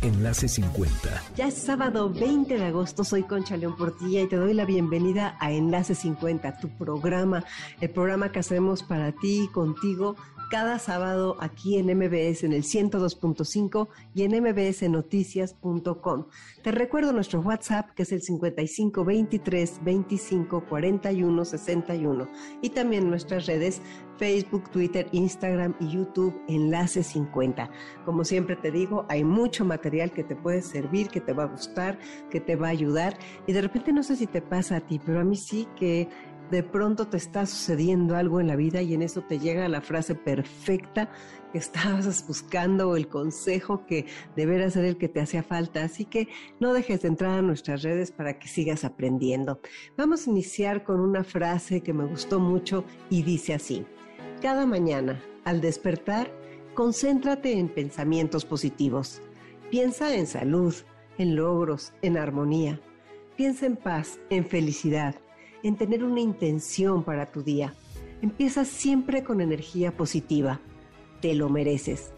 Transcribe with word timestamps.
Enlace 0.00 0.46
50. 0.48 1.22
Ya 1.36 1.48
es 1.48 1.54
sábado 1.54 2.08
20 2.08 2.56
de 2.56 2.64
agosto, 2.64 3.02
soy 3.02 3.24
Concha 3.24 3.56
León 3.56 3.76
Portilla 3.76 4.22
y 4.22 4.28
te 4.28 4.36
doy 4.36 4.54
la 4.54 4.64
bienvenida 4.64 5.36
a 5.40 5.50
Enlace 5.50 5.96
50, 5.96 6.58
tu 6.58 6.68
programa, 6.68 7.44
el 7.80 7.90
programa 7.90 8.30
que 8.30 8.38
hacemos 8.38 8.84
para 8.84 9.10
ti 9.10 9.44
y 9.44 9.48
contigo 9.48 10.14
cada 10.48 10.78
sábado 10.78 11.36
aquí 11.40 11.76
en 11.78 11.86
MBS 11.86 12.44
en 12.44 12.52
el 12.52 12.62
102.5 12.62 13.88
y 14.14 14.22
en 14.22 14.42
mbsnoticias.com. 14.42 16.26
Te 16.62 16.70
recuerdo 16.72 17.12
nuestro 17.12 17.40
WhatsApp 17.40 17.90
que 17.90 18.02
es 18.02 18.12
el 18.12 18.22
55 18.22 19.04
23 19.04 19.84
25 19.84 20.64
41 20.68 21.44
61 21.44 22.28
y 22.62 22.70
también 22.70 23.08
nuestras 23.08 23.46
redes 23.46 23.82
Facebook, 24.18 24.68
Twitter, 24.70 25.06
Instagram 25.12 25.74
y 25.80 25.90
YouTube 25.90 26.34
Enlace 26.48 27.02
50. 27.02 27.70
Como 28.04 28.24
siempre 28.24 28.56
te 28.56 28.70
digo, 28.70 29.06
hay 29.08 29.24
mucho 29.24 29.64
material 29.64 30.10
que 30.12 30.24
te 30.24 30.34
puede 30.34 30.62
servir, 30.62 31.08
que 31.08 31.20
te 31.20 31.32
va 31.32 31.44
a 31.44 31.46
gustar, 31.46 31.98
que 32.30 32.40
te 32.40 32.56
va 32.56 32.66
a 32.68 32.70
ayudar 32.70 33.16
y 33.46 33.52
de 33.52 33.62
repente 33.62 33.92
no 33.92 34.02
sé 34.02 34.16
si 34.16 34.26
te 34.26 34.42
pasa 34.42 34.76
a 34.76 34.80
ti, 34.80 35.00
pero 35.04 35.20
a 35.20 35.24
mí 35.24 35.36
sí 35.36 35.68
que 35.76 36.08
de 36.50 36.62
pronto 36.62 37.08
te 37.08 37.16
está 37.16 37.44
sucediendo 37.46 38.16
algo 38.16 38.40
en 38.40 38.46
la 38.46 38.56
vida 38.56 38.80
y 38.80 38.94
en 38.94 39.02
eso 39.02 39.20
te 39.22 39.38
llega 39.38 39.68
la 39.68 39.80
frase 39.80 40.14
perfecta 40.14 41.10
que 41.52 41.58
estabas 41.58 42.26
buscando 42.26 42.90
o 42.90 42.96
el 42.96 43.08
consejo 43.08 43.86
que 43.86 44.06
deberá 44.34 44.70
ser 44.70 44.84
el 44.84 44.96
que 44.96 45.08
te 45.08 45.20
hacía 45.20 45.42
falta. 45.42 45.84
Así 45.84 46.04
que 46.04 46.28
no 46.60 46.72
dejes 46.72 47.02
de 47.02 47.08
entrar 47.08 47.38
a 47.38 47.42
nuestras 47.42 47.82
redes 47.82 48.10
para 48.10 48.38
que 48.38 48.48
sigas 48.48 48.84
aprendiendo. 48.84 49.60
Vamos 49.96 50.26
a 50.26 50.30
iniciar 50.30 50.84
con 50.84 51.00
una 51.00 51.24
frase 51.24 51.82
que 51.82 51.92
me 51.92 52.06
gustó 52.06 52.40
mucho 52.40 52.84
y 53.10 53.22
dice 53.22 53.54
así. 53.54 53.84
Cada 54.40 54.66
mañana, 54.66 55.22
al 55.44 55.60
despertar, 55.60 56.32
concéntrate 56.74 57.58
en 57.58 57.68
pensamientos 57.68 58.44
positivos. 58.44 59.20
Piensa 59.70 60.14
en 60.14 60.26
salud, 60.26 60.74
en 61.18 61.36
logros, 61.36 61.92
en 62.02 62.16
armonía. 62.16 62.80
Piensa 63.36 63.66
en 63.66 63.76
paz, 63.76 64.18
en 64.30 64.46
felicidad 64.46 65.14
en 65.62 65.76
tener 65.76 66.04
una 66.04 66.20
intención 66.20 67.04
para 67.04 67.26
tu 67.26 67.42
día. 67.42 67.74
Empieza 68.22 68.64
siempre 68.64 69.22
con 69.22 69.40
energía 69.40 69.96
positiva. 69.96 70.60
Te 71.20 71.34
lo 71.34 71.48
mereces. 71.48 72.12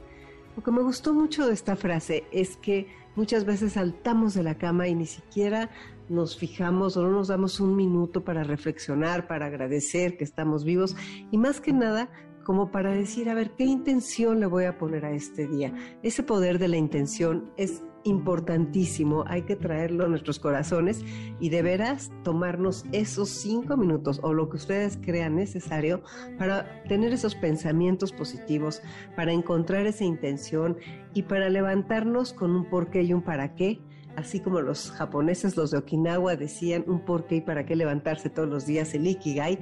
Lo 0.57 0.63
que 0.63 0.71
me 0.71 0.83
gustó 0.83 1.15
mucho 1.15 1.47
de 1.47 1.55
esta 1.55 1.77
frase 1.77 2.25
es 2.33 2.57
que 2.57 2.87
muchas 3.17 3.45
veces 3.45 3.75
saltamos 3.75 4.35
de 4.35 4.43
la 4.43 4.57
cama 4.57 4.89
y 4.89 4.95
ni 4.95 5.07
siquiera 5.07 5.71
nos 6.09 6.37
fijamos 6.37 6.97
o 6.97 7.03
no 7.03 7.11
nos 7.11 7.29
damos 7.29 7.61
un 7.61 7.77
minuto 7.77 8.25
para 8.25 8.43
reflexionar, 8.43 9.29
para 9.29 9.47
agradecer 9.47 10.17
que 10.17 10.25
estamos 10.25 10.65
vivos 10.65 10.97
y 11.31 11.39
más 11.39 11.61
que 11.61 11.73
nada 11.73 12.11
como 12.45 12.71
para 12.73 12.93
decir, 12.93 13.29
a 13.29 13.35
ver, 13.35 13.53
¿qué 13.53 13.65
intención 13.65 14.41
le 14.41 14.47
voy 14.47 14.65
a 14.65 14.77
poner 14.77 15.05
a 15.05 15.13
este 15.13 15.47
día? 15.47 15.73
Ese 16.03 16.23
poder 16.23 16.59
de 16.59 16.69
la 16.69 16.79
intención 16.79 17.53
es 17.57 17.83
importantísimo, 18.05 19.25
hay 19.27 19.43
que 19.43 19.57
traerlo 19.57 20.05
a 20.05 20.09
nuestros 20.09 20.39
corazones 20.39 21.05
y 21.39 21.51
de 21.51 21.63
veras 21.63 22.11
tomarnos 22.23 22.85
esos 22.93 23.29
cinco 23.29 23.77
minutos 23.77 24.21
o 24.23 24.33
lo 24.33 24.49
que 24.49 24.57
ustedes 24.57 24.99
crean 25.03 25.37
necesario 25.37 26.03
para 26.39 26.83
tener 26.85 27.13
esos 27.13 27.35
pensamientos 27.35 28.13
positivos, 28.13 28.83
para 29.17 29.33
encontrar 29.33 29.87
esa 29.87 30.05
intención 30.05 30.77
y 31.15 31.23
para 31.23 31.49
levantarnos 31.49 32.33
con 32.33 32.55
un 32.55 32.69
porqué 32.69 33.03
y 33.03 33.13
un 33.13 33.23
para 33.23 33.55
qué. 33.55 33.81
Así 34.17 34.41
como 34.41 34.61
los 34.61 34.91
japoneses, 34.91 35.57
los 35.57 35.71
de 35.71 35.79
Okinawa, 35.79 36.37
decían 36.37 36.85
un 36.87 37.05
porqué 37.05 37.37
y 37.37 37.41
para 37.41 37.65
qué 37.65 37.77
levantarse 37.77 38.29
todos 38.29 38.49
los 38.49 38.67
días, 38.67 38.93
el 38.95 39.07
Ikigai, 39.07 39.59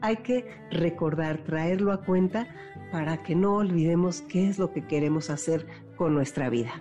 hay 0.00 0.16
que 0.16 0.46
recordar, 0.70 1.44
traerlo 1.44 1.92
a 1.92 2.04
cuenta 2.04 2.48
para 2.90 3.22
que 3.22 3.36
no 3.36 3.54
olvidemos 3.54 4.20
qué 4.22 4.48
es 4.48 4.58
lo 4.58 4.72
que 4.72 4.86
queremos 4.86 5.30
hacer 5.30 5.66
con 5.96 6.14
nuestra 6.14 6.50
vida. 6.50 6.72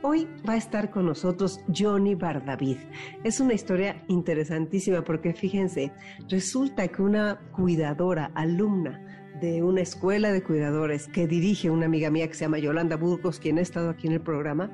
Hoy 0.00 0.28
va 0.48 0.52
a 0.52 0.56
estar 0.56 0.90
con 0.90 1.06
nosotros 1.06 1.60
Johnny 1.76 2.14
Bardavid. 2.14 2.76
Es 3.24 3.40
una 3.40 3.54
historia 3.54 4.00
interesantísima 4.06 5.02
porque 5.02 5.34
fíjense, 5.34 5.90
resulta 6.28 6.86
que 6.86 7.02
una 7.02 7.40
cuidadora, 7.50 8.30
alumna 8.36 9.00
de 9.40 9.64
una 9.64 9.80
escuela 9.80 10.30
de 10.30 10.44
cuidadores 10.44 11.08
que 11.08 11.26
dirige 11.26 11.68
una 11.70 11.86
amiga 11.86 12.10
mía 12.10 12.28
que 12.28 12.34
se 12.34 12.44
llama 12.44 12.60
Yolanda 12.60 12.96
Burgos, 12.96 13.40
quien 13.40 13.58
ha 13.58 13.62
estado 13.62 13.90
aquí 13.90 14.06
en 14.06 14.12
el 14.12 14.20
programa, 14.20 14.70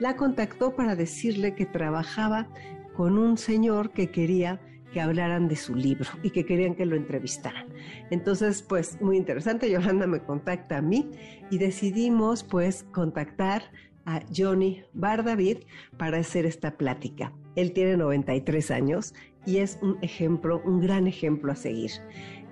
la 0.00 0.16
contactó 0.16 0.74
para 0.74 0.96
decirle 0.96 1.54
que 1.54 1.66
trabajaba 1.66 2.48
con 2.96 3.18
un 3.18 3.36
señor 3.36 3.90
que 3.90 4.10
quería 4.10 4.58
que 4.90 5.02
hablaran 5.02 5.48
de 5.48 5.56
su 5.56 5.74
libro 5.74 6.08
y 6.22 6.30
que 6.30 6.46
querían 6.46 6.74
que 6.74 6.86
lo 6.86 6.96
entrevistaran. 6.96 7.68
Entonces, 8.10 8.62
pues 8.62 9.00
muy 9.00 9.16
interesante, 9.16 9.70
Yolanda 9.70 10.06
me 10.06 10.20
contacta 10.20 10.78
a 10.78 10.82
mí 10.82 11.10
y 11.50 11.58
decidimos 11.58 12.42
pues 12.42 12.84
contactar 12.92 13.64
a 14.06 14.20
Johnny 14.34 14.82
Bardavid 14.92 15.58
para 15.96 16.18
hacer 16.18 16.46
esta 16.46 16.76
plática. 16.76 17.32
Él 17.56 17.72
tiene 17.72 17.96
93 17.96 18.70
años 18.70 19.14
y 19.46 19.58
es 19.58 19.78
un 19.82 19.98
ejemplo, 20.02 20.62
un 20.64 20.80
gran 20.80 21.06
ejemplo 21.06 21.52
a 21.52 21.56
seguir. 21.56 21.90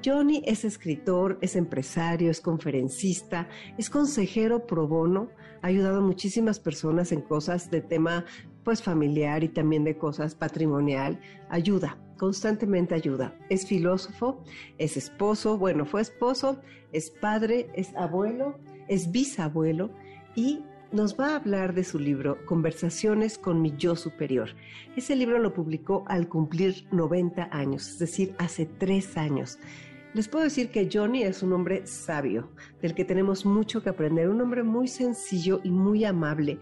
Johnny 0.04 0.42
es 0.46 0.64
escritor, 0.64 1.38
es 1.42 1.56
empresario, 1.56 2.30
es 2.30 2.40
conferencista, 2.40 3.48
es 3.76 3.90
consejero 3.90 4.66
pro 4.66 4.88
bono, 4.88 5.28
ha 5.62 5.66
ayudado 5.66 5.98
a 5.98 6.02
muchísimas 6.02 6.58
personas 6.58 7.12
en 7.12 7.20
cosas 7.20 7.70
de 7.70 7.82
tema 7.82 8.24
pues 8.64 8.82
familiar 8.82 9.44
y 9.44 9.48
también 9.48 9.84
de 9.84 9.98
cosas 9.98 10.34
patrimonial, 10.34 11.20
ayuda, 11.50 11.98
constantemente 12.18 12.94
ayuda. 12.94 13.36
Es 13.50 13.66
filósofo, 13.66 14.42
es 14.78 14.96
esposo, 14.96 15.58
bueno, 15.58 15.84
fue 15.84 16.00
esposo, 16.00 16.60
es 16.92 17.10
padre, 17.10 17.68
es 17.74 17.94
abuelo, 17.94 18.58
es 18.88 19.10
bisabuelo 19.10 19.90
y 20.34 20.64
nos 20.92 21.18
va 21.18 21.30
a 21.30 21.36
hablar 21.36 21.74
de 21.74 21.84
su 21.84 21.98
libro 21.98 22.44
Conversaciones 22.46 23.38
con 23.38 23.62
mi 23.62 23.72
yo 23.76 23.94
superior. 23.94 24.50
Ese 24.96 25.14
libro 25.14 25.38
lo 25.38 25.54
publicó 25.54 26.04
al 26.08 26.28
cumplir 26.28 26.86
90 26.90 27.48
años, 27.52 27.88
es 27.88 27.98
decir, 27.98 28.34
hace 28.38 28.66
tres 28.66 29.16
años. 29.16 29.58
Les 30.12 30.26
puedo 30.26 30.42
decir 30.42 30.70
que 30.70 30.88
Johnny 30.92 31.22
es 31.22 31.44
un 31.44 31.52
hombre 31.52 31.86
sabio, 31.86 32.50
del 32.82 32.94
que 32.94 33.04
tenemos 33.04 33.46
mucho 33.46 33.82
que 33.82 33.90
aprender, 33.90 34.28
un 34.28 34.40
hombre 34.40 34.64
muy 34.64 34.88
sencillo 34.88 35.60
y 35.62 35.70
muy 35.70 36.04
amable, 36.04 36.58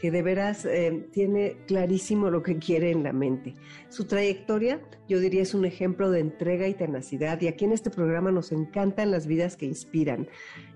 que 0.00 0.10
de 0.10 0.22
veras 0.22 0.64
eh, 0.64 1.06
tiene 1.12 1.56
clarísimo 1.66 2.30
lo 2.30 2.42
que 2.42 2.58
quiere 2.58 2.90
en 2.90 3.02
la 3.02 3.12
mente. 3.12 3.54
Su 3.90 4.06
trayectoria, 4.06 4.80
yo 5.08 5.20
diría, 5.20 5.42
es 5.42 5.54
un 5.54 5.66
ejemplo 5.66 6.10
de 6.10 6.20
entrega 6.20 6.66
y 6.68 6.74
tenacidad, 6.74 7.40
y 7.40 7.48
aquí 7.48 7.66
en 7.66 7.72
este 7.72 7.90
programa 7.90 8.32
nos 8.32 8.50
encantan 8.50 9.10
las 9.10 9.26
vidas 9.26 9.56
que 9.56 9.66
inspiran. 9.66 10.28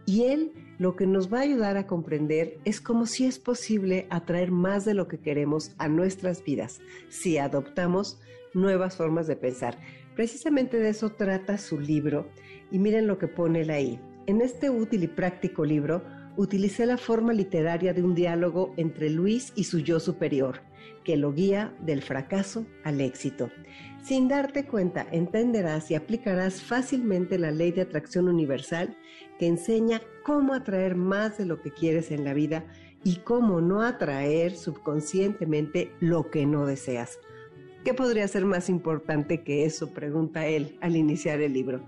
Y 0.04 0.24
él 0.24 0.52
lo 0.78 0.94
que 0.94 1.06
nos 1.06 1.32
va 1.32 1.38
a 1.38 1.42
ayudar 1.42 1.76
a 1.76 1.86
comprender 1.86 2.58
es 2.64 2.80
cómo 2.80 3.06
si 3.06 3.24
es 3.24 3.38
posible 3.38 4.06
atraer 4.10 4.50
más 4.50 4.84
de 4.84 4.94
lo 4.94 5.08
que 5.08 5.18
queremos 5.18 5.72
a 5.78 5.88
nuestras 5.88 6.44
vidas, 6.44 6.80
si 7.08 7.38
adoptamos 7.38 8.20
nuevas 8.52 8.96
formas 8.96 9.26
de 9.26 9.36
pensar. 9.36 9.78
Precisamente 10.14 10.78
de 10.78 10.90
eso 10.90 11.10
trata 11.10 11.58
su 11.58 11.80
libro 11.80 12.28
y 12.70 12.78
miren 12.78 13.06
lo 13.06 13.18
que 13.18 13.28
pone 13.28 13.62
él 13.62 13.70
ahí. 13.70 14.00
En 14.26 14.40
este 14.40 14.70
útil 14.70 15.04
y 15.04 15.08
práctico 15.08 15.64
libro 15.64 16.02
utilicé 16.36 16.86
la 16.86 16.96
forma 16.96 17.32
literaria 17.32 17.92
de 17.92 18.02
un 18.02 18.14
diálogo 18.14 18.74
entre 18.76 19.10
Luis 19.10 19.52
y 19.54 19.64
su 19.64 19.78
yo 19.78 20.00
superior, 20.00 20.60
que 21.04 21.16
lo 21.16 21.32
guía 21.32 21.74
del 21.80 22.02
fracaso 22.02 22.66
al 22.82 23.00
éxito. 23.00 23.50
Sin 24.02 24.28
darte 24.28 24.66
cuenta, 24.66 25.06
entenderás 25.12 25.90
y 25.90 25.94
aplicarás 25.94 26.62
fácilmente 26.62 27.38
la 27.38 27.50
ley 27.50 27.72
de 27.72 27.82
atracción 27.82 28.28
universal 28.28 28.96
que 29.38 29.46
enseña 29.46 30.02
cómo 30.24 30.54
atraer 30.54 30.94
más 30.94 31.38
de 31.38 31.46
lo 31.46 31.60
que 31.62 31.70
quieres 31.70 32.10
en 32.10 32.24
la 32.24 32.34
vida 32.34 32.64
y 33.02 33.16
cómo 33.16 33.60
no 33.60 33.82
atraer 33.82 34.56
subconscientemente 34.56 35.92
lo 36.00 36.30
que 36.30 36.46
no 36.46 36.66
deseas. 36.66 37.18
¿Qué 37.84 37.92
podría 37.92 38.26
ser 38.28 38.46
más 38.46 38.70
importante 38.70 39.42
que 39.42 39.64
eso? 39.66 39.92
Pregunta 39.92 40.46
él 40.46 40.78
al 40.80 40.96
iniciar 40.96 41.40
el 41.42 41.52
libro. 41.52 41.84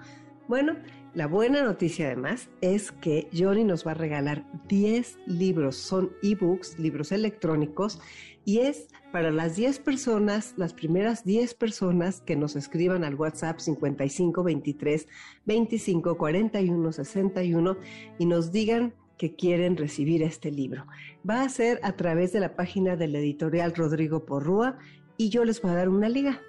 Bueno, 0.47 0.77
la 1.17 1.27
buena 1.27 1.63
noticia 1.63 2.09
además 2.09 2.51
es 2.61 2.93
que 2.93 3.31
Johnny 3.35 3.65
nos 3.65 3.87
va 3.87 3.93
a 3.93 3.95
regalar 3.95 4.45
10 4.69 5.21
libros, 5.27 5.77
son 5.77 6.13
ebooks, 6.23 6.79
libros 6.79 7.11
electrónicos, 7.11 7.99
y 8.45 8.59
es 8.59 8.89
para 9.13 9.31
las 9.31 9.57
10 9.57 9.79
personas, 9.79 10.53
las 10.59 10.75
primeras 10.75 11.25
10 11.25 11.55
personas 11.55 12.21
que 12.21 12.37
nos 12.37 12.55
escriban 12.55 13.03
al 13.03 13.15
WhatsApp 13.15 13.61
55 13.61 14.43
23 14.43 15.09
25 15.47 16.19
41 16.19 16.93
61 16.93 17.79
y 18.19 18.27
nos 18.27 18.53
digan 18.53 18.93
que 19.17 19.35
quieren 19.35 19.79
recibir 19.79 20.23
este 20.23 20.51
libro. 20.51 20.87
Va 21.29 21.41
a 21.41 21.49
ser 21.49 21.81
a 21.83 21.93
través 21.97 22.35
de 22.35 22.41
la 22.41 22.57
página 22.57 22.95
del 22.95 23.17
editorial 23.17 23.75
Rodrigo 23.75 24.27
Porrúa 24.27 24.77
y 25.17 25.31
yo 25.31 25.47
les 25.47 25.63
voy 25.63 25.71
a 25.71 25.77
dar 25.77 25.89
una 25.89 26.11
liga. 26.11 26.43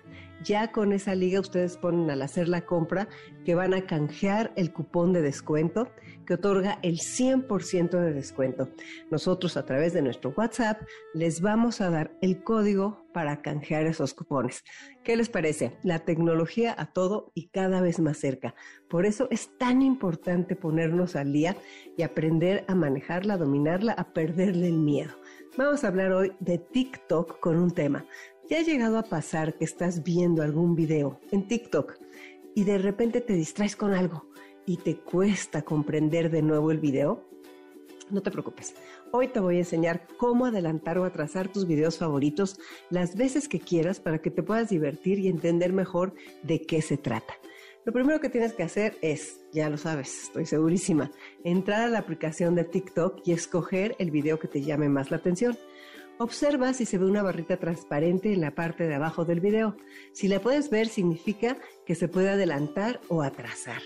Ya 0.44 0.72
con 0.72 0.94
esa 0.94 1.16
liga 1.16 1.40
ustedes 1.40 1.78
ponen 1.78 2.10
al 2.12 2.22
hacer 2.22 2.48
la 2.48 2.62
compra 2.62 3.08
que 3.46 3.56
van 3.56 3.74
a 3.74 3.86
canjear 3.86 4.54
el 4.56 4.72
cupón 4.72 5.14
de 5.14 5.22
descuento 5.22 5.90
que 6.26 6.36
otorga 6.36 6.78
el 6.84 7.00
100% 7.00 7.90
de 7.90 8.14
descuento. 8.14 8.70
Nosotros 9.10 9.58
a 9.58 9.66
través 9.66 9.94
de 9.94 10.02
nuestro 10.02 10.34
WhatsApp 10.36 10.82
les 11.14 11.42
vamos 11.42 11.82
a 11.82 11.90
dar 11.90 12.12
el 12.22 12.44
código 12.44 13.08
para 13.14 13.42
canjear 13.42 13.88
esos 13.88 14.14
cupones. 14.14 14.64
¿Qué 15.04 15.16
les 15.16 15.30
parece? 15.30 15.78
La 15.82 16.00
tecnología 16.00 16.76
a 16.78 16.92
todo 16.92 17.32
y 17.34 17.48
cada 17.48 17.82
vez 17.82 18.00
más 18.00 18.18
cerca. 18.18 18.54
Por 18.90 19.06
eso 19.06 19.28
es 19.32 19.58
tan 19.58 19.82
importante 19.82 20.56
ponernos 20.56 21.16
al 21.16 21.34
día 21.34 21.56
y 21.98 22.04
aprender 22.04 22.64
a 22.68 22.76
manejarla, 22.76 23.36
a 23.36 23.38
dominarla, 23.38 23.94
a 23.94 24.14
perderle 24.14 24.68
el 24.68 24.78
miedo. 24.78 25.14
Vamos 25.58 25.84
a 25.84 25.88
hablar 25.88 26.12
hoy 26.12 26.34
de 26.40 26.60
TikTok 26.60 27.40
con 27.40 27.58
un 27.58 27.72
tema. 27.72 28.06
¿Ya 28.50 28.60
ha 28.60 28.62
llegado 28.62 28.98
a 28.98 29.04
pasar 29.04 29.56
que 29.56 29.66
estás 29.66 30.04
viendo 30.04 30.42
algún 30.42 30.74
video 30.74 31.20
en 31.32 31.50
TikTok 31.50 31.96
y 32.56 32.64
de 32.64 32.78
repente 32.78 33.20
te 33.20 33.34
distraes 33.34 33.76
con 33.76 33.94
algo 33.94 34.30
y 34.66 34.78
te 34.78 34.96
cuesta 34.96 35.64
comprender 35.64 36.32
de 36.32 36.42
nuevo 36.42 36.72
el 36.72 36.80
video? 36.80 37.28
No 38.10 38.22
te 38.22 38.32
preocupes. 38.32 38.74
Hoy 39.12 39.28
te 39.28 39.42
voy 39.42 39.58
a 39.58 39.60
enseñar 39.60 40.08
cómo 40.16 40.46
adelantar 40.46 40.98
o 40.98 41.04
atrasar 41.04 41.52
tus 41.52 41.68
videos 41.68 41.98
favoritos 41.98 42.58
las 42.90 43.18
veces 43.18 43.50
que 43.50 43.60
quieras 43.60 44.00
para 44.00 44.20
que 44.20 44.32
te 44.32 44.44
puedas 44.44 44.70
divertir 44.70 45.20
y 45.20 45.28
entender 45.28 45.74
mejor 45.74 46.14
de 46.44 46.62
qué 46.62 46.82
se 46.82 46.96
trata. 46.96 47.34
Lo 47.84 47.92
primero 47.92 48.22
que 48.22 48.30
tienes 48.30 48.54
que 48.54 48.64
hacer 48.64 48.98
es, 49.02 49.42
ya 49.52 49.70
lo 49.70 49.78
sabes, 49.78 50.24
estoy 50.24 50.46
segurísima, 50.46 51.12
entrar 51.44 51.82
a 51.82 51.90
la 51.90 52.00
aplicación 52.00 52.56
de 52.56 52.64
TikTok 52.64 53.22
y 53.26 53.34
escoger 53.34 53.98
el 54.00 54.10
video 54.10 54.40
que 54.40 54.48
te 54.48 54.62
llame 54.62 54.88
más 54.88 55.12
la 55.12 55.18
atención. 55.18 55.58
Observa 56.20 56.74
si 56.74 56.86
se 56.86 56.98
ve 56.98 57.06
una 57.06 57.22
barrita 57.22 57.58
transparente 57.58 58.34
en 58.34 58.42
la 58.42 58.56
parte 58.56 58.88
de 58.88 58.96
abajo 58.96 59.24
del 59.24 59.40
video. 59.40 59.78
Si 60.14 60.28
la 60.28 60.40
puedes 60.40 60.72
ver, 60.72 60.88
significa 60.88 61.58
que 61.86 61.94
se 61.94 62.08
puede 62.08 62.30
adelantar 62.30 63.00
o 63.08 63.22
atrasar. 63.22 63.84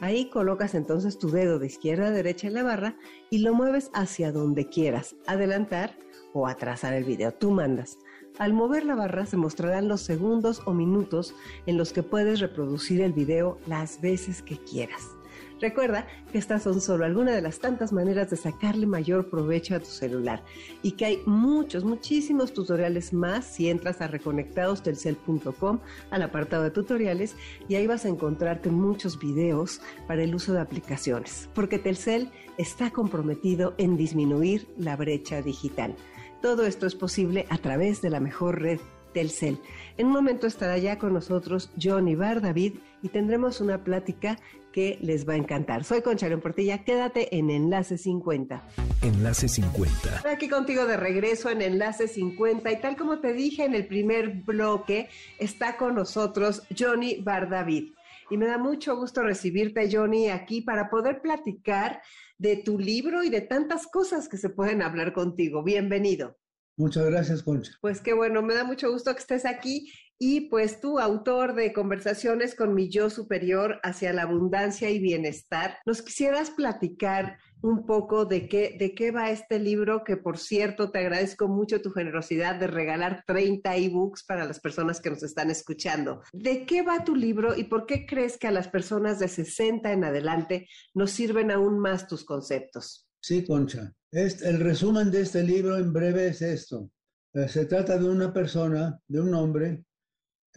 Ahí 0.00 0.28
colocas 0.28 0.74
entonces 0.74 1.18
tu 1.18 1.30
dedo 1.30 1.60
de 1.60 1.66
izquierda 1.66 2.08
a 2.08 2.10
derecha 2.10 2.48
en 2.48 2.54
la 2.54 2.64
barra 2.64 2.96
y 3.30 3.38
lo 3.38 3.54
mueves 3.54 3.90
hacia 3.94 4.32
donde 4.32 4.68
quieras, 4.68 5.14
adelantar 5.26 5.96
o 6.32 6.48
atrasar 6.48 6.94
el 6.94 7.04
video. 7.04 7.32
Tú 7.32 7.52
mandas. 7.52 7.98
Al 8.38 8.54
mover 8.54 8.84
la 8.84 8.96
barra 8.96 9.26
se 9.26 9.36
mostrarán 9.36 9.88
los 9.88 10.00
segundos 10.00 10.62
o 10.66 10.72
minutos 10.72 11.34
en 11.66 11.76
los 11.76 11.92
que 11.92 12.02
puedes 12.02 12.40
reproducir 12.40 13.00
el 13.02 13.12
video 13.12 13.58
las 13.66 14.00
veces 14.00 14.42
que 14.42 14.58
quieras. 14.58 15.17
Recuerda 15.60 16.06
que 16.30 16.38
estas 16.38 16.62
son 16.62 16.80
solo 16.80 17.04
algunas 17.04 17.34
de 17.34 17.42
las 17.42 17.58
tantas 17.58 17.92
maneras 17.92 18.30
de 18.30 18.36
sacarle 18.36 18.86
mayor 18.86 19.28
provecho 19.28 19.74
a 19.74 19.80
tu 19.80 19.86
celular 19.86 20.42
y 20.82 20.92
que 20.92 21.04
hay 21.04 21.22
muchos, 21.26 21.84
muchísimos 21.84 22.52
tutoriales 22.52 23.12
más 23.12 23.44
si 23.44 23.68
entras 23.68 24.00
a 24.00 24.06
reconectadostelcel.com 24.06 25.80
al 26.10 26.22
apartado 26.22 26.62
de 26.62 26.70
tutoriales 26.70 27.34
y 27.68 27.74
ahí 27.74 27.86
vas 27.86 28.04
a 28.04 28.08
encontrarte 28.08 28.70
muchos 28.70 29.18
videos 29.18 29.80
para 30.06 30.22
el 30.22 30.34
uso 30.34 30.52
de 30.52 30.60
aplicaciones, 30.60 31.48
porque 31.54 31.78
Telcel 31.78 32.30
está 32.56 32.90
comprometido 32.90 33.74
en 33.78 33.96
disminuir 33.96 34.68
la 34.78 34.96
brecha 34.96 35.42
digital. 35.42 35.94
Todo 36.40 36.66
esto 36.66 36.86
es 36.86 36.94
posible 36.94 37.46
a 37.50 37.58
través 37.58 38.00
de 38.00 38.10
la 38.10 38.20
mejor 38.20 38.60
red 38.60 38.78
Telcel. 39.12 39.58
En 39.96 40.06
un 40.06 40.12
momento 40.12 40.46
estará 40.46 40.78
ya 40.78 40.98
con 40.98 41.12
nosotros 41.12 41.70
Johnny 41.80 42.14
Bar 42.14 42.40
David 42.40 42.74
y 43.02 43.08
tendremos 43.08 43.60
una 43.60 43.82
plática 43.82 44.38
que 44.78 44.96
les 45.02 45.28
va 45.28 45.32
a 45.32 45.36
encantar. 45.36 45.82
Soy 45.82 46.02
Concha 46.02 46.28
León 46.28 46.40
Portilla, 46.40 46.84
quédate 46.84 47.36
en 47.36 47.50
Enlace 47.50 47.98
50. 47.98 48.62
Enlace 49.02 49.48
50. 49.48 49.90
Estoy 50.18 50.30
aquí 50.30 50.48
contigo 50.48 50.86
de 50.86 50.96
regreso 50.96 51.50
en 51.50 51.62
Enlace 51.62 52.06
50 52.06 52.70
y 52.70 52.80
tal 52.80 52.96
como 52.96 53.18
te 53.18 53.32
dije 53.32 53.64
en 53.64 53.74
el 53.74 53.88
primer 53.88 54.44
bloque, 54.44 55.08
está 55.40 55.76
con 55.76 55.96
nosotros 55.96 56.62
Johnny 56.78 57.20
Bardavid. 57.20 57.90
Y 58.30 58.36
me 58.36 58.46
da 58.46 58.56
mucho 58.56 58.94
gusto 58.94 59.22
recibirte, 59.22 59.90
Johnny, 59.90 60.28
aquí 60.28 60.60
para 60.60 60.88
poder 60.90 61.22
platicar 61.22 62.00
de 62.36 62.58
tu 62.58 62.78
libro 62.78 63.24
y 63.24 63.30
de 63.30 63.40
tantas 63.40 63.88
cosas 63.88 64.28
que 64.28 64.36
se 64.36 64.48
pueden 64.48 64.80
hablar 64.82 65.12
contigo. 65.12 65.64
Bienvenido. 65.64 66.38
Muchas 66.76 67.04
gracias, 67.06 67.42
Concha. 67.42 67.72
Pues 67.80 68.00
qué 68.00 68.12
bueno, 68.12 68.42
me 68.42 68.54
da 68.54 68.62
mucho 68.62 68.92
gusto 68.92 69.12
que 69.12 69.18
estés 69.18 69.44
aquí 69.44 69.92
y 70.18 70.48
pues 70.48 70.80
tú, 70.80 70.98
autor 70.98 71.54
de 71.54 71.72
Conversaciones 71.72 72.56
con 72.56 72.74
mi 72.74 72.88
yo 72.88 73.08
superior 73.08 73.78
hacia 73.84 74.12
la 74.12 74.22
abundancia 74.22 74.90
y 74.90 74.98
bienestar, 74.98 75.78
nos 75.86 76.02
quisieras 76.02 76.50
platicar 76.50 77.38
un 77.62 77.86
poco 77.86 78.24
de 78.24 78.48
qué, 78.48 78.76
de 78.78 78.94
qué 78.94 79.10
va 79.10 79.30
este 79.30 79.58
libro, 79.58 80.02
que 80.04 80.16
por 80.16 80.38
cierto 80.38 80.90
te 80.90 80.98
agradezco 80.98 81.46
mucho 81.46 81.80
tu 81.80 81.90
generosidad 81.90 82.56
de 82.56 82.66
regalar 82.66 83.22
30 83.26 83.76
ebooks 83.76 84.24
para 84.24 84.44
las 84.44 84.60
personas 84.60 85.00
que 85.00 85.10
nos 85.10 85.22
están 85.22 85.50
escuchando. 85.50 86.22
¿De 86.32 86.66
qué 86.66 86.82
va 86.82 87.04
tu 87.04 87.14
libro 87.14 87.56
y 87.56 87.64
por 87.64 87.86
qué 87.86 88.06
crees 88.06 88.38
que 88.38 88.48
a 88.48 88.52
las 88.52 88.68
personas 88.68 89.18
de 89.18 89.28
60 89.28 89.92
en 89.92 90.04
adelante 90.04 90.68
nos 90.94 91.12
sirven 91.12 91.50
aún 91.50 91.78
más 91.78 92.08
tus 92.08 92.24
conceptos? 92.24 93.08
Sí, 93.20 93.44
Concha. 93.44 93.92
El 94.10 94.60
resumen 94.60 95.10
de 95.10 95.22
este 95.22 95.42
libro 95.42 95.76
en 95.76 95.92
breve 95.92 96.28
es 96.28 96.42
esto. 96.42 96.90
Eh, 97.34 97.48
se 97.48 97.66
trata 97.66 97.98
de 97.98 98.08
una 98.08 98.32
persona, 98.32 98.98
de 99.06 99.20
un 99.20 99.34
hombre, 99.34 99.84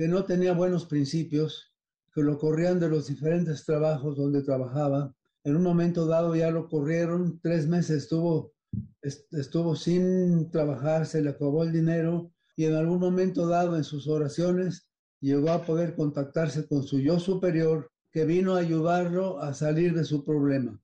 que 0.02 0.08
no 0.08 0.26
tenía 0.26 0.54
buenos 0.54 0.88
principios, 0.88 1.76
que 2.12 2.24
lo 2.24 2.40
corrían 2.40 2.80
de 2.80 2.90
los 2.90 3.06
diferentes 3.06 3.64
trabajos 3.66 4.18
donde 4.18 4.42
trabajaba. 4.42 5.16
En 5.44 5.56
un 5.56 5.62
momento 5.62 6.08
dado 6.08 6.36
ya 6.36 6.50
lo 6.50 6.68
corrieron, 6.68 7.40
tres 7.40 7.68
meses 7.68 8.06
estuvo, 8.06 8.52
estuvo 9.04 9.76
sin 9.76 10.50
trabajar, 10.50 11.06
se 11.06 11.22
le 11.22 11.30
acabó 11.30 11.64
el 11.64 11.72
dinero 11.72 12.34
y 12.56 12.66
en 12.66 12.74
algún 12.74 13.00
momento 13.00 13.46
dado 13.46 13.78
en 13.78 13.84
sus 13.84 14.08
oraciones 14.08 14.88
llegó 15.20 15.52
a 15.52 15.64
poder 15.64 15.94
contactarse 15.94 16.68
con 16.68 16.82
su 16.82 17.00
yo 17.00 17.20
superior 17.20 17.92
que 18.12 18.26
vino 18.26 18.56
a 18.56 18.62
ayudarlo 18.62 19.38
a 19.38 19.54
salir 19.54 19.94
de 19.94 20.04
su 20.04 20.26
problema. 20.26 20.82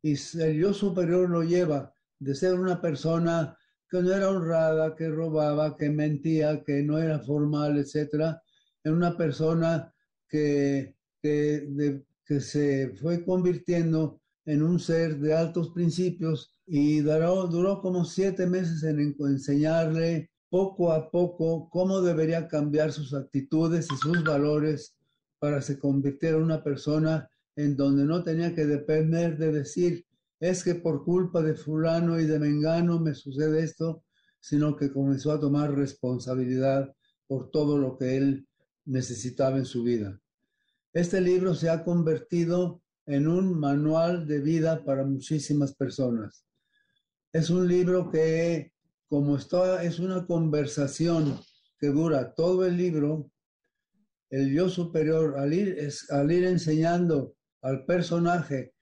Y 0.00 0.14
el 0.38 0.54
yo 0.60 0.72
superior 0.72 1.28
lo 1.28 1.42
lleva 1.42 1.92
de 2.20 2.36
ser 2.36 2.54
una 2.54 2.80
persona 2.80 3.58
que 3.90 4.00
no 4.00 4.14
era 4.14 4.30
honrada, 4.30 4.94
que 4.94 5.08
robaba, 5.08 5.76
que 5.76 5.90
mentía, 5.90 6.62
que 6.62 6.84
no 6.84 6.98
era 6.98 7.18
formal, 7.18 7.78
etcétera, 7.78 8.43
en 8.84 8.94
una 8.94 9.16
persona 9.16 9.92
que, 10.28 10.94
que, 11.20 12.04
se 12.40 12.94
fue 13.00 13.24
convirtiendo 13.24 14.20
en 14.44 14.62
un 14.62 14.78
ser 14.78 15.18
de 15.18 15.34
altos 15.34 15.70
principios 15.70 16.54
y 16.66 17.00
duró, 17.00 17.46
duró 17.46 17.80
como 17.80 18.04
siete 18.04 18.46
meses 18.46 18.82
en 18.82 19.14
enseñarle 19.18 20.30
poco 20.48 20.92
a 20.92 21.10
poco 21.10 21.68
cómo 21.70 22.00
debería 22.00 22.46
cambiar 22.46 22.92
sus 22.92 23.12
actitudes 23.14 23.88
y 23.92 23.96
sus 23.96 24.22
valores 24.22 24.96
para 25.38 25.60
se 25.60 25.78
convirtiera 25.78 26.36
en 26.36 26.44
una 26.44 26.62
persona 26.62 27.28
en 27.56 27.76
donde 27.76 28.04
no 28.04 28.22
tenía 28.22 28.54
que 28.54 28.64
depender 28.64 29.36
de 29.36 29.52
decir, 29.52 30.06
es 30.40 30.64
que 30.64 30.74
por 30.74 31.04
culpa 31.04 31.42
de 31.42 31.54
fulano 31.54 32.18
y 32.18 32.26
de 32.26 32.38
mengano 32.38 33.00
me 33.00 33.14
sucede 33.14 33.62
esto, 33.62 34.04
sino 34.40 34.76
que 34.76 34.92
comenzó 34.92 35.32
a 35.32 35.40
tomar 35.40 35.74
responsabilidad 35.74 36.94
por 37.26 37.50
todo 37.50 37.78
lo 37.78 37.96
que 37.96 38.16
él 38.16 38.46
necesitaba 38.84 39.58
en 39.58 39.64
su 39.64 39.82
vida. 39.82 40.20
Este 40.92 41.20
libro 41.20 41.54
se 41.54 41.70
ha 41.70 41.82
convertido 41.84 42.82
en 43.06 43.26
un 43.26 43.58
manual 43.58 44.26
de 44.26 44.40
vida 44.40 44.84
para 44.84 45.04
muchísimas 45.04 45.74
personas. 45.74 46.46
Es 47.32 47.50
un 47.50 47.66
libro 47.66 48.10
que, 48.10 48.72
como 49.08 49.36
está, 49.36 49.82
es 49.82 49.98
una 49.98 50.26
conversación 50.26 51.38
que 51.78 51.88
dura 51.88 52.32
todo 52.34 52.64
el 52.64 52.76
libro, 52.76 53.30
el 54.30 54.52
yo 54.52 54.68
superior, 54.68 55.38
al 55.38 55.52
ir, 55.52 55.78
enseñando 56.46 57.34
al 57.62 57.84
personaje 57.84 58.72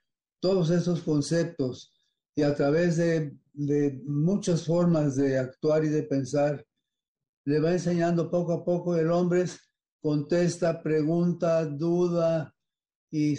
todos 0.41 0.71
esos 0.71 1.03
conceptos 1.03 1.93
y 2.35 2.43
a 2.43 2.55
través 2.55 2.97
de 2.97 4.01
muchas 4.05 4.67
formas 4.67 5.17
de 5.17 5.39
actuar 5.39 5.85
y 5.85 5.89
de 5.89 6.03
pensar, 6.03 6.65
le 7.45 7.59
va 7.59 7.73
enseñando 7.73 8.31
poco 8.31 8.53
a 8.53 8.65
poco 8.65 8.97
el 8.97 9.11
hombre 9.11 9.47
contesta, 10.03 10.83
pregunta, 10.83 11.65
duda 11.65 12.55
y 13.11 13.37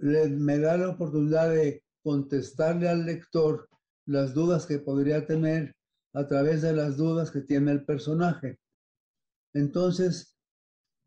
me 0.00 0.58
da 0.58 0.76
la 0.78 0.88
oportunidad 0.90 1.50
de 1.50 1.84
contestarle 2.02 2.88
al 2.88 3.04
lector 3.04 3.68
las 4.06 4.34
dudas 4.34 4.66
que 4.66 4.78
podría 4.78 5.26
tener 5.26 5.76
a 6.14 6.26
través 6.26 6.62
de 6.62 6.72
las 6.72 6.96
dudas 6.96 7.30
que 7.30 7.42
tiene 7.42 7.72
el 7.72 7.84
personaje. 7.84 8.58
Entonces, 9.52 10.36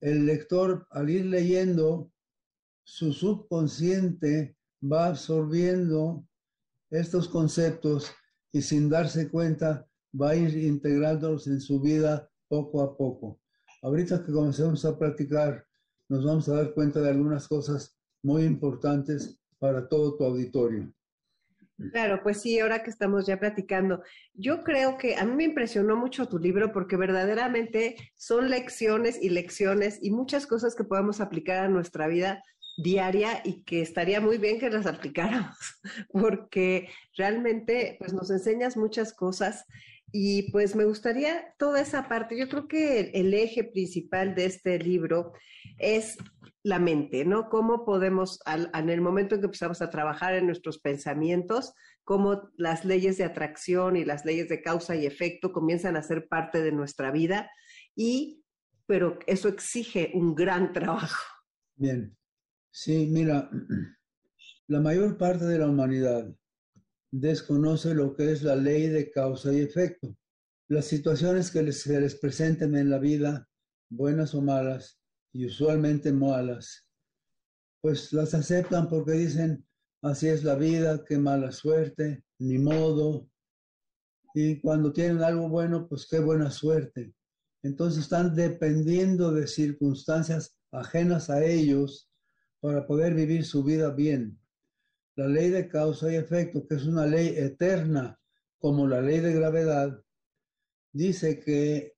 el 0.01 0.25
lector 0.25 0.87
al 0.91 1.09
ir 1.09 1.25
leyendo, 1.25 2.11
su 2.83 3.11
subconsciente 3.11 4.55
va 4.81 5.07
absorbiendo 5.07 6.25
estos 6.89 7.27
conceptos 7.27 8.11
y 8.51 8.61
sin 8.61 8.89
darse 8.89 9.29
cuenta 9.29 9.87
va 10.19 10.31
a 10.31 10.35
ir 10.35 10.57
integrándolos 10.57 11.47
en 11.47 11.59
su 11.59 11.79
vida 11.79 12.29
poco 12.47 12.81
a 12.81 12.95
poco. 12.95 13.39
Ahorita 13.81 14.23
que 14.23 14.31
comencemos 14.31 14.83
a 14.85 14.97
practicar, 14.97 15.65
nos 16.09 16.25
vamos 16.25 16.49
a 16.49 16.55
dar 16.55 16.73
cuenta 16.73 16.99
de 16.99 17.09
algunas 17.09 17.47
cosas 17.47 17.97
muy 18.21 18.43
importantes 18.43 19.39
para 19.57 19.87
todo 19.87 20.17
tu 20.17 20.25
auditorio. 20.25 20.91
Claro, 21.93 22.19
pues 22.21 22.41
sí, 22.41 22.59
ahora 22.59 22.83
que 22.83 22.89
estamos 22.89 23.25
ya 23.25 23.39
platicando, 23.39 24.03
yo 24.33 24.63
creo 24.65 24.97
que 24.97 25.15
a 25.15 25.23
mí 25.23 25.33
me 25.33 25.43
impresionó 25.45 25.95
mucho 25.95 26.27
tu 26.27 26.37
libro 26.37 26.73
porque 26.73 26.97
verdaderamente 26.97 27.95
son 28.17 28.49
lecciones 28.49 29.17
y 29.21 29.29
lecciones 29.29 29.97
y 30.01 30.11
muchas 30.11 30.45
cosas 30.45 30.75
que 30.75 30.83
podemos 30.83 31.21
aplicar 31.21 31.63
a 31.63 31.69
nuestra 31.69 32.07
vida 32.07 32.43
diaria 32.83 33.41
y 33.45 33.63
que 33.63 33.81
estaría 33.81 34.19
muy 34.19 34.37
bien 34.37 34.59
que 34.59 34.69
las 34.69 34.85
aplicáramos 34.87 35.57
porque 36.11 36.89
realmente 37.15 37.95
pues 37.97 38.13
nos 38.13 38.29
enseñas 38.29 38.75
muchas 38.75 39.13
cosas 39.13 39.65
y 40.11 40.51
pues 40.51 40.75
me 40.75 40.85
gustaría 40.85 41.53
toda 41.57 41.81
esa 41.81 42.07
parte, 42.07 42.37
yo 42.37 42.49
creo 42.49 42.67
que 42.67 43.11
el, 43.13 43.33
eje 43.33 43.63
principal 43.63 44.35
de 44.35 44.45
este 44.45 44.79
libro 44.79 45.33
es 45.77 46.17
la 46.63 46.79
mente, 46.79 47.25
¿no? 47.25 47.49
Cómo 47.49 47.85
podemos, 47.85 48.39
en 48.45 48.89
el 48.89 49.01
momento 49.01 49.35
en 49.35 49.41
que 49.41 49.45
empezamos 49.45 49.81
a 49.81 49.89
trabajar 49.89 50.33
en 50.33 50.45
nuestros 50.45 50.79
pensamientos, 50.79 51.73
cómo 52.03 52.49
las 52.57 52.85
leyes 52.85 53.17
de 53.17 53.23
atracción 53.23 53.95
y 53.95 54.03
las 54.03 54.25
leyes 54.25 54.49
de 54.49 54.61
causa 54.61 54.95
y 54.95 55.05
efecto 55.05 55.51
comienzan 55.51 55.95
a 55.95 56.03
ser 56.03 56.27
parte 56.27 56.61
de 56.61 56.71
nuestra 56.71 57.11
vida 57.11 57.49
y, 57.95 58.43
pero 58.87 59.19
eso 59.27 59.47
exige 59.47 60.11
un 60.13 60.35
gran 60.35 60.73
trabajo. 60.73 61.23
Bien, 61.75 62.17
sí, 62.71 63.07
mira, 63.09 63.49
la 64.67 64.81
mayor 64.81 65.17
parte 65.17 65.45
de 65.45 65.59
la 65.59 65.67
humanidad 65.67 66.33
desconoce 67.11 67.93
lo 67.93 68.15
que 68.15 68.31
es 68.31 68.43
la 68.43 68.55
ley 68.55 68.87
de 68.87 69.11
causa 69.11 69.51
y 69.53 69.59
efecto. 69.59 70.15
Las 70.67 70.85
situaciones 70.85 71.51
que 71.51 71.63
les, 71.63 71.81
se 71.81 71.99
les 71.99 72.15
presenten 72.15 72.75
en 72.75 72.89
la 72.89 72.99
vida, 72.99 73.47
buenas 73.89 74.35
o 74.35 74.41
malas, 74.41 74.99
y 75.33 75.45
usualmente 75.45 76.11
malas, 76.11 76.87
pues 77.81 78.13
las 78.13 78.33
aceptan 78.33 78.87
porque 78.87 79.13
dicen, 79.13 79.65
así 80.01 80.27
es 80.27 80.43
la 80.43 80.55
vida, 80.55 81.03
qué 81.05 81.17
mala 81.17 81.51
suerte, 81.51 82.23
ni 82.39 82.57
modo. 82.57 83.29
Y 84.33 84.59
cuando 84.61 84.91
tienen 84.91 85.23
algo 85.23 85.49
bueno, 85.49 85.87
pues 85.87 86.07
qué 86.09 86.19
buena 86.19 86.51
suerte. 86.51 87.13
Entonces 87.63 88.03
están 88.03 88.35
dependiendo 88.35 89.31
de 89.31 89.47
circunstancias 89.47 90.55
ajenas 90.71 91.29
a 91.29 91.43
ellos 91.43 92.09
para 92.59 92.85
poder 92.85 93.13
vivir 93.15 93.45
su 93.45 93.63
vida 93.63 93.91
bien 93.91 94.39
la 95.19 95.27
ley 95.27 95.49
de 95.49 95.67
causa 95.67 96.09
y 96.09 96.15
efecto, 96.15 96.65
que 96.65 96.75
es 96.75 96.85
una 96.85 97.05
ley 97.05 97.33
eterna 97.35 98.17
como 98.57 98.87
la 98.87 99.01
ley 99.01 99.19
de 99.19 99.33
gravedad, 99.33 100.01
dice 100.93 101.41
que 101.41 101.97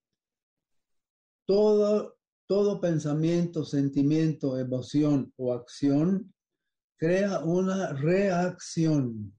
todo, 1.45 2.17
todo 2.47 2.81
pensamiento, 2.81 3.63
sentimiento, 3.63 4.57
emoción 4.57 5.31
o 5.37 5.53
acción 5.53 6.33
crea 6.97 7.41
una 7.41 7.93
reacción. 7.93 9.37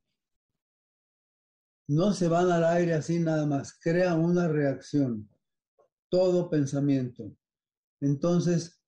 No 1.89 2.12
se 2.12 2.29
van 2.29 2.53
al 2.53 2.65
aire 2.65 2.95
así 2.95 3.19
nada 3.19 3.47
más, 3.47 3.77
crea 3.81 4.15
una 4.15 4.47
reacción. 4.47 5.29
Todo 6.09 6.49
pensamiento. 6.49 7.37
Entonces, 8.01 8.81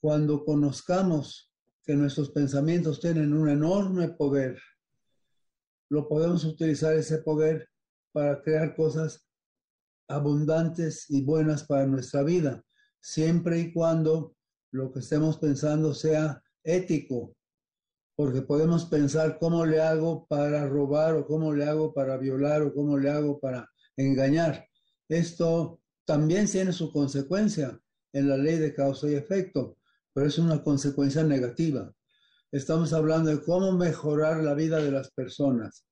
cuando 0.00 0.44
conozcamos 0.44 1.51
que 1.84 1.94
nuestros 1.94 2.30
pensamientos 2.30 3.00
tienen 3.00 3.32
un 3.32 3.48
enorme 3.48 4.08
poder. 4.08 4.58
Lo 5.88 6.08
podemos 6.08 6.44
utilizar 6.44 6.94
ese 6.94 7.18
poder 7.18 7.68
para 8.12 8.40
crear 8.42 8.74
cosas 8.74 9.26
abundantes 10.08 11.06
y 11.08 11.22
buenas 11.22 11.64
para 11.64 11.86
nuestra 11.86 12.22
vida, 12.22 12.64
siempre 13.00 13.58
y 13.58 13.72
cuando 13.72 14.36
lo 14.70 14.92
que 14.92 15.00
estemos 15.00 15.38
pensando 15.38 15.94
sea 15.94 16.42
ético, 16.62 17.34
porque 18.14 18.42
podemos 18.42 18.86
pensar 18.86 19.38
cómo 19.38 19.66
le 19.66 19.80
hago 19.80 20.26
para 20.26 20.66
robar 20.68 21.14
o 21.14 21.26
cómo 21.26 21.52
le 21.52 21.64
hago 21.64 21.92
para 21.92 22.16
violar 22.16 22.62
o 22.62 22.72
cómo 22.72 22.98
le 22.98 23.10
hago 23.10 23.40
para 23.40 23.68
engañar. 23.96 24.66
Esto 25.08 25.80
también 26.04 26.46
tiene 26.46 26.72
su 26.72 26.92
consecuencia 26.92 27.78
en 28.12 28.28
la 28.28 28.36
ley 28.36 28.58
de 28.58 28.74
causa 28.74 29.08
y 29.08 29.14
efecto 29.14 29.76
pero 30.12 30.26
es 30.26 30.38
una 30.38 30.62
consecuencia 30.62 31.22
negativa. 31.24 31.92
Estamos 32.50 32.92
hablando 32.92 33.30
de 33.30 33.42
cómo 33.42 33.72
mejorar 33.72 34.42
la 34.42 34.54
vida 34.54 34.82
de 34.82 34.90
las 34.90 35.10
personas. 35.12 35.86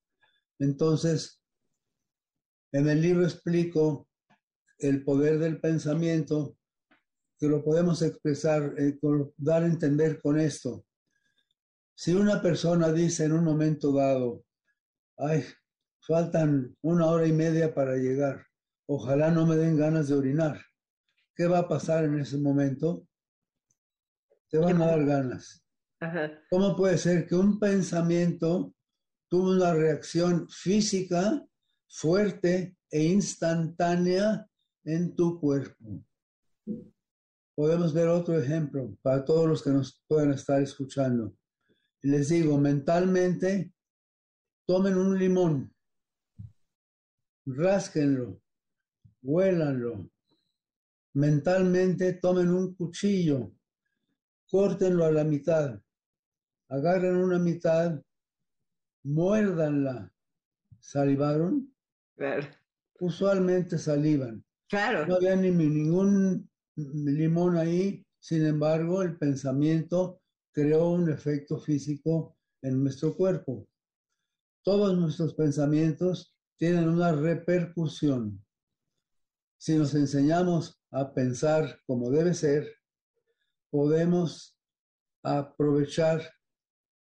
Entonces, 0.58 1.40
en 2.72 2.88
el 2.88 3.00
libro 3.00 3.24
explico 3.24 4.08
el 4.78 5.04
poder 5.04 5.38
del 5.38 5.60
pensamiento, 5.60 6.56
que 7.38 7.48
lo 7.48 7.64
podemos 7.64 8.02
expresar, 8.02 8.74
eh, 8.76 8.98
dar 9.38 9.62
a 9.62 9.66
entender 9.66 10.20
con 10.20 10.38
esto. 10.38 10.84
Si 11.94 12.14
una 12.14 12.42
persona 12.42 12.92
dice 12.92 13.24
en 13.24 13.32
un 13.32 13.44
momento 13.44 13.92
dado, 13.92 14.44
ay, 15.16 15.44
faltan 16.06 16.76
una 16.82 17.06
hora 17.06 17.26
y 17.26 17.32
media 17.32 17.74
para 17.74 17.96
llegar, 17.96 18.46
ojalá 18.86 19.30
no 19.30 19.46
me 19.46 19.56
den 19.56 19.78
ganas 19.78 20.08
de 20.08 20.14
orinar, 20.14 20.60
¿qué 21.34 21.46
va 21.46 21.60
a 21.60 21.68
pasar 21.68 22.04
en 22.04 22.20
ese 22.20 22.36
momento? 22.38 23.06
Te 24.50 24.58
van 24.58 24.82
a 24.82 24.86
dar 24.86 25.04
ganas. 25.06 25.64
¿Cómo 26.50 26.76
puede 26.76 26.98
ser 26.98 27.26
que 27.26 27.34
un 27.34 27.58
pensamiento 27.58 28.74
tuvo 29.28 29.52
una 29.52 29.74
reacción 29.74 30.48
física 30.48 31.46
fuerte 31.88 32.76
e 32.90 33.04
instantánea 33.04 34.48
en 34.84 35.14
tu 35.14 35.38
cuerpo? 35.38 36.04
Podemos 37.54 37.92
ver 37.92 38.08
otro 38.08 38.38
ejemplo 38.38 38.96
para 39.02 39.24
todos 39.24 39.46
los 39.46 39.62
que 39.62 39.70
nos 39.70 40.02
puedan 40.08 40.32
estar 40.32 40.60
escuchando. 40.62 41.36
Les 42.02 42.30
digo, 42.30 42.56
mentalmente, 42.58 43.74
tomen 44.66 44.96
un 44.96 45.18
limón, 45.18 45.74
rásquenlo, 47.44 48.40
huélanlo. 49.22 50.10
Mentalmente, 51.12 52.14
tomen 52.14 52.48
un 52.48 52.74
cuchillo, 52.74 53.52
córtenlo 54.50 55.04
a 55.04 55.12
la 55.12 55.24
mitad, 55.24 55.80
agarren 56.68 57.16
una 57.16 57.38
mitad, 57.38 58.02
muérdanla. 59.04 60.12
¿Salivaron? 60.80 61.72
Claro. 62.16 62.46
Usualmente 63.00 63.78
salivan. 63.78 64.44
Claro. 64.68 65.06
No 65.06 65.16
había 65.16 65.36
ni 65.36 65.50
ningún 65.50 66.48
limón 66.76 67.56
ahí, 67.56 68.04
sin 68.18 68.44
embargo, 68.46 69.02
el 69.02 69.16
pensamiento 69.16 70.20
creó 70.52 70.90
un 70.90 71.10
efecto 71.10 71.58
físico 71.58 72.36
en 72.62 72.82
nuestro 72.82 73.16
cuerpo. 73.16 73.66
Todos 74.62 74.96
nuestros 74.98 75.34
pensamientos 75.34 76.36
tienen 76.56 76.88
una 76.88 77.12
repercusión. 77.12 78.44
Si 79.58 79.76
nos 79.76 79.94
enseñamos 79.94 80.82
a 80.90 81.12
pensar 81.14 81.80
como 81.86 82.10
debe 82.10 82.34
ser, 82.34 82.79
podemos 83.70 84.56
aprovechar 85.22 86.22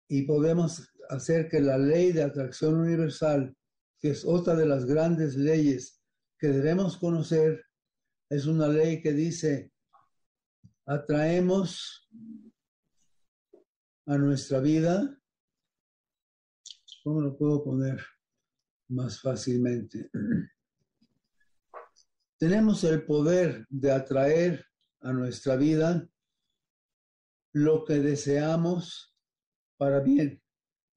y 0.09 0.23
podemos 0.23 0.88
hacer 1.09 1.49
que 1.49 1.61
la 1.61 1.78
ley 1.78 2.12
de 2.12 2.23
atracción 2.23 2.81
universal, 2.81 3.57
que 3.99 4.11
es 4.11 4.25
otra 4.25 4.54
de 4.54 4.66
las 4.66 4.85
grandes 4.85 5.37
leyes 5.37 6.00
que 6.38 6.49
debemos 6.49 6.97
conocer, 6.97 7.64
es 8.28 8.47
una 8.47 8.69
ley 8.69 9.00
que 9.00 9.12
dice, 9.12 9.73
atraemos 10.87 12.09
a 14.07 14.19
nuestra 14.19 14.61
vida, 14.61 15.19
¿cómo 17.04 17.21
lo 17.21 17.37
puedo 17.37 17.62
poner 17.62 18.04
más 18.88 19.21
fácilmente? 19.21 20.11
Tenemos 22.38 22.83
el 22.85 23.04
poder 23.04 23.66
de 23.69 23.92
atraer 23.92 24.66
a 25.00 25.12
nuestra 25.12 25.57
vida 25.57 26.09
lo 27.52 27.85
que 27.85 28.00
deseamos 28.00 29.14
para 29.78 30.00
bien. 30.00 30.42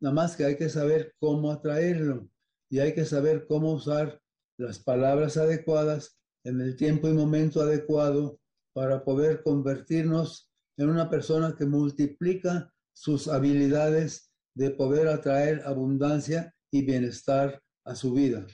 Nada 0.01 0.13
más 0.13 0.35
que 0.35 0.45
hay 0.45 0.57
que 0.57 0.69
saber 0.69 1.13
cómo 1.19 1.51
atraerlo 1.51 2.29
y 2.69 2.79
hay 2.79 2.93
que 2.93 3.05
saber 3.05 3.45
cómo 3.47 3.73
usar 3.73 4.21
las 4.57 4.79
palabras 4.79 5.37
adecuadas 5.37 6.17
en 6.43 6.61
el 6.61 6.75
tiempo 6.75 7.07
y 7.09 7.13
momento 7.13 7.61
adecuado 7.61 8.39
para 8.73 9.03
poder 9.03 9.41
convertirnos 9.43 10.51
en 10.77 10.89
una 10.89 11.09
persona 11.09 11.55
que 11.57 11.65
multiplica 11.65 12.71
sus 12.93 13.27
habilidades 13.27 14.31
de 14.55 14.71
poder 14.71 15.07
atraer 15.07 15.61
abundancia 15.65 16.53
y 16.71 16.85
bienestar 16.85 17.61
a 17.85 17.95
su 17.95 18.13
vida. 18.13 18.45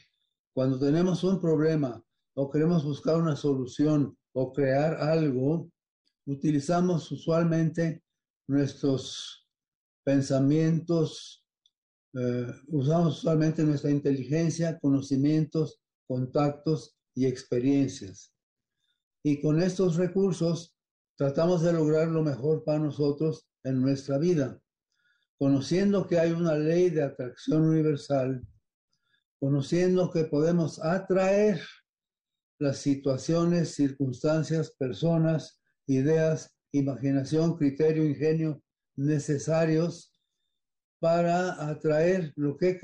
Cuando 0.54 0.80
tenemos 0.80 1.24
un 1.24 1.40
problema 1.40 2.04
o 2.36 2.50
queremos 2.50 2.84
buscar 2.84 3.18
una 3.18 3.36
solución 3.36 4.18
o 4.34 4.54
crear 4.54 4.96
algo, 4.96 5.70
utilizamos 6.26 7.12
usualmente 7.12 8.04
nuestros 8.48 9.48
pensamientos, 10.04 11.46
eh, 12.14 12.48
usamos 12.68 13.20
usualmente 13.20 13.64
nuestra 13.64 13.92
inteligencia, 13.92 14.78
conocimientos, 14.80 15.82
contactos 16.08 16.98
y 17.16 17.26
experiencias. 17.26 18.34
Y 19.24 19.42
con 19.42 19.62
estos 19.62 19.96
recursos 19.96 20.76
tratamos 21.16 21.62
de 21.62 21.74
lograr 21.74 22.08
lo 22.08 22.24
mejor 22.24 22.64
para 22.64 22.80
nosotros 22.80 23.48
en 23.64 23.82
nuestra 23.82 24.18
vida. 24.18 24.60
conociendo 25.38 26.06
que 26.06 26.20
hay 26.20 26.32
una 26.34 26.54
ley 26.56 26.92
de 26.92 27.02
atracción 27.02 27.64
universal, 27.64 28.46
conociendo 29.40 30.12
que 30.12 30.26
podemos 30.26 30.78
atraer 30.78 31.60
las 32.60 32.78
situaciones, 32.78 33.74
circunstancias, 33.74 34.70
personas, 34.78 35.61
ideas, 35.98 36.56
imaginación, 36.72 37.58
criterio, 37.58 38.06
ingenio 38.06 38.62
necesarios 38.96 40.14
para 41.00 41.70
atraer 41.70 42.32
lo 42.36 42.58
que 42.58 42.78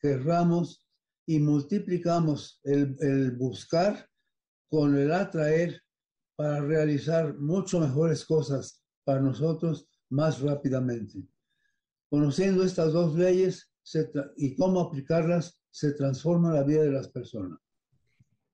querramos 0.00 0.86
y 1.26 1.38
multiplicamos 1.38 2.60
el, 2.64 2.96
el 3.00 3.30
buscar 3.32 4.06
con 4.68 4.96
el 4.96 5.12
atraer 5.12 5.80
para 6.36 6.60
realizar 6.60 7.34
mucho 7.38 7.80
mejores 7.80 8.24
cosas 8.24 8.82
para 9.04 9.20
nosotros 9.20 9.88
más 10.10 10.40
rápidamente. 10.40 11.18
Conociendo 12.10 12.64
estas 12.64 12.92
dos 12.92 13.14
leyes 13.14 13.70
y 14.36 14.54
cómo 14.56 14.80
aplicarlas, 14.80 15.58
se 15.70 15.92
transforma 15.94 16.52
la 16.52 16.62
vida 16.62 16.82
de 16.82 16.92
las 16.92 17.08
personas. 17.08 17.58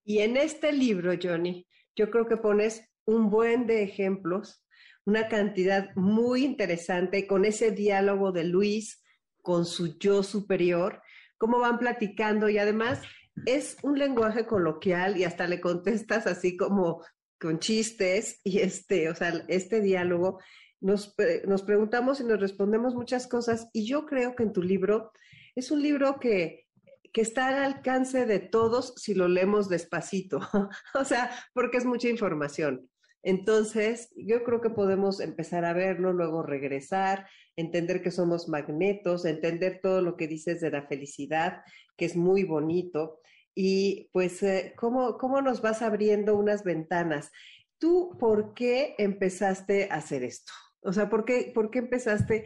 Y 0.05 0.19
en 0.19 0.37
este 0.37 0.73
libro, 0.73 1.13
Johnny, 1.21 1.67
yo 1.97 2.11
creo 2.11 2.27
que 2.27 2.37
pones 2.37 2.81
un 3.09 3.31
buen 3.31 3.67
de 3.67 3.83
ejemplos, 3.83 4.63
una 5.07 5.29
cantidad 5.29 5.89
muy 5.97 6.45
interesante 6.45 7.27
con 7.27 7.47
ese 7.47 7.71
diálogo 7.71 8.33
de 8.33 8.45
Luis 8.45 9.03
con 9.41 9.65
su 9.65 9.99
yo 9.99 10.23
superior, 10.23 11.01
cómo 11.39 11.59
van 11.59 11.79
platicando 11.79 12.51
y 12.51 12.59
además 12.59 13.01
es 13.47 13.79
un 13.83 13.99
lenguaje 13.99 14.45
coloquial 14.45 15.17
y 15.17 15.25
hasta 15.25 15.47
le 15.47 15.59
contestas 15.59 16.27
así 16.27 16.55
como 16.55 17.03
con 17.41 17.61
chistes 17.61 18.43
y 18.45 18.59
este, 18.59 19.09
o 19.09 19.15
sea, 19.15 19.43
este 19.49 19.81
diálogo, 19.81 20.39
nos, 20.79 21.15
nos 21.47 21.63
preguntamos 21.63 22.21
y 22.21 22.25
nos 22.25 22.39
respondemos 22.39 22.95
muchas 22.95 23.27
cosas 23.27 23.71
y 23.73 23.87
yo 23.87 24.05
creo 24.05 24.37
que 24.37 24.43
en 24.43 24.53
tu 24.53 24.63
libro 24.63 25.13
es 25.55 25.71
un 25.71 25.83
libro 25.83 26.21
que, 26.21 26.67
que 27.11 27.23
está 27.23 27.49
al 27.49 27.65
alcance 27.65 28.27
de 28.27 28.39
todos 28.39 28.93
si 28.97 29.15
lo 29.15 29.29
leemos 29.29 29.71
despacito, 29.71 30.41
o 30.95 31.05
sea, 31.07 31.31
porque 31.55 31.79
es 31.79 31.87
mucha 31.87 32.11
información. 32.11 32.87
Entonces, 33.23 34.13
yo 34.17 34.45
creo 34.45 34.61
que 34.61 34.71
podemos 34.71 35.21
empezar 35.21 35.65
a 35.65 35.73
verlo, 35.73 36.13
luego 36.13 36.43
regresar, 36.43 37.27
entender 37.57 38.03
que 38.03 38.11
somos 38.11 38.49
magnetos, 38.49 39.25
entender 39.25 39.81
todo 39.83 40.03
lo 40.03 40.17
que 40.17 40.29
dices 40.29 40.61
de 40.61 40.71
la 40.71 40.87
felicidad, 40.87 41.63
que 41.97 42.05
es 42.05 42.17
muy 42.17 42.45
bonito, 42.45 43.21
y 43.55 44.09
pues 44.13 44.43
eh, 44.45 44.73
¿cómo, 44.77 45.19
cómo 45.19 45.43
nos 45.43 45.61
vas 45.63 45.83
abriendo 45.83 46.37
unas 46.37 46.63
ventanas. 46.63 47.33
¿Tú 47.79 48.17
por 48.19 48.55
qué 48.55 48.95
empezaste 48.99 49.89
a 49.91 49.97
hacer 49.97 50.23
esto? 50.23 50.53
O 50.81 50.93
sea, 50.93 51.11
¿por 51.11 51.25
qué, 51.25 51.51
por 51.53 51.71
qué 51.71 51.81
empezaste 51.81 52.45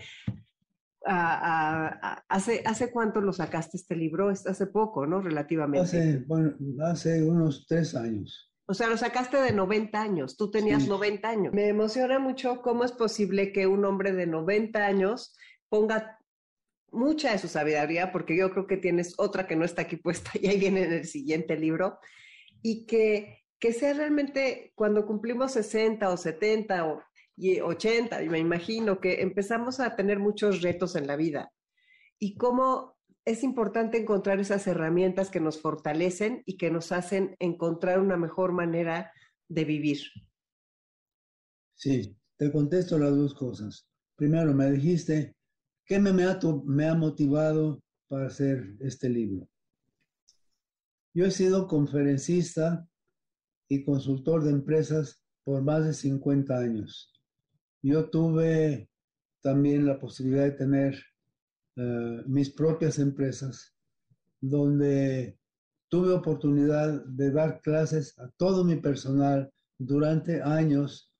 a, 1.05 2.23
hace, 2.29 2.63
¿Hace 2.65 2.91
cuánto 2.91 3.21
lo 3.21 3.33
sacaste 3.33 3.77
este 3.77 3.97
libro? 3.97 4.29
Hace 4.29 4.67
poco, 4.67 5.07
¿no? 5.07 5.21
Relativamente. 5.21 5.85
Hace, 5.87 6.19
bueno, 6.27 6.55
hace 6.85 7.23
unos 7.23 7.67
tres 7.67 7.95
años. 7.95 8.52
O 8.67 8.75
sea, 8.75 8.87
lo 8.87 8.97
sacaste 8.97 9.39
de 9.39 9.53
90 9.53 10.01
años, 10.01 10.37
tú 10.37 10.51
tenías 10.51 10.87
90 10.87 11.29
años. 11.29 11.53
Me 11.53 11.69
emociona 11.69 12.19
mucho 12.19 12.63
cómo 12.63 12.85
es 12.85 12.93
posible 12.93 13.53
que 13.53 13.67
un 13.67 13.85
hombre 13.85 14.13
de 14.13 14.27
90 14.27 14.79
años 14.85 15.37
ponga 15.69 16.19
mucha 16.93 17.33
de 17.33 17.39
su 17.39 17.49
sabiduría, 17.49 18.13
porque 18.13 18.37
yo 18.37 18.51
creo 18.51 18.67
que 18.67 18.77
tienes 18.77 19.15
otra 19.19 19.47
que 19.47 19.57
no 19.57 19.65
está 19.65 19.83
aquí 19.83 19.97
puesta 19.97 20.31
y 20.41 20.47
ahí 20.47 20.59
viene 20.59 20.85
en 20.85 20.93
el 20.93 21.07
siguiente 21.07 21.57
libro, 21.57 21.99
y 22.63 22.87
que, 22.87 23.45
que 23.59 23.73
sea 23.73 23.95
realmente 23.95 24.73
cuando 24.75 25.07
cumplimos 25.07 25.53
60 25.53 26.09
o 26.09 26.17
70 26.17 26.87
o 26.87 27.03
80, 27.65 28.23
y 28.23 28.29
me 28.29 28.39
imagino 28.39 29.01
que 29.01 29.23
empezamos 29.23 29.81
a 29.81 29.97
tener 29.97 30.19
muchos 30.19 30.63
retos 30.63 30.95
en 30.95 31.07
la 31.07 31.17
vida 31.17 31.51
y 32.19 32.37
cómo 32.37 32.97
es 33.25 33.45
importante 33.45 33.99
encontrar 33.99 34.41
esas 34.41 34.67
herramientas 34.67 35.31
que 35.31 35.41
nos 35.41 35.61
fortalecen 35.61 36.43
y 36.47 36.57
que 36.57 36.71
nos 36.71 36.93
hacen 36.93 37.37
encontrar 37.39 38.01
una 38.01 38.17
mejor 38.17 38.53
manera 38.53 39.13
de 39.49 39.65
vivir. 39.65 39.99
Sí, 41.75 42.17
te 42.37 42.51
contesto 42.51 42.99
las 42.99 43.15
dos 43.17 43.35
cosas. 43.35 43.87
Primero, 44.17 44.53
me 44.55 44.71
dijiste 44.71 45.35
¿Qué 45.85 45.99
me, 45.99 46.89
ha, 46.89 46.95
motivado 46.95 47.83
para 48.09 48.29
hacer 48.29 48.77
este 48.81 49.09
libro? 49.09 49.49
Yo 51.15 51.27
he 51.27 51.31
sido 51.31 51.67
conferencista 51.67 52.89
y 53.69 53.85
consultor 53.85 54.45
de 54.45 54.53
empresas 54.53 55.23
por 55.45 55.63
más 55.63 55.85
de 55.85 55.93
50 55.93 56.57
años. 56.57 57.13
Yo 57.83 58.09
tuve 58.09 58.89
también 59.43 59.87
la 59.87 59.99
posibilidad 59.99 60.45
de 60.45 60.53
tener 60.53 61.03
eh, 61.77 62.23
mis 62.27 62.51
propias 62.51 62.99
empresas, 62.99 63.75
donde 64.41 65.39
tuve 65.89 66.13
oportunidad 66.13 67.05
de 67.07 67.31
dar 67.31 67.61
clases 67.61 68.19
a 68.19 68.29
todo 68.37 68.65
mi 68.65 68.77
personal 68.77 69.53
durante 69.79 70.43
años. 70.43 71.13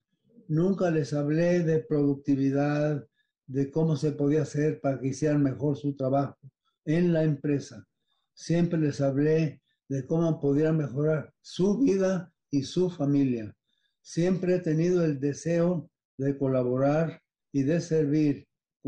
Nunca 0.47 0.91
les 0.91 1.13
hablé 1.13 1.63
de 1.63 1.79
productividad, 1.79 3.05
de 3.47 3.71
cómo 3.71 3.95
se 3.95 4.11
podía 4.11 4.43
hacer 4.43 4.79
para 4.81 4.99
que 4.99 5.09
hicieran 5.09 5.43
mejor 5.43 5.77
su 5.77 5.95
trabajo 5.95 6.37
en 6.85 7.13
la 7.13 7.23
empresa. 7.23 7.87
Siempre 8.33 8.79
les 8.79 8.99
hablé 9.01 9.61
de 9.89 10.05
cómo 10.05 10.39
podían 10.39 10.77
mejorar 10.77 11.33
su 11.41 11.79
vida 11.79 12.33
y 12.49 12.63
su 12.63 12.89
familia. 12.89 13.55
Siempre 14.01 14.55
he 14.55 14.59
tenido 14.59 15.03
el 15.03 15.19
deseo 15.19 15.89
de 16.17 16.37
colaborar 16.37 17.21
y 17.51 17.63
de 17.63 17.79
servir 17.79 18.47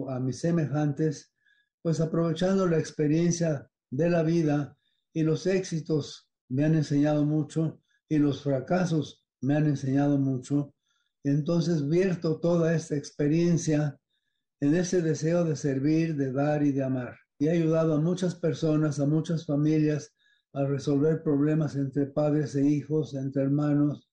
a 0.09 0.19
mis 0.19 0.39
semejantes, 0.39 1.33
pues 1.85 2.01
aprovechando 2.01 2.65
la 2.65 2.79
experiencia 2.79 3.69
de 3.91 4.09
la 4.09 4.23
vida 4.23 4.75
y 5.13 5.21
los 5.21 5.45
éxitos 5.45 6.27
me 6.49 6.65
han 6.65 6.73
enseñado 6.73 7.25
mucho 7.25 7.79
y 8.09 8.17
los 8.17 8.41
fracasos 8.41 9.23
me 9.41 9.55
han 9.55 9.67
enseñado 9.67 10.17
mucho. 10.17 10.73
Entonces 11.23 11.87
vierto 11.87 12.39
toda 12.39 12.73
esta 12.73 12.95
experiencia 12.95 13.99
en 14.61 14.75
ese 14.75 15.03
deseo 15.03 15.43
de 15.43 15.55
servir, 15.55 16.15
de 16.15 16.31
dar 16.31 16.63
y 16.63 16.71
de 16.71 16.83
amar. 16.83 17.19
Y 17.37 17.49
ha 17.49 17.51
ayudado 17.51 17.93
a 17.93 18.01
muchas 18.01 18.33
personas, 18.33 18.99
a 18.99 19.05
muchas 19.05 19.45
familias 19.45 20.11
a 20.53 20.65
resolver 20.65 21.21
problemas 21.21 21.75
entre 21.75 22.07
padres 22.07 22.55
e 22.55 22.65
hijos, 22.65 23.13
entre 23.13 23.43
hermanos. 23.43 24.09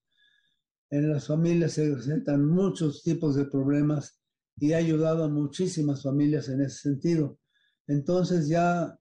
En 0.91 1.11
las 1.11 1.27
familias 1.27 1.73
se 1.73 1.91
presentan 1.91 2.45
muchos 2.45 3.03
tipos 3.03 3.35
de 3.35 3.47
problemas 3.47 4.21
y 4.59 4.75
ha 4.75 4.77
ayudado 4.77 5.25
a 5.25 5.29
muchísimas 5.29 6.03
familias 6.03 6.51
en 6.51 6.61
ese 6.61 6.77
sentido. 6.77 7.39
Entonces 7.87 8.49
ya 8.49 8.99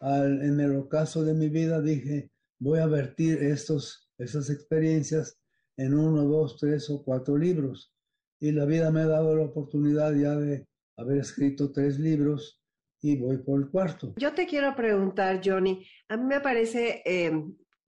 en 0.00 0.60
el 0.60 0.76
ocaso 0.76 1.24
de 1.24 1.34
mi 1.34 1.48
vida 1.48 1.80
dije, 1.80 2.30
voy 2.58 2.80
a 2.80 2.86
vertir 2.86 3.42
estos, 3.42 4.10
esas 4.18 4.50
experiencias 4.50 5.38
en 5.76 5.94
uno, 5.94 6.24
dos, 6.24 6.56
tres 6.58 6.90
o 6.90 7.02
cuatro 7.02 7.36
libros. 7.36 7.92
Y 8.40 8.52
la 8.52 8.64
vida 8.64 8.90
me 8.90 9.00
ha 9.00 9.06
dado 9.06 9.36
la 9.36 9.44
oportunidad 9.44 10.12
ya 10.14 10.34
de 10.36 10.66
haber 10.96 11.18
escrito 11.18 11.72
tres 11.72 11.98
libros 11.98 12.60
y 13.00 13.16
voy 13.16 13.38
por 13.38 13.60
el 13.60 13.68
cuarto. 13.68 14.14
Yo 14.16 14.32
te 14.32 14.46
quiero 14.46 14.74
preguntar, 14.74 15.40
Johnny, 15.44 15.84
a 16.08 16.16
mí 16.16 16.24
me 16.24 16.40
parece 16.40 17.02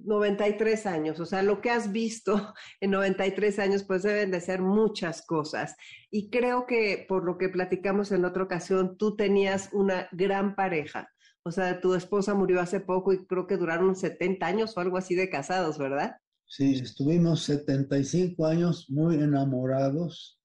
93 0.04 0.86
em, 0.86 0.92
años, 0.92 1.20
o 1.20 1.26
sea, 1.26 1.42
lo 1.42 1.60
que 1.60 1.70
has 1.70 1.92
visto 1.92 2.54
en 2.80 2.90
93 2.90 3.58
años, 3.58 3.84
pues 3.84 4.02
deben 4.02 4.30
de 4.30 4.40
ser 4.40 4.60
muchas 4.62 5.22
cosas. 5.26 5.74
Y 6.10 6.30
creo 6.30 6.66
que 6.66 7.04
por 7.08 7.24
lo 7.24 7.38
que 7.38 7.48
platicamos 7.48 8.12
en 8.12 8.24
otra 8.24 8.44
ocasión, 8.44 8.96
tú 8.96 9.16
tenías 9.16 9.70
una 9.72 10.08
gran 10.12 10.54
pareja. 10.54 11.08
O 11.46 11.50
sea, 11.50 11.80
tu 11.80 11.94
esposa 11.94 12.34
murió 12.34 12.60
hace 12.60 12.80
poco 12.80 13.12
y 13.12 13.26
creo 13.26 13.46
que 13.46 13.58
duraron 13.58 13.94
70 13.94 14.46
años 14.46 14.76
o 14.76 14.80
algo 14.80 14.96
así 14.96 15.14
de 15.14 15.28
casados, 15.28 15.76
¿verdad? 15.76 16.16
Sí, 16.46 16.74
estuvimos 16.74 17.42
75 17.42 18.46
años 18.46 18.86
muy 18.88 19.16
enamorados 19.16 20.40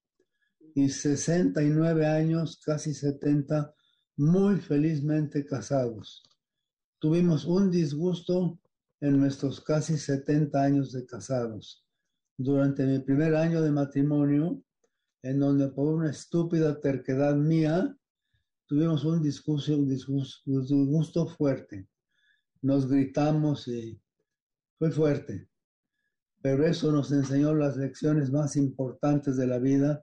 y 0.74 0.88
69 0.88 2.06
años, 2.06 2.60
casi 2.64 2.92
70, 2.92 3.74
muy 4.16 4.60
felizmente 4.60 5.46
casados. 5.46 6.22
Tuvimos 6.98 7.46
un 7.46 7.70
disgusto 7.70 8.59
en 9.00 9.18
nuestros 9.18 9.60
casi 9.60 9.96
70 9.96 10.62
años 10.62 10.92
de 10.92 11.06
casados. 11.06 11.84
Durante 12.36 12.84
mi 12.84 12.98
primer 12.98 13.34
año 13.34 13.62
de 13.62 13.70
matrimonio, 13.70 14.62
en 15.22 15.38
donde 15.38 15.68
por 15.68 15.86
una 15.88 16.10
estúpida 16.10 16.80
terquedad 16.80 17.34
mía, 17.34 17.96
tuvimos 18.66 19.04
un 19.04 19.22
disgusto, 19.22 19.76
un 19.76 19.88
disgusto 19.88 21.26
fuerte. 21.26 21.88
Nos 22.62 22.88
gritamos 22.88 23.68
y 23.68 24.00
fue 24.78 24.90
fuerte. 24.90 25.48
Pero 26.42 26.66
eso 26.66 26.90
nos 26.92 27.12
enseñó 27.12 27.54
las 27.54 27.76
lecciones 27.76 28.30
más 28.30 28.56
importantes 28.56 29.36
de 29.36 29.46
la 29.46 29.58
vida 29.58 30.02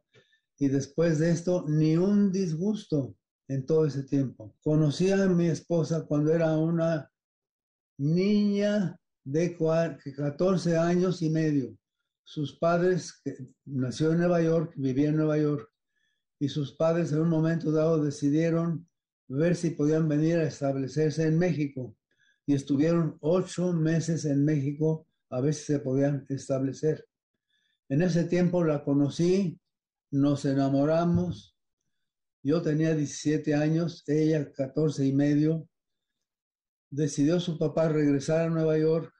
y 0.60 0.68
después 0.68 1.20
de 1.20 1.32
esto 1.32 1.66
ni 1.68 1.98
un 1.98 2.32
disgusto 2.32 3.16
en 3.48 3.66
todo 3.66 3.86
ese 3.86 4.04
tiempo. 4.04 4.56
Conocí 4.62 5.10
a 5.12 5.28
mi 5.28 5.48
esposa 5.48 6.06
cuando 6.06 6.34
era 6.34 6.56
una 6.58 7.10
niña 7.98 9.00
de 9.24 9.56
14 9.56 10.78
años 10.78 11.22
y 11.22 11.30
medio. 11.30 11.78
Sus 12.24 12.58
padres, 12.58 13.22
nació 13.66 14.12
en 14.12 14.20
Nueva 14.20 14.42
York, 14.42 14.74
vivía 14.76 15.10
en 15.10 15.18
Nueva 15.18 15.38
York, 15.38 15.70
y 16.40 16.50
sus 16.50 16.74
padres 16.74 17.12
en 17.12 17.20
un 17.20 17.30
momento 17.30 17.72
dado 17.72 18.04
decidieron 18.04 18.88
ver 19.28 19.56
si 19.56 19.72
podían 19.72 20.08
venir 20.08 20.38
a 20.38 20.44
establecerse 20.44 21.26
en 21.26 21.38
México 21.38 21.96
y 22.46 22.54
estuvieron 22.54 23.18
ocho 23.20 23.74
meses 23.74 24.26
en 24.26 24.46
México 24.46 25.06
a 25.30 25.42
ver 25.42 25.54
si 25.54 25.66
se 25.66 25.80
podían 25.80 26.26
establecer. 26.30 27.06
En 27.90 28.02
ese 28.02 28.24
tiempo 28.24 28.64
la 28.64 28.84
conocí, 28.84 29.60
nos 30.12 30.46
enamoramos. 30.46 31.58
Yo 32.44 32.62
tenía 32.62 32.96
17 32.96 33.54
años, 33.54 34.04
ella 34.08 34.52
14 34.52 35.06
y 35.06 35.14
medio. 35.14 35.68
Decidió 36.90 37.40
su 37.40 37.58
papá 37.58 37.90
regresar 37.90 38.42
a 38.42 38.50
Nueva 38.50 38.78
York. 38.78 39.14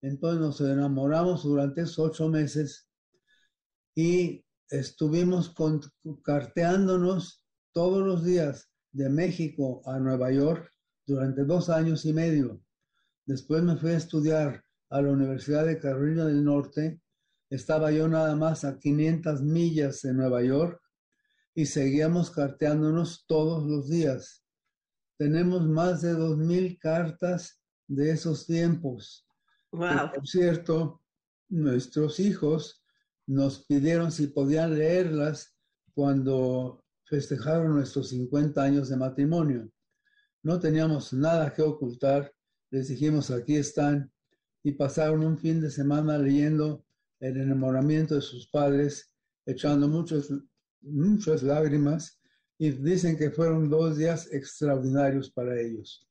Entonces 0.00 0.40
nos 0.40 0.60
enamoramos 0.60 1.42
durante 1.44 1.82
esos 1.82 1.98
ocho 1.98 2.28
meses 2.28 2.88
y 3.94 4.44
estuvimos 4.68 5.54
carteándonos 6.24 7.42
todos 7.72 8.04
los 8.04 8.24
días 8.24 8.70
de 8.92 9.08
México 9.08 9.82
a 9.84 9.98
Nueva 9.98 10.32
York 10.32 10.72
durante 11.06 11.44
dos 11.44 11.68
años 11.68 12.04
y 12.04 12.12
medio. 12.12 12.60
Después 13.26 13.62
me 13.62 13.76
fui 13.76 13.90
a 13.90 13.96
estudiar 13.96 14.64
a 14.90 15.00
la 15.00 15.10
Universidad 15.10 15.64
de 15.66 15.78
Carolina 15.78 16.24
del 16.24 16.44
Norte. 16.44 17.00
Estaba 17.50 17.92
yo 17.92 18.08
nada 18.08 18.34
más 18.34 18.64
a 18.64 18.78
500 18.78 19.42
millas 19.42 20.02
de 20.02 20.14
Nueva 20.14 20.42
York 20.42 20.80
y 21.54 21.66
seguíamos 21.66 22.30
carteándonos 22.30 23.24
todos 23.26 23.64
los 23.64 23.88
días. 23.88 24.41
Tenemos 25.22 25.68
más 25.68 26.02
de 26.02 26.16
2.000 26.16 26.80
cartas 26.80 27.62
de 27.86 28.10
esos 28.10 28.44
tiempos. 28.44 29.24
Wow. 29.70 30.10
por 30.16 30.26
cierto, 30.26 31.00
nuestros 31.48 32.18
hijos 32.18 32.84
nos 33.28 33.64
pidieron 33.64 34.10
si 34.10 34.26
podían 34.26 34.76
leerlas 34.76 35.56
cuando 35.94 36.82
festejaron 37.04 37.74
nuestros 37.74 38.08
50 38.08 38.60
años 38.60 38.88
de 38.88 38.96
matrimonio. 38.96 39.70
No 40.42 40.58
teníamos 40.58 41.12
nada 41.12 41.54
que 41.54 41.62
ocultar, 41.62 42.34
les 42.72 42.88
dijimos 42.88 43.30
aquí 43.30 43.54
están 43.54 44.12
y 44.64 44.72
pasaron 44.72 45.22
un 45.22 45.38
fin 45.38 45.60
de 45.60 45.70
semana 45.70 46.18
leyendo 46.18 46.84
el 47.20 47.36
enamoramiento 47.36 48.16
de 48.16 48.22
sus 48.22 48.48
padres, 48.48 49.14
echando 49.46 49.86
muchos, 49.86 50.34
muchas 50.80 51.44
lágrimas 51.44 52.20
y 52.58 52.70
dicen 52.70 53.16
que 53.16 53.30
fueron 53.30 53.68
dos 53.68 53.96
días 53.96 54.32
extraordinarios 54.32 55.30
para 55.30 55.60
ellos. 55.60 56.08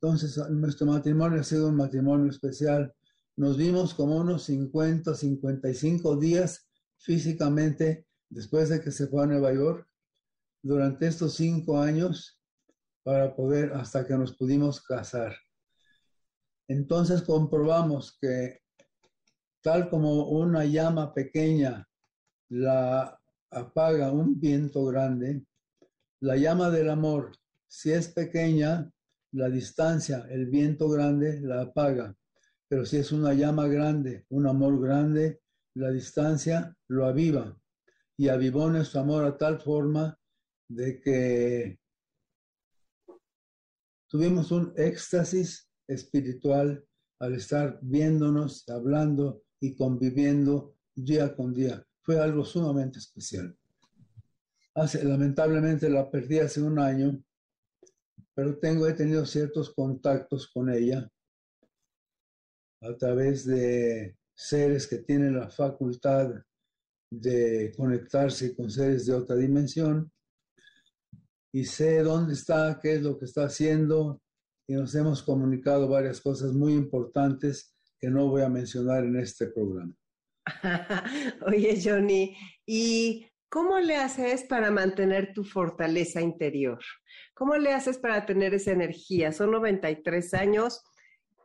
Entonces, 0.00 0.36
nuestro 0.50 0.86
matrimonio 0.86 1.40
ha 1.40 1.44
sido 1.44 1.68
un 1.68 1.76
matrimonio 1.76 2.30
especial 2.30 2.94
nos 3.38 3.56
vimos 3.56 3.94
como 3.94 4.16
unos 4.16 4.42
50, 4.46 5.14
55 5.14 6.16
días 6.16 6.68
físicamente 6.96 8.04
después 8.28 8.68
de 8.68 8.80
que 8.80 8.90
se 8.90 9.06
fue 9.06 9.22
a 9.22 9.26
Nueva 9.26 9.54
York 9.54 9.88
durante 10.60 11.06
estos 11.06 11.34
cinco 11.34 11.80
años 11.80 12.42
para 13.04 13.36
poder, 13.36 13.74
hasta 13.74 14.04
que 14.04 14.14
nos 14.14 14.36
pudimos 14.36 14.82
casar. 14.82 15.36
Entonces 16.66 17.22
comprobamos 17.22 18.18
que 18.20 18.58
tal 19.62 19.88
como 19.88 20.30
una 20.30 20.64
llama 20.64 21.14
pequeña 21.14 21.88
la 22.48 23.20
apaga 23.52 24.10
un 24.10 24.40
viento 24.40 24.84
grande, 24.86 25.46
la 26.20 26.36
llama 26.36 26.70
del 26.70 26.90
amor, 26.90 27.32
si 27.66 27.92
es 27.92 28.08
pequeña, 28.08 28.90
la 29.32 29.48
distancia, 29.48 30.26
el 30.30 30.46
viento 30.46 30.88
grande 30.88 31.40
la 31.40 31.62
apaga. 31.62 32.16
Pero 32.68 32.84
si 32.84 32.98
es 32.98 33.12
una 33.12 33.34
llama 33.34 33.66
grande, 33.68 34.26
un 34.30 34.46
amor 34.46 34.80
grande, 34.80 35.40
la 35.74 35.90
distancia 35.90 36.76
lo 36.88 37.06
aviva. 37.06 37.58
Y 38.16 38.28
avivó 38.28 38.68
nuestro 38.68 39.00
amor 39.00 39.24
a 39.24 39.36
tal 39.36 39.60
forma 39.60 40.18
de 40.68 41.00
que 41.00 41.78
tuvimos 44.08 44.50
un 44.50 44.72
éxtasis 44.76 45.70
espiritual 45.86 46.84
al 47.20 47.34
estar 47.34 47.78
viéndonos, 47.82 48.68
hablando 48.68 49.42
y 49.60 49.74
conviviendo 49.74 50.74
día 50.94 51.34
con 51.34 51.54
día. 51.54 51.84
Fue 52.02 52.20
algo 52.20 52.44
sumamente 52.44 52.98
especial. 52.98 53.56
Hace, 54.80 55.04
lamentablemente 55.04 55.90
la 55.90 56.10
perdí 56.10 56.38
hace 56.38 56.62
un 56.62 56.78
año, 56.78 57.20
pero 58.34 58.58
tengo, 58.58 58.86
he 58.86 58.92
tenido 58.92 59.26
ciertos 59.26 59.74
contactos 59.74 60.48
con 60.48 60.70
ella 60.70 61.10
a 62.82 62.96
través 62.96 63.44
de 63.44 64.16
seres 64.36 64.86
que 64.86 64.98
tienen 64.98 65.36
la 65.36 65.50
facultad 65.50 66.32
de 67.10 67.72
conectarse 67.76 68.54
con 68.54 68.70
seres 68.70 69.06
de 69.06 69.14
otra 69.14 69.34
dimensión 69.34 70.12
y 71.52 71.64
sé 71.64 72.02
dónde 72.02 72.34
está, 72.34 72.78
qué 72.80 72.94
es 72.94 73.02
lo 73.02 73.18
que 73.18 73.24
está 73.24 73.44
haciendo 73.44 74.20
y 74.68 74.74
nos 74.74 74.94
hemos 74.94 75.22
comunicado 75.22 75.88
varias 75.88 76.20
cosas 76.20 76.52
muy 76.52 76.74
importantes 76.74 77.74
que 77.98 78.10
no 78.10 78.28
voy 78.28 78.42
a 78.42 78.48
mencionar 78.48 79.04
en 79.04 79.16
este 79.16 79.48
programa. 79.48 79.94
Oye, 81.46 81.80
Johnny, 81.82 82.36
¿y 82.66 83.26
cómo 83.48 83.78
le 83.78 83.96
haces 83.96 84.44
para 84.44 84.70
mantener 84.70 85.32
tu 85.32 85.44
fortaleza 85.44 86.20
interior? 86.20 86.80
¿Cómo 87.34 87.56
le 87.56 87.72
haces 87.72 87.98
para 87.98 88.26
tener 88.26 88.54
esa 88.54 88.72
energía? 88.72 89.32
Son 89.32 89.50
93 89.50 90.34
años. 90.34 90.82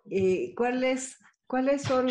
Eh, 0.09 0.53
¿Cuál 0.55 0.83
es 0.83 1.17
¿cuáles 1.53 1.83
son, 1.83 2.07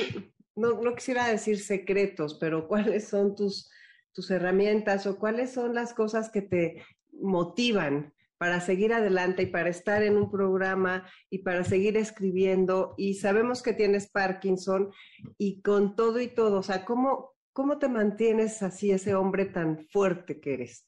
no, 0.54 0.80
no, 0.80 0.94
quisiera 0.94 1.26
decir 1.26 1.58
secretos, 1.58 2.34
pero 2.34 2.68
cuáles 2.68 3.08
son 3.08 3.34
tus, 3.34 3.68
tus 4.12 4.30
herramientas 4.30 5.04
o 5.06 5.18
cuáles 5.18 5.52
son 5.52 5.74
las 5.74 5.94
cosas 5.94 6.30
que 6.30 6.42
te 6.42 6.84
motivan 7.10 8.14
para 8.38 8.60
seguir 8.60 8.92
adelante 8.92 9.42
y 9.42 9.46
para 9.46 9.68
estar 9.68 10.04
en 10.04 10.16
un 10.16 10.30
programa 10.30 11.08
y 11.28 11.38
para 11.38 11.64
seguir 11.64 11.96
escribiendo? 11.96 12.94
Y 12.96 13.14
sabemos 13.14 13.62
que 13.62 13.72
tienes 13.72 14.10
Parkinson 14.12 14.92
y 15.38 15.60
con 15.60 15.96
todo 15.96 16.20
y 16.20 16.28
todo, 16.28 16.60
o 16.60 16.62
sea, 16.62 16.84
¿cómo, 16.84 17.31
cómo 17.52 17.78
te 17.78 17.88
mantienes 17.88 18.62
así 18.62 18.90
ese 18.90 19.14
hombre 19.14 19.46
tan 19.46 19.86
fuerte 19.88 20.40
que 20.40 20.54
eres? 20.54 20.86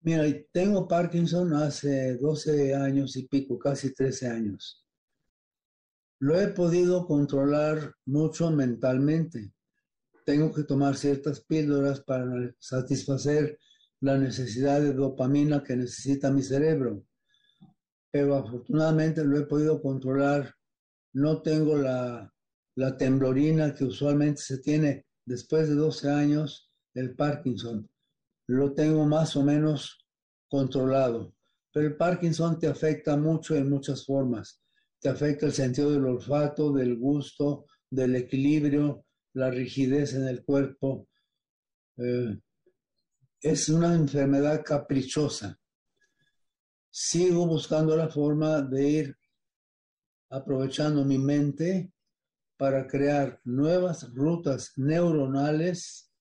Mira, 0.00 0.24
tengo 0.52 0.86
Parkinson 0.86 1.52
hace 1.54 2.16
12 2.16 2.74
años 2.74 3.16
y 3.16 3.26
pico, 3.26 3.58
casi 3.58 3.92
13 3.92 4.28
años. 4.28 4.84
Lo 6.20 6.40
he 6.40 6.48
podido 6.48 7.06
controlar 7.06 7.94
mucho 8.06 8.50
mentalmente. 8.50 9.52
Tengo 10.24 10.52
que 10.52 10.64
tomar 10.64 10.96
ciertas 10.96 11.40
píldoras 11.40 12.00
para 12.00 12.54
satisfacer 12.58 13.58
la 14.00 14.16
necesidad 14.16 14.80
de 14.80 14.92
dopamina 14.92 15.62
que 15.62 15.76
necesita 15.76 16.30
mi 16.30 16.42
cerebro. 16.42 17.04
Pero 18.10 18.36
afortunadamente 18.36 19.24
lo 19.24 19.36
he 19.38 19.46
podido 19.46 19.82
controlar. 19.82 20.54
No 21.12 21.42
tengo 21.42 21.76
la, 21.76 22.32
la 22.76 22.96
temblorina 22.96 23.74
que 23.74 23.84
usualmente 23.84 24.40
se 24.40 24.58
tiene 24.58 25.07
después 25.28 25.68
de 25.68 25.74
12 25.74 26.10
años 26.10 26.72
del 26.94 27.14
Parkinson. 27.14 27.88
Lo 28.46 28.72
tengo 28.72 29.04
más 29.06 29.36
o 29.36 29.42
menos 29.42 30.04
controlado. 30.48 31.34
Pero 31.72 31.86
el 31.86 31.96
Parkinson 31.96 32.58
te 32.58 32.66
afecta 32.66 33.16
mucho 33.16 33.54
en 33.54 33.68
muchas 33.68 34.04
formas 34.04 34.60
te 35.00 35.08
afecta 35.08 35.46
el 35.46 35.52
sentido 35.52 35.92
del 35.92 36.06
olfato, 36.06 36.72
del 36.72 36.96
gusto, 36.96 37.66
del 37.88 38.16
equilibrio, 38.16 39.04
la 39.34 39.50
rigidez 39.50 40.14
en 40.14 40.26
el 40.26 40.44
cuerpo. 40.44 41.08
Eh, 41.96 42.38
es 43.40 43.68
una 43.68 43.94
enfermedad 43.94 44.64
caprichosa. 44.64 45.58
Sigo 46.90 47.46
buscando 47.46 47.96
la 47.96 48.08
forma 48.08 48.60
de 48.62 48.90
ir 48.90 49.16
aprovechando 50.30 51.04
mi 51.04 51.18
mente 51.18 51.92
para 52.58 52.86
crear 52.88 53.40
nuevas 53.44 54.12
rutas 54.12 54.72
neuronales 54.76 56.12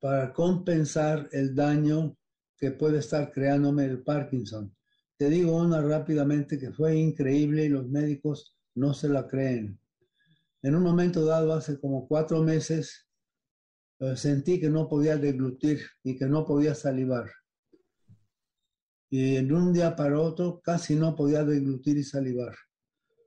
para 0.00 0.32
compensar 0.32 1.28
el 1.32 1.54
daño 1.54 2.16
que 2.56 2.70
puede 2.70 2.98
estar 2.98 3.32
creándome 3.32 3.84
el 3.84 4.02
Parkinson. 4.02 4.74
Te 5.16 5.28
digo 5.28 5.56
una 5.56 5.80
rápidamente 5.80 6.58
que 6.58 6.72
fue 6.72 6.96
increíble 6.96 7.64
y 7.64 7.68
los 7.68 7.88
médicos 7.88 8.56
no 8.74 8.94
se 8.94 9.08
la 9.08 9.26
creen. 9.28 9.78
En 10.62 10.76
un 10.76 10.82
momento 10.82 11.24
dado, 11.24 11.52
hace 11.52 11.78
como 11.78 12.06
cuatro 12.06 12.42
meses, 12.42 13.08
eh, 13.98 14.16
sentí 14.16 14.60
que 14.60 14.70
no 14.70 14.88
podía 14.88 15.16
deglutir 15.16 15.80
y 16.04 16.16
que 16.16 16.26
no 16.26 16.44
podía 16.44 16.74
salivar. 16.74 17.30
Y 19.10 19.36
en 19.36 19.52
un 19.52 19.72
día 19.72 19.94
para 19.94 20.18
otro 20.18 20.60
casi 20.60 20.94
no 20.94 21.14
podía 21.14 21.44
deglutir 21.44 21.96
y 21.98 22.04
salivar. 22.04 22.54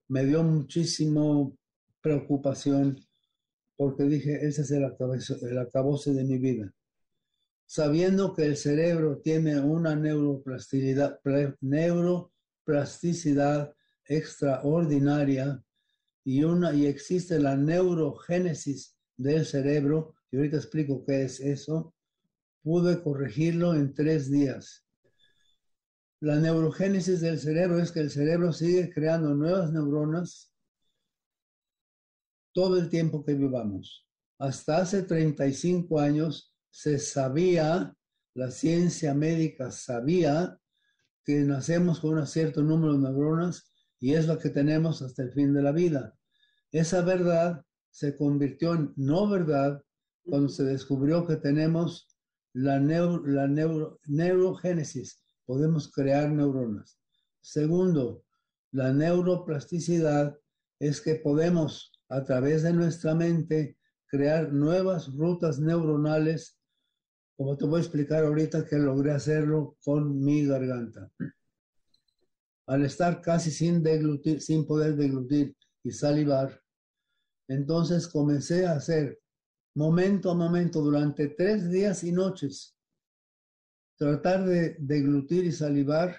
Me 0.08 0.26
dio 0.26 0.44
muchísimo 0.44 1.58
preocupación 2.06 3.00
porque 3.76 4.04
dije, 4.04 4.46
ese 4.46 4.62
es 4.62 4.72
el 4.72 5.58
acabose 5.58 6.14
de 6.14 6.24
mi 6.24 6.38
vida 6.38 6.72
sabiendo 7.66 8.34
que 8.34 8.46
el 8.46 8.58
cerebro 8.58 9.20
tiene 9.20 9.60
una 9.60 9.96
neuroplasticidad, 9.96 11.20
neuroplasticidad 11.62 13.74
extraordinaria 14.06 15.64
y, 16.24 16.44
una, 16.44 16.74
y 16.74 16.86
existe 16.86 17.40
la 17.40 17.56
neurogénesis 17.56 18.96
del 19.18 19.46
cerebro, 19.46 20.16
y 20.32 20.38
ahorita 20.38 20.58
explico 20.58 21.04
qué 21.06 21.24
es 21.24 21.40
eso, 21.40 21.94
pude 22.64 23.02
corregirlo 23.02 23.76
en 23.76 23.94
tres 23.94 24.30
días. 24.30 24.84
La 26.20 26.40
neurogénesis 26.40 27.22
del 27.22 27.40
cerebro 27.40 27.80
es 27.80 27.92
que 27.92 28.00
el 28.00 28.10
cerebro 28.10 28.52
sigue 28.54 28.92
creando 28.92 29.36
nuevas 29.36 29.72
neuronas 29.72 30.55
todo 32.56 32.78
el 32.78 32.90
tiempo 32.90 33.24
que 33.24 33.34
vivamos. 33.34 34.08
Hasta 34.40 34.78
hace 34.78 35.04
35 35.04 36.00
años 36.00 36.56
se 36.70 37.00
sabía, 37.00 37.94
la 38.34 38.50
ciencia 38.50 39.14
médica 39.14 39.72
sabía 39.72 40.58
que 41.26 41.42
nacemos 41.42 42.00
con 42.00 42.18
un 42.18 42.26
cierto 42.26 42.64
número 42.64 42.94
de 42.94 43.00
neuronas 43.00 43.74
y 44.00 44.14
es 44.14 44.26
lo 44.26 44.40
que 44.40 44.50
tenemos 44.50 45.02
hasta 45.02 45.24
el 45.24 45.34
fin 45.34 45.54
de 45.54 45.62
la 45.62 45.74
vida. 45.74 46.18
Esa 46.72 47.02
verdad 47.02 47.62
se 47.90 48.16
convirtió 48.16 48.74
en 48.74 48.94
no 48.96 49.28
verdad 49.28 49.84
cuando 50.24 50.48
se 50.48 50.64
descubrió 50.64 51.28
que 51.28 51.36
tenemos 51.36 52.08
la, 52.54 52.80
la 52.80 53.48
neurogénesis, 54.06 55.22
podemos 55.46 55.92
crear 55.92 56.30
neuronas. 56.32 57.00
Segundo, 57.42 58.24
la 58.72 58.94
neuroplasticidad 58.94 60.38
es 60.80 61.02
que 61.02 61.16
podemos 61.16 61.95
a 62.10 62.24
través 62.24 62.64
de 62.64 62.74
nuestra 62.74 63.16
mente 63.16 63.78
crear 64.08 64.52
nuevas 64.54 65.14
rutas 65.14 65.60
neuronales, 65.60 66.58
como 67.36 67.58
te 67.58 67.66
voy 67.66 67.80
a 67.80 67.84
explicar 67.84 68.24
ahorita 68.24 68.66
que 68.66 68.78
logré 68.78 69.12
hacerlo 69.12 69.78
con 69.84 70.24
mi 70.24 70.46
garganta. 70.46 71.12
Al 72.68 72.86
estar 72.86 73.22
casi 73.22 73.52
sin 73.52 73.84
deglutir, 73.84 74.42
sin 74.42 74.66
poder 74.66 74.96
deglutir 74.96 75.56
y 75.84 75.92
salivar, 75.92 76.62
entonces 77.48 78.08
comencé 78.08 78.66
a 78.66 78.74
hacer 78.74 79.20
momento 79.76 80.32
a 80.32 80.36
momento 80.36 80.82
durante 80.82 81.28
tres 81.30 81.70
días 81.70 82.04
y 82.04 82.12
noches, 82.12 82.76
tratar 83.98 84.46
de 84.46 84.78
deglutir 84.80 85.46
y 85.46 85.52
salivar. 85.52 86.16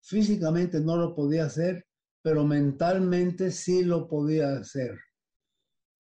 Físicamente 0.00 0.80
no 0.80 0.96
lo 0.96 1.14
podía 1.14 1.44
hacer, 1.44 1.87
pero 2.22 2.44
mentalmente 2.44 3.50
sí 3.50 3.84
lo 3.84 4.08
podía 4.08 4.58
hacer. 4.58 4.98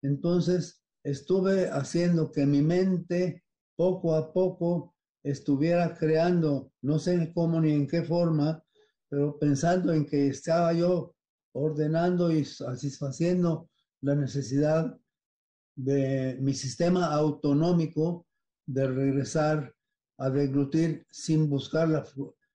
Entonces 0.01 0.83
estuve 1.03 1.69
haciendo 1.69 2.31
que 2.31 2.45
mi 2.45 2.61
mente 2.61 3.43
poco 3.75 4.15
a 4.15 4.33
poco 4.33 4.95
estuviera 5.23 5.95
creando, 5.95 6.71
no 6.81 6.99
sé 6.99 7.31
cómo 7.33 7.61
ni 7.61 7.71
en 7.71 7.87
qué 7.87 8.03
forma, 8.03 8.63
pero 9.09 9.37
pensando 9.39 9.93
en 9.93 10.05
que 10.05 10.27
estaba 10.27 10.73
yo 10.73 11.15
ordenando 11.53 12.31
y 12.31 12.45
satisfaciendo 12.45 13.69
la 14.01 14.15
necesidad 14.15 14.97
de 15.75 16.37
mi 16.41 16.53
sistema 16.53 17.13
autonómico 17.13 18.27
de 18.65 18.87
regresar 18.87 19.73
a 20.17 20.29
deglutir 20.29 21.05
sin 21.09 21.49
buscarla, 21.49 22.05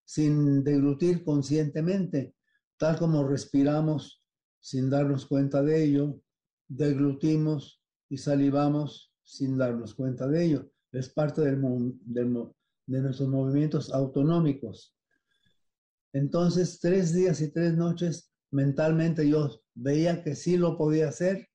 sin 0.04 0.62
deglutir 0.62 1.24
conscientemente, 1.24 2.33
tal 2.78 2.98
como 2.98 3.26
respiramos 3.26 4.22
sin 4.60 4.90
darnos 4.90 5.26
cuenta 5.26 5.62
de 5.62 5.84
ello, 5.84 6.20
deglutimos 6.68 7.82
y 8.08 8.16
salivamos 8.16 9.12
sin 9.22 9.58
darnos 9.58 9.94
cuenta 9.94 10.26
de 10.26 10.44
ello. 10.44 10.70
Es 10.92 11.08
parte 11.08 11.42
del, 11.42 11.60
de 12.06 13.00
nuestros 13.00 13.28
movimientos 13.28 13.92
autonómicos. 13.92 14.94
Entonces, 16.12 16.78
tres 16.80 17.12
días 17.12 17.40
y 17.40 17.50
tres 17.50 17.76
noches, 17.76 18.32
mentalmente 18.52 19.28
yo 19.28 19.50
veía 19.74 20.22
que 20.22 20.36
sí 20.36 20.56
lo 20.56 20.78
podía 20.78 21.08
hacer 21.08 21.48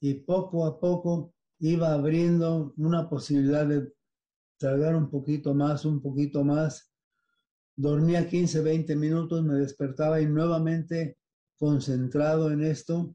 y 0.00 0.14
poco 0.14 0.64
a 0.66 0.78
poco 0.78 1.34
iba 1.58 1.92
abriendo 1.92 2.72
una 2.76 3.08
posibilidad 3.08 3.66
de 3.66 3.92
tragar 4.58 4.94
un 4.94 5.10
poquito 5.10 5.54
más, 5.54 5.84
un 5.84 6.00
poquito 6.00 6.44
más. 6.44 6.87
Dormía 7.80 8.26
15, 8.28 8.60
20 8.60 8.96
minutos, 8.96 9.44
me 9.44 9.54
despertaba 9.54 10.20
y 10.20 10.26
nuevamente 10.26 11.16
concentrado 11.56 12.50
en 12.50 12.64
esto. 12.64 13.14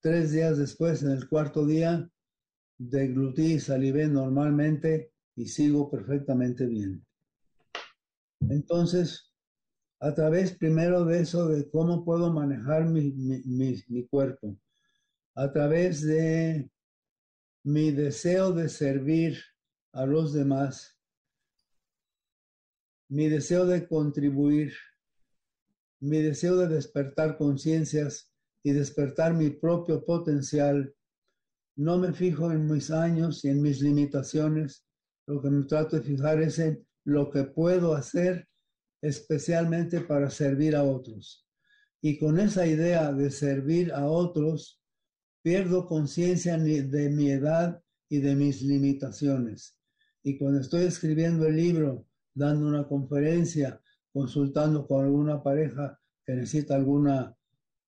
Tres 0.00 0.32
días 0.32 0.56
después, 0.56 1.02
en 1.02 1.10
el 1.10 1.28
cuarto 1.28 1.66
día, 1.66 2.08
deglutí 2.78 3.56
y 3.56 3.60
salivé 3.60 4.06
normalmente 4.06 5.12
y 5.36 5.44
sigo 5.44 5.90
perfectamente 5.90 6.64
bien. 6.64 7.04
Entonces, 8.48 9.30
a 10.00 10.14
través 10.14 10.56
primero 10.56 11.04
de 11.04 11.20
eso, 11.20 11.46
de 11.46 11.68
cómo 11.68 12.02
puedo 12.02 12.32
manejar 12.32 12.86
mi, 12.86 13.12
mi 13.12 14.06
cuerpo, 14.06 14.56
a 15.34 15.52
través 15.52 16.00
de 16.00 16.70
mi 17.62 17.90
deseo 17.90 18.52
de 18.52 18.70
servir 18.70 19.38
a 19.92 20.06
los 20.06 20.32
demás, 20.32 20.97
mi 23.08 23.28
deseo 23.28 23.66
de 23.66 23.86
contribuir, 23.86 24.72
mi 26.00 26.20
deseo 26.20 26.56
de 26.56 26.68
despertar 26.68 27.36
conciencias 27.36 28.30
y 28.62 28.72
despertar 28.72 29.34
mi 29.34 29.50
propio 29.50 30.04
potencial. 30.04 30.94
No 31.76 31.96
me 31.96 32.12
fijo 32.12 32.52
en 32.52 32.70
mis 32.70 32.90
años 32.90 33.44
y 33.44 33.48
en 33.48 33.62
mis 33.62 33.80
limitaciones. 33.80 34.84
Lo 35.26 35.40
que 35.40 35.50
me 35.50 35.64
trato 35.64 35.96
de 35.96 36.02
fijar 36.02 36.42
es 36.42 36.58
en 36.58 36.86
lo 37.04 37.30
que 37.30 37.44
puedo 37.44 37.94
hacer 37.94 38.46
especialmente 39.00 40.00
para 40.00 40.28
servir 40.30 40.76
a 40.76 40.82
otros. 40.82 41.46
Y 42.00 42.18
con 42.18 42.38
esa 42.38 42.66
idea 42.66 43.12
de 43.12 43.30
servir 43.30 43.92
a 43.92 44.06
otros, 44.06 44.80
pierdo 45.42 45.86
conciencia 45.86 46.58
de 46.58 47.10
mi 47.10 47.30
edad 47.30 47.82
y 48.08 48.18
de 48.18 48.34
mis 48.34 48.62
limitaciones. 48.62 49.76
Y 50.22 50.36
cuando 50.36 50.60
estoy 50.60 50.84
escribiendo 50.84 51.46
el 51.46 51.56
libro, 51.56 52.07
dando 52.38 52.68
una 52.68 52.86
conferencia, 52.86 53.80
consultando 54.12 54.86
con 54.86 55.04
alguna 55.04 55.42
pareja 55.42 56.00
que 56.24 56.34
necesita 56.34 56.76
alguna, 56.76 57.36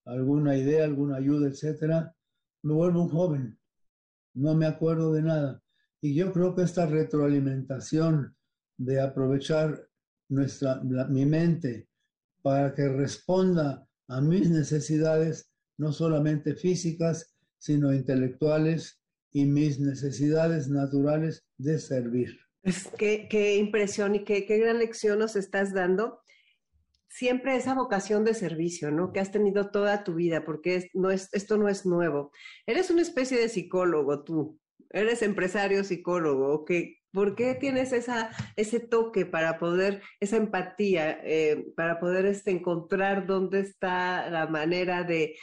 alguna 0.04 0.56
idea, 0.56 0.84
alguna 0.84 1.16
ayuda, 1.16 1.48
etcétera, 1.48 2.14
me 2.62 2.74
vuelvo 2.74 3.02
un 3.02 3.08
joven. 3.08 3.58
No 4.34 4.54
me 4.54 4.66
acuerdo 4.66 5.12
de 5.12 5.22
nada. 5.22 5.62
Y 6.00 6.14
yo 6.14 6.32
creo 6.32 6.54
que 6.54 6.62
esta 6.62 6.86
retroalimentación 6.86 8.34
de 8.76 9.00
aprovechar 9.00 9.88
nuestra, 10.28 10.80
mi 11.08 11.26
mente 11.26 11.88
para 12.42 12.74
que 12.74 12.88
responda 12.88 13.86
a 14.08 14.20
mis 14.20 14.50
necesidades, 14.50 15.50
no 15.76 15.92
solamente 15.92 16.56
físicas, 16.56 17.36
sino 17.58 17.92
intelectuales 17.92 19.00
y 19.30 19.44
mis 19.44 19.78
necesidades 19.78 20.68
naturales 20.68 21.44
de 21.58 21.78
servir. 21.78 22.49
Es 22.62 22.88
que, 22.88 23.28
qué 23.28 23.56
impresión 23.56 24.14
y 24.14 24.24
qué, 24.24 24.46
qué 24.46 24.58
gran 24.58 24.78
lección 24.78 25.18
nos 25.18 25.36
estás 25.36 25.72
dando. 25.72 26.20
Siempre 27.08 27.56
esa 27.56 27.74
vocación 27.74 28.24
de 28.24 28.34
servicio, 28.34 28.90
¿no? 28.90 29.12
Que 29.12 29.20
has 29.20 29.32
tenido 29.32 29.70
toda 29.70 30.04
tu 30.04 30.14
vida, 30.14 30.44
porque 30.44 30.88
no 30.94 31.10
es, 31.10 31.28
esto 31.32 31.56
no 31.56 31.68
es 31.68 31.86
nuevo. 31.86 32.32
Eres 32.66 32.90
una 32.90 33.02
especie 33.02 33.38
de 33.38 33.48
psicólogo 33.48 34.22
tú, 34.22 34.60
eres 34.90 35.22
empresario 35.22 35.82
psicólogo, 35.82 36.64
que 36.64 37.00
¿Por 37.12 37.34
qué 37.34 37.56
tienes 37.56 37.92
ese 37.92 38.80
toque 38.80 39.26
para 39.26 39.58
poder, 39.58 40.00
esa 40.20 40.36
empatía, 40.36 41.20
eh, 41.24 41.66
para 41.76 41.98
poder 41.98 42.24
este, 42.26 42.52
encontrar 42.52 43.26
dónde 43.26 43.60
está 43.60 44.30
la 44.30 44.46
manera 44.46 45.02
de, 45.02 45.34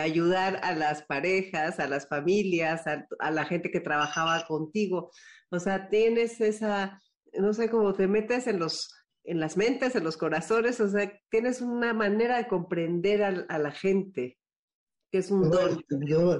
ayudar 0.00 0.58
a 0.64 0.74
las 0.74 1.02
parejas, 1.02 1.78
a 1.78 1.86
las 1.86 2.08
familias, 2.08 2.82
a, 2.86 3.30
la 3.30 3.44
gente 3.44 3.70
que 3.70 3.80
trabajaba 3.80 4.44
contigo? 4.46 5.12
O 5.54 5.60
sea, 5.60 5.88
tienes 5.88 6.40
esa, 6.40 7.00
no 7.38 7.52
sé 7.54 7.70
cómo 7.70 7.94
te 7.94 8.06
metes 8.06 8.46
en 8.46 8.58
los 8.58 8.90
en 9.24 9.40
las 9.40 9.56
mentes, 9.56 9.96
en 9.96 10.04
los 10.04 10.16
corazones, 10.16 10.80
o 10.80 10.88
sea, 10.88 11.10
tienes 11.30 11.62
una 11.62 11.94
manera 11.94 12.36
de 12.36 12.46
comprender 12.46 13.22
a, 13.22 13.28
a 13.48 13.58
la 13.58 13.70
gente, 13.70 14.38
que 15.10 15.18
es 15.18 15.30
un 15.30 15.50
don. 15.50 15.82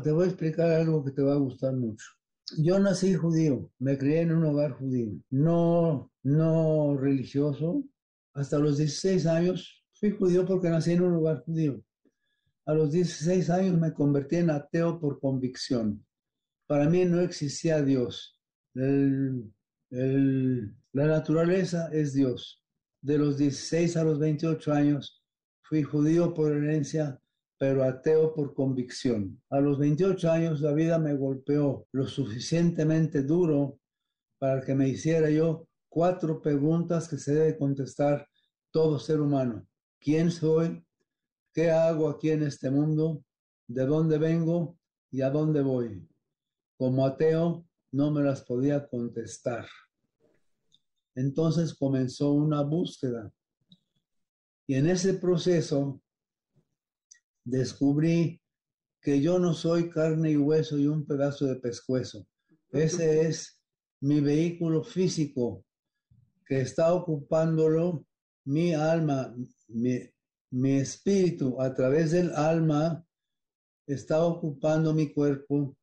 te 0.03 0.13
voy 0.13 0.25
a 0.25 0.29
explicar 0.29 0.71
algo 0.71 1.03
que 1.03 1.11
te 1.11 1.23
va 1.23 1.33
a 1.33 1.39
gustar 1.39 1.73
mucho. 1.73 2.05
Yo 2.59 2.79
nací 2.79 3.15
judío, 3.15 3.71
me 3.79 3.97
crié 3.97 4.21
en 4.21 4.33
un 4.33 4.45
hogar 4.45 4.73
judío, 4.73 5.13
no, 5.31 6.13
no 6.23 6.95
religioso. 6.97 7.83
Hasta 8.35 8.59
los 8.59 8.77
16 8.77 9.27
años 9.27 9.83
fui 9.95 10.11
judío 10.11 10.45
porque 10.45 10.69
nací 10.69 10.93
en 10.93 11.03
un 11.03 11.15
hogar 11.15 11.43
judío. 11.45 11.83
A 12.67 12.75
los 12.75 12.93
16 12.93 13.49
años 13.49 13.79
me 13.79 13.95
convertí 13.95 14.37
en 14.37 14.51
ateo 14.51 15.01
por 15.01 15.21
convicción. 15.21 16.05
Para 16.67 16.89
mí 16.89 17.05
no 17.05 17.21
existía 17.21 17.83
Dios. 17.83 18.34
La 18.75 19.47
naturaleza 21.07 21.89
es 21.93 22.13
Dios. 22.15 22.63
De 23.01 23.19
los 23.19 23.37
16 23.39 23.97
a 23.97 24.05
los 24.05 24.19
28 24.19 24.73
años 24.73 25.23
fui 25.63 25.83
judío 25.83 26.35
por 26.35 26.53
herencia 26.53 27.21
pero 27.59 27.85
ateo 27.85 28.35
por 28.35 28.55
convicción. 28.55 29.41
A 29.51 29.61
los 29.61 29.79
28 29.79 30.31
años 30.31 30.61
la 30.61 30.73
vida 30.73 30.99
me 30.99 31.15
golpeó 31.15 31.87
lo 31.93 32.07
suficientemente 32.07 33.23
duro 33.23 33.79
para 34.39 34.61
que 34.61 34.75
me 34.75 34.89
hiciera 34.89 35.31
yo 35.31 35.67
cuatro 35.89 36.43
preguntas 36.43 37.09
que 37.09 37.17
se 37.17 37.35
debe 37.35 37.57
contestar 37.57 38.29
todo 38.71 38.99
ser 38.99 39.21
humano. 39.21 39.67
¿Quién 40.01 40.31
soy? 40.31 40.85
¿Qué 41.53 41.71
hago 41.71 42.09
aquí 42.09 42.31
en 42.31 42.43
este 42.43 42.71
mundo? 42.71 43.25
¿De 43.69 43.87
dónde 43.87 44.19
vengo? 44.19 44.77
¿Y 45.11 45.23
a 45.23 45.31
dónde 45.31 45.63
voy? 45.63 46.07
Como 46.77 47.07
ateo 47.07 47.65
no 47.95 48.11
me 48.11 48.23
las 48.23 48.43
podía 48.43 48.89
contestar. 48.89 49.67
Entonces 51.15 51.75
comenzó 51.75 52.33
una 52.33 52.63
búsqueda. 52.63 53.33
Y 54.67 54.75
en 54.75 54.89
ese 54.89 55.15
proceso 55.15 56.03
descubrí 57.45 58.41
que 59.01 59.21
yo 59.21 59.39
no 59.39 59.55
soy 59.55 59.91
carne 59.91 60.33
y 60.33 60.37
hueso 60.37 60.77
y 60.77 60.89
un 60.89 61.07
pedazo 61.07 61.47
de 61.47 61.55
pescuezo. 61.57 62.27
Ese 62.71 63.29
es 63.29 63.63
mi 64.01 64.21
vehículo 64.21 64.83
físico 64.83 65.65
que 66.47 66.63
está 66.63 66.93
ocupándolo 66.95 68.05
mi 68.45 68.75
alma, 68.75 69.33
mi, 69.69 70.01
mi 70.51 70.73
espíritu 70.73 71.61
a 71.61 71.73
través 71.73 72.11
del 72.11 72.33
alma 72.35 73.07
está 73.87 74.25
ocupando 74.25 74.93
mi 74.93 75.13
cuerpo 75.13 75.77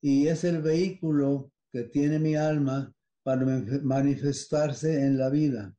y 0.00 0.28
es 0.28 0.44
el 0.44 0.62
vehículo 0.62 1.50
que 1.76 1.84
tiene 1.84 2.18
mi 2.18 2.34
alma 2.36 2.90
para 3.22 3.44
manifestarse 3.82 4.98
en 4.98 5.18
la 5.18 5.28
vida. 5.28 5.76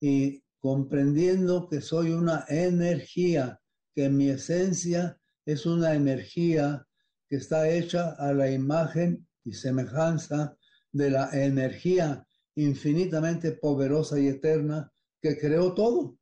Y 0.00 0.42
comprendiendo 0.58 1.68
que 1.68 1.80
soy 1.80 2.10
una 2.10 2.44
energía, 2.48 3.60
que 3.94 4.08
mi 4.08 4.30
esencia 4.30 5.16
es 5.46 5.66
una 5.66 5.94
energía 5.94 6.84
que 7.28 7.36
está 7.36 7.68
hecha 7.68 8.14
a 8.14 8.32
la 8.32 8.50
imagen 8.50 9.24
y 9.44 9.52
semejanza 9.52 10.56
de 10.90 11.10
la 11.10 11.30
energía 11.32 12.26
infinitamente 12.56 13.52
poderosa 13.52 14.18
y 14.18 14.26
eterna 14.26 14.92
que 15.22 15.38
creó 15.38 15.74
todo. 15.74 16.18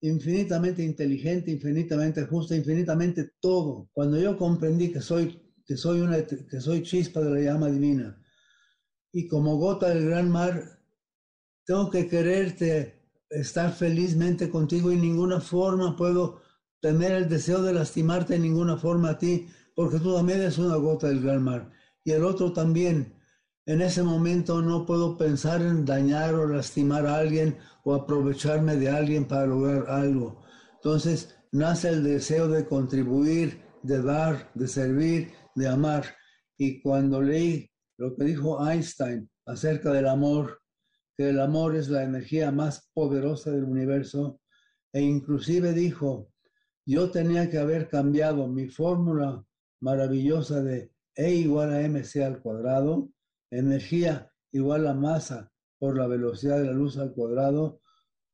Infinitamente 0.00 0.82
inteligente, 0.82 1.50
infinitamente 1.50 2.24
justa, 2.24 2.56
infinitamente 2.56 3.32
todo. 3.40 3.90
Cuando 3.92 4.18
yo 4.18 4.38
comprendí 4.38 4.90
que 4.90 5.02
soy, 5.02 5.38
que 5.70 5.76
soy, 5.76 6.00
una, 6.00 6.16
que 6.26 6.60
soy 6.60 6.82
chispa 6.82 7.20
de 7.20 7.30
la 7.30 7.40
llama 7.52 7.68
divina 7.68 8.20
y 9.12 9.28
como 9.28 9.56
gota 9.56 9.90
del 9.90 10.04
gran 10.06 10.28
mar, 10.28 10.80
tengo 11.64 11.88
que 11.90 12.08
quererte, 12.08 13.04
estar 13.30 13.72
felizmente 13.72 14.50
contigo 14.50 14.90
y 14.90 14.96
en 14.96 15.02
ninguna 15.02 15.40
forma 15.40 15.94
puedo 15.94 16.40
tener 16.80 17.12
el 17.12 17.28
deseo 17.28 17.62
de 17.62 17.72
lastimarte 17.72 18.34
en 18.34 18.42
ninguna 18.42 18.78
forma 18.78 19.10
a 19.10 19.18
ti, 19.18 19.46
porque 19.76 20.00
tú 20.00 20.12
también 20.12 20.40
eres 20.40 20.58
una 20.58 20.74
gota 20.74 21.06
del 21.06 21.22
gran 21.22 21.44
mar. 21.44 21.70
Y 22.02 22.10
el 22.10 22.24
otro 22.24 22.52
también. 22.52 23.14
En 23.64 23.80
ese 23.80 24.02
momento 24.02 24.60
no 24.62 24.84
puedo 24.84 25.16
pensar 25.16 25.62
en 25.62 25.84
dañar 25.84 26.34
o 26.34 26.48
lastimar 26.48 27.06
a 27.06 27.18
alguien 27.18 27.58
o 27.84 27.94
aprovecharme 27.94 28.74
de 28.74 28.90
alguien 28.90 29.24
para 29.24 29.46
lograr 29.46 29.88
algo. 29.88 30.42
Entonces 30.74 31.36
nace 31.52 31.90
el 31.90 32.02
deseo 32.02 32.48
de 32.48 32.66
contribuir, 32.66 33.62
de 33.82 34.02
dar, 34.02 34.50
de 34.54 34.66
servir, 34.68 35.30
de 35.60 35.68
amar. 35.68 36.04
Y 36.58 36.80
cuando 36.82 37.22
leí 37.22 37.70
lo 37.98 38.16
que 38.16 38.24
dijo 38.24 38.66
Einstein 38.68 39.30
acerca 39.46 39.92
del 39.92 40.08
amor, 40.08 40.60
que 41.16 41.28
el 41.30 41.40
amor 41.40 41.76
es 41.76 41.88
la 41.88 42.02
energía 42.02 42.50
más 42.50 42.90
poderosa 42.94 43.50
del 43.50 43.64
universo, 43.64 44.40
e 44.92 45.02
inclusive 45.02 45.72
dijo, 45.72 46.30
yo 46.86 47.10
tenía 47.10 47.48
que 47.48 47.58
haber 47.58 47.88
cambiado 47.88 48.48
mi 48.48 48.68
fórmula 48.68 49.44
maravillosa 49.80 50.62
de 50.62 50.90
E 51.14 51.30
igual 51.34 51.72
a 51.74 51.86
mc 51.88 52.22
al 52.24 52.40
cuadrado, 52.40 53.10
energía 53.50 54.32
igual 54.52 54.86
a 54.86 54.94
masa 54.94 55.52
por 55.78 55.96
la 55.96 56.06
velocidad 56.06 56.58
de 56.58 56.66
la 56.66 56.72
luz 56.72 56.98
al 56.98 57.12
cuadrado, 57.12 57.80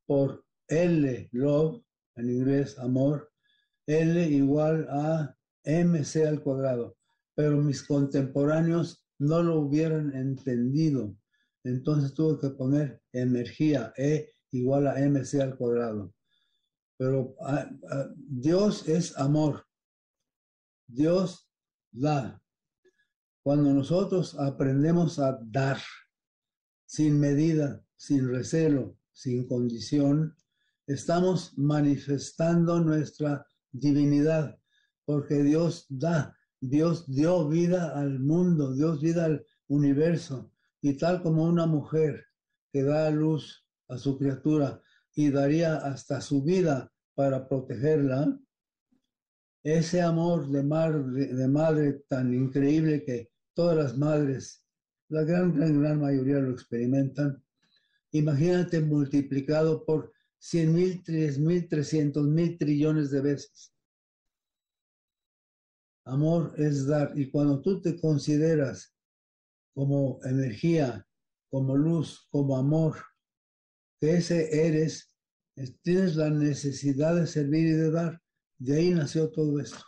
por 0.05 0.45
L, 0.67 1.29
love, 1.31 1.83
en 2.15 2.29
inglés 2.29 2.77
amor, 2.79 3.31
L 3.85 4.21
igual 4.29 4.87
a 4.89 5.35
mc 5.63 6.25
al 6.25 6.41
cuadrado. 6.41 6.96
Pero 7.37 7.61
mis 7.61 7.83
contemporáneos 7.83 9.05
no 9.19 9.43
lo 9.43 9.59
hubieran 9.59 10.15
entendido. 10.15 11.15
Entonces 11.63 12.15
tuve 12.15 12.39
que 12.39 12.49
poner 12.49 13.03
energía, 13.13 13.93
E 13.95 14.33
igual 14.51 14.87
a 14.87 14.95
mc 14.95 15.39
al 15.39 15.55
cuadrado. 15.55 16.15
Pero 16.97 17.35
ah, 17.41 17.69
ah, 17.91 18.09
Dios 18.17 18.87
es 18.87 19.15
amor. 19.17 19.67
Dios 20.87 21.47
da. 21.91 22.41
Cuando 23.43 23.71
nosotros 23.71 24.35
aprendemos 24.39 25.19
a 25.19 25.37
dar 25.43 25.77
sin 26.87 27.19
medida, 27.19 27.85
sin 27.95 28.27
recelo, 28.27 28.97
sin 29.11 29.47
condición, 29.47 30.35
estamos 30.87 31.55
manifestando 31.57 32.79
nuestra 32.79 33.45
divinidad, 33.71 34.57
porque 35.05 35.43
Dios 35.43 35.85
da, 35.89 36.36
Dios 36.69 37.05
dio 37.07 37.47
vida 37.47 37.97
al 37.97 38.19
mundo, 38.19 38.73
Dios 38.73 39.01
vida 39.01 39.25
al 39.25 39.45
universo, 39.67 40.51
y 40.81 40.93
tal 40.93 41.21
como 41.21 41.43
una 41.43 41.65
mujer 41.65 42.25
que 42.71 42.83
da 42.83 43.09
luz 43.09 43.65
a 43.87 43.97
su 43.97 44.17
criatura 44.17 44.81
y 45.15 45.29
daría 45.29 45.77
hasta 45.77 46.21
su 46.21 46.43
vida 46.43 46.91
para 47.15 47.47
protegerla, 47.47 48.39
ese 49.63 50.01
amor 50.01 50.49
de, 50.49 50.63
de 51.33 51.47
madre 51.47 52.03
tan 52.07 52.33
increíble 52.33 53.03
que 53.03 53.31
todas 53.53 53.77
las 53.77 53.97
madres, 53.97 54.63
la 55.09 55.23
gran, 55.23 55.55
gran, 55.55 55.81
gran 55.81 56.01
mayoría 56.01 56.39
lo 56.39 56.51
experimentan, 56.51 57.43
imagínate 58.11 58.81
multiplicado 58.81 59.83
por 59.85 60.11
100 60.39 60.73
mil, 60.73 61.03
3 61.03 61.39
mil, 61.39 61.67
300 61.67 62.27
mil 62.27 62.57
trillones 62.57 63.09
de 63.09 63.21
veces. 63.21 63.73
Amor 66.07 66.53
es 66.57 66.87
dar. 66.87 67.11
Y 67.19 67.29
cuando 67.29 67.61
tú 67.61 67.81
te 67.81 67.99
consideras 67.99 68.95
como 69.73 70.19
energía, 70.23 71.05
como 71.49 71.75
luz, 71.75 72.27
como 72.31 72.57
amor, 72.57 72.95
que 73.99 74.15
ese 74.15 74.67
eres, 74.67 75.13
tienes 75.81 76.15
la 76.15 76.29
necesidad 76.29 77.15
de 77.15 77.27
servir 77.27 77.67
y 77.67 77.71
de 77.73 77.91
dar. 77.91 78.21
De 78.57 78.77
ahí 78.77 78.91
nació 78.91 79.29
todo 79.31 79.59
esto. 79.59 79.83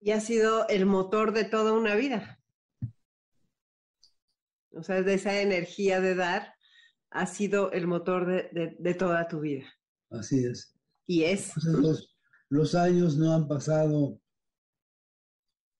Y 0.00 0.10
ha 0.10 0.20
sido 0.20 0.68
el 0.68 0.84
motor 0.84 1.32
de 1.32 1.44
toda 1.44 1.72
una 1.72 1.94
vida. 1.94 2.38
O 4.72 4.82
sea, 4.82 5.02
de 5.02 5.14
esa 5.14 5.40
energía 5.40 6.02
de 6.02 6.14
dar, 6.14 6.54
ha 7.10 7.26
sido 7.26 7.72
el 7.72 7.86
motor 7.86 8.26
de, 8.26 8.94
toda 8.94 9.26
tu 9.26 9.40
vida. 9.40 9.64
Así 10.10 10.44
es. 10.44 10.76
Y 11.06 11.24
es. 11.24 11.52
los, 11.64 12.15
los 12.48 12.74
años 12.74 13.16
no 13.16 13.32
han 13.32 13.48
pasado 13.48 14.20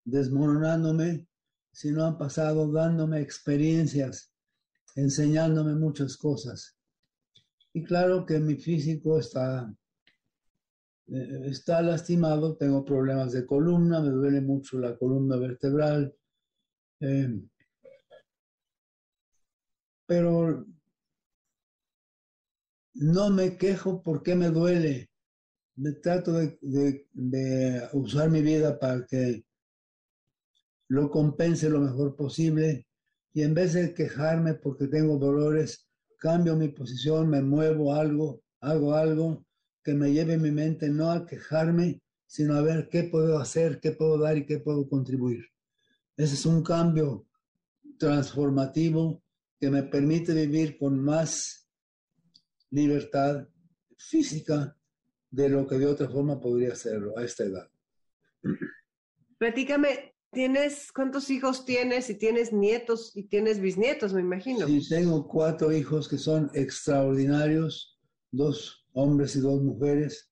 desmoronándome, 0.05 1.27
sino 1.73 2.05
han 2.05 2.17
pasado 2.17 2.71
dándome 2.71 3.21
experiencias, 3.21 4.33
enseñándome 4.95 5.75
muchas 5.75 6.17
cosas. 6.17 6.77
Y 7.73 7.85
claro 7.85 8.25
que 8.25 8.39
mi 8.39 8.57
físico 8.57 9.19
está, 9.19 9.71
eh, 11.09 11.41
está 11.45 11.83
lastimado, 11.83 12.57
tengo 12.57 12.85
problemas 12.85 13.33
de 13.33 13.45
columna, 13.45 14.01
me 14.01 14.11
duele 14.11 14.41
mucho 14.41 14.79
la 14.79 14.97
columna 14.97 15.37
vertebral. 15.37 16.17
Eh, 17.01 17.43
pero 20.07 20.65
no 22.95 23.31
me 23.31 23.59
quejo 23.59 24.03
porque 24.03 24.35
me 24.35 24.49
duele. 24.49 25.11
Me 25.77 25.93
trato 25.93 26.33
de, 26.33 26.59
de, 27.12 27.89
usar 27.93 28.31
mi 28.31 28.43
vida 28.43 28.79
para 28.79 29.05
que 29.07 29.45
lo 30.89 31.11
compense 31.11 31.69
lo 31.69 31.81
mejor 31.81 32.17
posible 32.17 32.87
y 33.33 33.43
en 33.43 33.55
vez 33.55 33.75
de 33.75 33.93
quejarme 33.93 34.55
porque 34.55 34.87
tengo 34.87 35.19
dolores, 35.19 35.87
cambio 36.19 36.57
mi 36.57 36.69
posición, 36.69 37.29
me 37.29 37.43
muevo 37.43 37.93
algo, 37.93 38.43
hago 38.61 38.95
algo 38.95 39.45
que 39.83 39.95
me 39.95 40.12
lleve 40.12 40.39
mi 40.39 40.51
mente 40.51 40.89
no 40.89 41.11
a 41.11 41.27
quejarme, 41.27 42.01
sino 42.27 42.55
a 42.55 42.62
ver 42.62 42.89
qué 42.89 43.05
puedo 43.05 43.39
hacer, 43.39 43.79
qué 43.79 43.93
puedo 43.93 44.19
dar 44.19 44.37
y 44.39 44.47
qué 44.47 44.59
puedo 44.59 44.89
contribuir. 44.89 45.45
Ese 46.17 46.35
es 46.35 46.47
un 46.47 46.62
cambio 46.62 47.27
transformativo 47.99 49.23
que 49.61 49.71
me 49.71 49.83
permite 49.83 50.35
vivir 50.35 50.79
con 50.79 50.99
más 50.99 51.69
libertad 52.71 53.47
física 53.97 54.76
de 55.37 55.51
lo 55.51 55.66
que 55.66 55.78
de 55.78 55.87
otra 55.87 56.09
forma 56.09 56.41
podría 56.41 56.72
hacerlo 56.72 57.16
a 57.18 57.22
esta 57.22 57.45
edad. 57.45 57.68
Platícame, 59.37 60.14
¿Tienes, 60.32 60.93
cuántos 60.93 61.30
hijos 61.30 61.64
tienes? 61.64 62.11
Y 62.11 62.14
tienes 62.14 62.53
nietos 62.53 63.12
y 63.14 63.24
tienes 63.24 63.61
bisnietos, 63.61 64.12
me 64.12 64.20
imagino. 64.20 64.66
Sí, 64.66 64.87
tengo 64.89 65.26
cuatro 65.26 65.72
hijos 65.72 66.09
que 66.09 66.18
son 66.18 66.51
extraordinarios, 66.53 67.99
dos 68.30 68.87
hombres 68.93 69.37
y 69.37 69.41
dos 69.41 69.62
mujeres. 69.62 70.30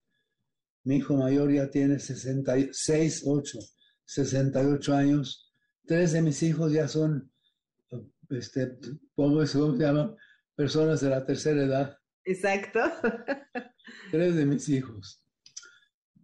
Mi 0.85 0.97
hijo 0.97 1.17
mayor 1.17 1.53
ya 1.53 1.71
tiene 1.71 1.99
66, 1.99 3.23
8, 3.27 3.59
68 4.05 4.95
años. 4.95 5.55
Tres 5.87 6.13
de 6.13 6.23
mis 6.23 6.43
hijos 6.43 6.73
ya 6.73 6.89
son, 6.89 7.31
este, 8.31 8.77
¿cómo 9.15 9.47
se 9.47 9.59
llama? 9.59 10.15
Personas 10.55 11.01
de 11.01 11.11
la 11.11 11.25
tercera 11.25 11.63
edad. 11.63 11.97
Exacto. 12.25 12.81
Tres 14.11 14.35
de 14.35 14.47
mis 14.47 14.69
hijos. 14.69 15.23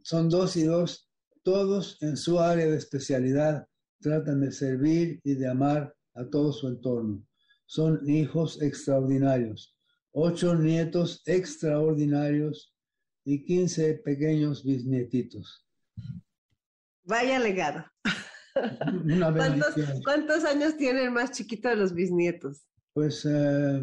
Son 0.03 0.29
dos 0.29 0.57
y 0.57 0.65
dos, 0.65 1.11
todos 1.43 2.01
en 2.03 2.17
su 2.17 2.39
área 2.39 2.67
de 2.67 2.77
especialidad 2.77 3.67
tratan 4.01 4.41
de 4.41 4.51
servir 4.51 5.21
y 5.25 5.35
de 5.35 5.49
amar 5.49 5.95
a 6.15 6.25
todo 6.25 6.53
su 6.53 6.69
entorno. 6.69 7.23
Son 7.67 8.01
hijos 8.09 8.61
extraordinarios, 8.63 9.77
ocho 10.13 10.55
nietos 10.55 11.23
extraordinarios 11.27 12.75
y 13.25 13.45
quince 13.45 14.01
pequeños 14.05 14.65
bisnietitos. 14.65 15.67
Vaya 17.05 17.39
legado. 17.39 17.85
¿Cuántos, 20.05 20.45
años 20.45 20.77
tiene 20.77 21.05
el 21.05 21.11
más 21.11 21.31
chiquito 21.31 21.69
de 21.69 21.77
los 21.77 21.95
bisnietos? 21.95 22.67
Pues 22.93 23.25
eh, 23.25 23.83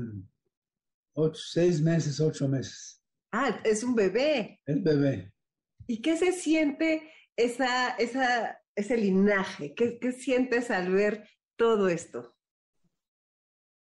seis 1.34 1.82
meses, 1.82 2.20
ocho 2.20 2.48
meses. 2.48 3.02
Ah, 3.32 3.60
es 3.64 3.84
un 3.84 3.96
bebé. 3.96 4.60
El 4.66 4.82
bebé. 4.82 5.34
¿Y 5.88 6.02
qué 6.02 6.18
se 6.18 6.32
siente 6.32 7.10
esa, 7.36 7.92
esa, 7.98 8.60
ese 8.76 8.98
linaje? 8.98 9.74
¿Qué, 9.74 10.00
¿Qué, 10.00 10.12
sientes 10.12 10.72
al 10.72 10.92
ver 10.92 11.28
todo 11.58 11.90
esto? 11.90 12.36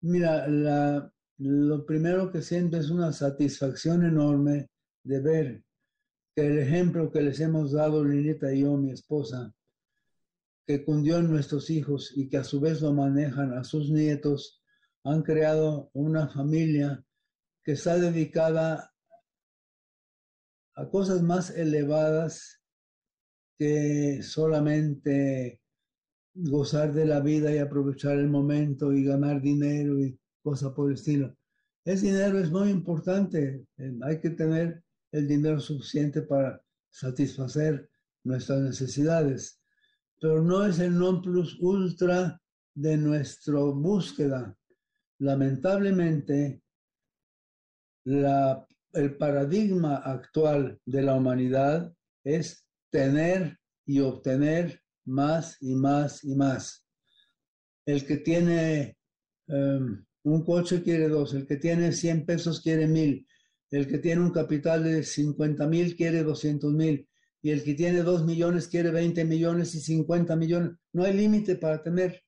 Mira, 0.01 0.47
la, 0.47 1.11
lo 1.37 1.85
primero 1.85 2.31
que 2.31 2.41
siento 2.41 2.77
es 2.77 2.89
una 2.89 3.11
satisfacción 3.11 4.05
enorme 4.05 4.67
de 5.03 5.21
ver 5.21 5.63
que 6.35 6.47
el 6.47 6.59
ejemplo 6.59 7.11
que 7.11 7.21
les 7.21 7.39
hemos 7.39 7.71
dado 7.71 8.03
Lilita 8.03 8.53
y 8.53 8.61
yo, 8.61 8.75
mi 8.77 8.91
esposa, 8.91 9.53
que 10.67 10.83
cundió 10.83 11.17
en 11.17 11.29
nuestros 11.29 11.69
hijos 11.69 12.11
y 12.15 12.27
que 12.27 12.37
a 12.37 12.43
su 12.43 12.59
vez 12.59 12.81
lo 12.81 12.91
manejan 12.93 13.53
a 13.53 13.63
sus 13.63 13.89
nietos, 13.89 14.61
han 15.03 15.21
creado 15.21 15.91
una 15.93 16.27
familia 16.27 17.04
que 17.65 17.71
está 17.71 17.97
dedicada 17.97 18.93
a 20.75 20.87
cosas 20.87 21.23
más 21.23 21.49
elevadas 21.49 22.61
que 23.57 24.21
solamente 24.21 25.59
gozar 26.35 26.93
de 26.93 27.05
la 27.05 27.21
vida 27.21 27.51
y 27.51 27.57
aprovechar 27.57 28.19
el 28.19 28.29
momento 28.29 28.93
y 28.93 29.03
ganar 29.03 29.41
dinero 29.41 29.99
y 29.99 30.19
cosas 30.43 30.73
por 30.73 30.89
el 30.89 30.95
estilo. 30.95 31.35
Ese 31.83 32.07
dinero 32.07 32.37
es 32.37 32.51
muy 32.51 32.69
importante. 32.69 33.65
Eh, 33.77 33.97
hay 34.03 34.19
que 34.19 34.29
tener 34.31 34.83
el 35.11 35.27
dinero 35.27 35.59
suficiente 35.59 36.21
para 36.21 36.61
satisfacer 36.91 37.89
nuestras 38.23 38.61
necesidades, 38.61 39.59
pero 40.21 40.41
no 40.43 40.65
es 40.65 40.77
el 40.79 40.97
non 40.97 41.21
plus 41.21 41.57
ultra 41.61 42.39
de 42.75 42.97
nuestra 42.97 43.59
búsqueda. 43.59 44.55
Lamentablemente, 45.19 46.61
el 48.05 49.17
paradigma 49.17 49.97
actual 49.97 50.79
de 50.85 51.01
la 51.01 51.15
humanidad 51.15 51.93
es 52.23 52.67
tener 52.89 53.59
y 53.85 53.99
obtener 53.99 54.81
más 55.05 55.57
y 55.61 55.75
más 55.75 56.23
y 56.23 56.35
más. 56.35 56.85
El 57.85 58.05
que 58.05 58.17
tiene 58.17 58.97
em, 59.47 60.05
un 60.23 60.43
coche 60.43 60.81
quiere 60.81 61.07
dos, 61.07 61.33
el 61.33 61.45
que 61.45 61.57
tiene 61.57 61.91
100 61.91 62.25
pesos 62.25 62.61
quiere 62.61 62.87
mil, 62.87 63.27
el 63.69 63.87
que 63.87 63.99
tiene 63.99 64.21
un 64.21 64.31
capital 64.31 64.83
de 64.83 65.03
50 65.03 65.67
mil 65.67 65.95
quiere 65.95 66.23
200 66.23 66.73
mil 66.73 67.07
y 67.41 67.51
el 67.51 67.63
que 67.63 67.75
tiene 67.75 68.01
2 68.01 68.25
millones 68.25 68.67
quiere 68.67 68.89
20 68.89 69.23
millones 69.25 69.75
y 69.75 69.79
50 69.79 70.35
millones. 70.35 70.71
No 70.93 71.03
hay 71.03 71.13
límite 71.13 71.55
para 71.55 71.83
tener. 71.83 72.23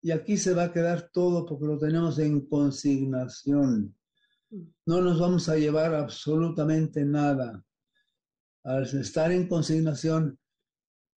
Y 0.00 0.12
aquí 0.12 0.36
se 0.36 0.54
va 0.54 0.64
a 0.64 0.72
quedar 0.72 1.10
todo 1.12 1.44
porque 1.44 1.66
lo 1.66 1.76
tenemos 1.76 2.20
en 2.20 2.46
consignación. 2.46 3.96
No 4.50 5.00
nos 5.00 5.20
vamos 5.20 5.48
a 5.48 5.56
llevar 5.56 5.94
absolutamente 5.94 7.04
nada. 7.04 7.64
Al 8.64 8.82
estar 8.82 9.30
en 9.30 9.46
consignación, 9.46 10.38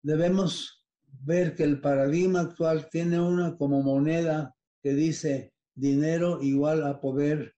debemos 0.04 0.86
ver 1.24 1.56
que 1.56 1.64
el 1.64 1.80
paradigma 1.80 2.42
actual 2.42 2.90
tiene 2.90 3.20
una 3.20 3.56
como 3.58 3.82
moneda 3.82 4.54
que 4.84 4.94
dice 4.94 5.54
dinero 5.74 6.42
igual 6.42 6.84
a 6.86 7.00
poder, 7.00 7.56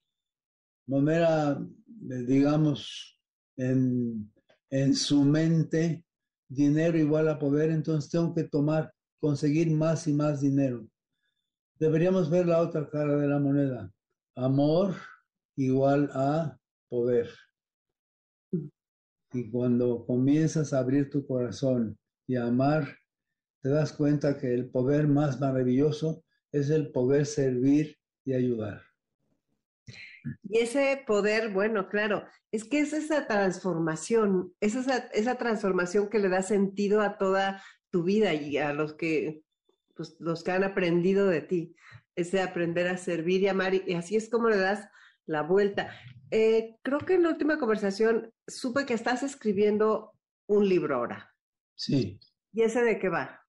manera, 0.85 1.59
digamos, 1.87 3.19
en, 3.57 4.31
en 4.69 4.95
su 4.95 5.23
mente, 5.23 6.05
dinero 6.47 6.97
igual 6.97 7.29
a 7.29 7.39
poder, 7.39 7.71
entonces 7.71 8.11
tengo 8.11 8.33
que 8.33 8.43
tomar, 8.43 8.93
conseguir 9.19 9.71
más 9.71 10.07
y 10.07 10.13
más 10.13 10.41
dinero. 10.41 10.87
Deberíamos 11.79 12.29
ver 12.29 12.47
la 12.47 12.61
otra 12.61 12.87
cara 12.89 13.15
de 13.15 13.27
la 13.27 13.39
moneda. 13.39 13.91
Amor 14.35 14.95
igual 15.55 16.09
a 16.13 16.57
poder. 16.89 17.29
Y 19.33 19.49
cuando 19.49 20.05
comienzas 20.05 20.73
a 20.73 20.79
abrir 20.79 21.09
tu 21.09 21.25
corazón 21.25 21.97
y 22.27 22.35
a 22.35 22.45
amar, 22.45 22.87
te 23.61 23.69
das 23.69 23.93
cuenta 23.93 24.37
que 24.37 24.53
el 24.53 24.69
poder 24.69 25.07
más 25.07 25.39
maravilloso 25.39 26.23
es 26.51 26.69
el 26.69 26.91
poder 26.91 27.25
servir 27.25 27.97
y 28.25 28.33
ayudar. 28.33 28.81
Y 30.43 30.59
ese 30.59 31.03
poder, 31.05 31.49
bueno, 31.49 31.89
claro, 31.89 32.25
es 32.51 32.63
que 32.63 32.79
es 32.79 32.93
esa 32.93 33.27
transformación, 33.27 34.53
es 34.61 34.75
esa, 34.75 34.97
esa 35.13 35.35
transformación 35.35 36.09
que 36.09 36.19
le 36.19 36.29
da 36.29 36.43
sentido 36.43 37.01
a 37.01 37.17
toda 37.17 37.61
tu 37.89 38.03
vida 38.03 38.33
y 38.33 38.57
a 38.57 38.71
los 38.73 38.93
que, 38.93 39.43
pues, 39.95 40.15
los 40.19 40.43
que 40.43 40.51
han 40.51 40.63
aprendido 40.63 41.27
de 41.27 41.41
ti, 41.41 41.75
ese 42.15 42.41
aprender 42.41 42.87
a 42.87 42.97
servir 42.97 43.41
y 43.41 43.47
amar, 43.47 43.73
y 43.73 43.93
así 43.95 44.15
es 44.15 44.29
como 44.29 44.49
le 44.49 44.57
das 44.57 44.87
la 45.25 45.43
vuelta. 45.43 45.91
Eh, 46.31 46.77
creo 46.81 46.99
que 46.99 47.15
en 47.15 47.23
la 47.23 47.29
última 47.29 47.59
conversación 47.59 48.31
supe 48.47 48.85
que 48.85 48.93
estás 48.93 49.23
escribiendo 49.23 50.13
un 50.47 50.67
libro 50.67 50.95
ahora. 50.95 51.33
Sí. 51.75 52.19
¿Y 52.51 52.61
ese 52.61 52.81
de 52.81 52.99
qué 52.99 53.09
va? 53.09 53.39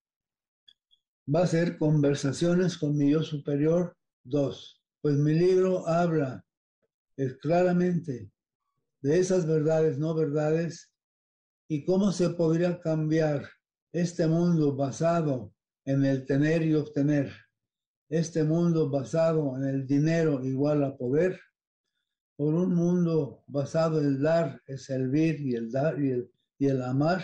Va 1.35 1.43
a 1.43 1.47
ser 1.47 1.79
Conversaciones 1.79 2.77
con 2.79 2.97
mi 2.97 3.11
yo 3.11 3.23
superior 3.23 3.97
2. 4.25 4.83
Pues 5.01 5.17
mi 5.17 5.35
libro 5.35 5.87
habla 5.89 6.45
es 7.17 7.37
claramente 7.39 8.31
de 9.03 9.19
esas 9.19 9.47
verdades, 9.47 9.99
no 9.99 10.15
verdades, 10.15 10.93
y 11.69 11.85
cómo 11.85 12.13
se 12.13 12.31
podría 12.31 12.81
cambiar 12.81 13.49
este 13.93 14.27
mundo 14.27 14.75
basado 14.75 15.53
en 15.85 16.05
el 16.05 16.25
tener 16.27 16.63
y 16.63 16.75
obtener, 16.75 17.33
este 18.09 18.45
mundo 18.45 18.91
basado 18.91 19.57
en 19.57 19.65
el 19.65 19.87
dinero 19.87 20.45
igual 20.45 20.85
a 20.85 20.97
poder, 20.97 21.39
por 22.37 22.55
un 22.55 22.75
mundo 22.75 23.43
basado 23.47 24.01
en 24.01 24.07
el 24.07 24.23
dar, 24.23 24.61
el 24.67 24.79
servir 24.79 25.41
y 25.41 25.55
el 25.55 25.71
dar 25.71 26.03
y 26.03 26.11
el, 26.11 26.31
y 26.59 26.67
el 26.67 26.83
amar, 26.83 27.23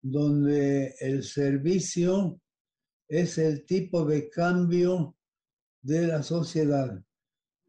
donde 0.00 0.94
el 1.00 1.22
servicio 1.22 2.40
es 3.08 3.38
el 3.38 3.64
tipo 3.66 4.04
de 4.04 4.28
cambio 4.30 5.16
de 5.82 6.06
la 6.06 6.22
sociedad 6.22 7.02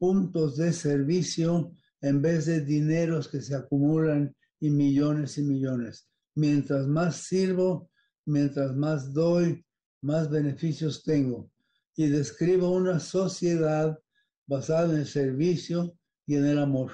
puntos 0.03 0.57
de 0.57 0.73
servicio 0.73 1.71
en 2.01 2.21
vez 2.21 2.45
de 2.45 2.59
dineros 2.59 3.29
que 3.29 3.41
se 3.41 3.55
acumulan 3.55 4.35
y 4.59 4.69
millones 4.69 5.37
y 5.37 5.43
millones. 5.43 6.09
Mientras 6.35 6.87
más 6.87 7.15
sirvo, 7.15 7.89
mientras 8.25 8.75
más 8.75 9.13
doy, 9.13 9.65
más 10.01 10.29
beneficios 10.29 11.03
tengo. 11.03 11.49
Y 11.95 12.07
describo 12.07 12.69
una 12.71 12.99
sociedad 12.99 13.97
basada 14.45 14.91
en 14.91 14.99
el 14.99 15.07
servicio 15.07 15.97
y 16.25 16.35
en 16.35 16.45
el 16.45 16.59
amor. 16.59 16.91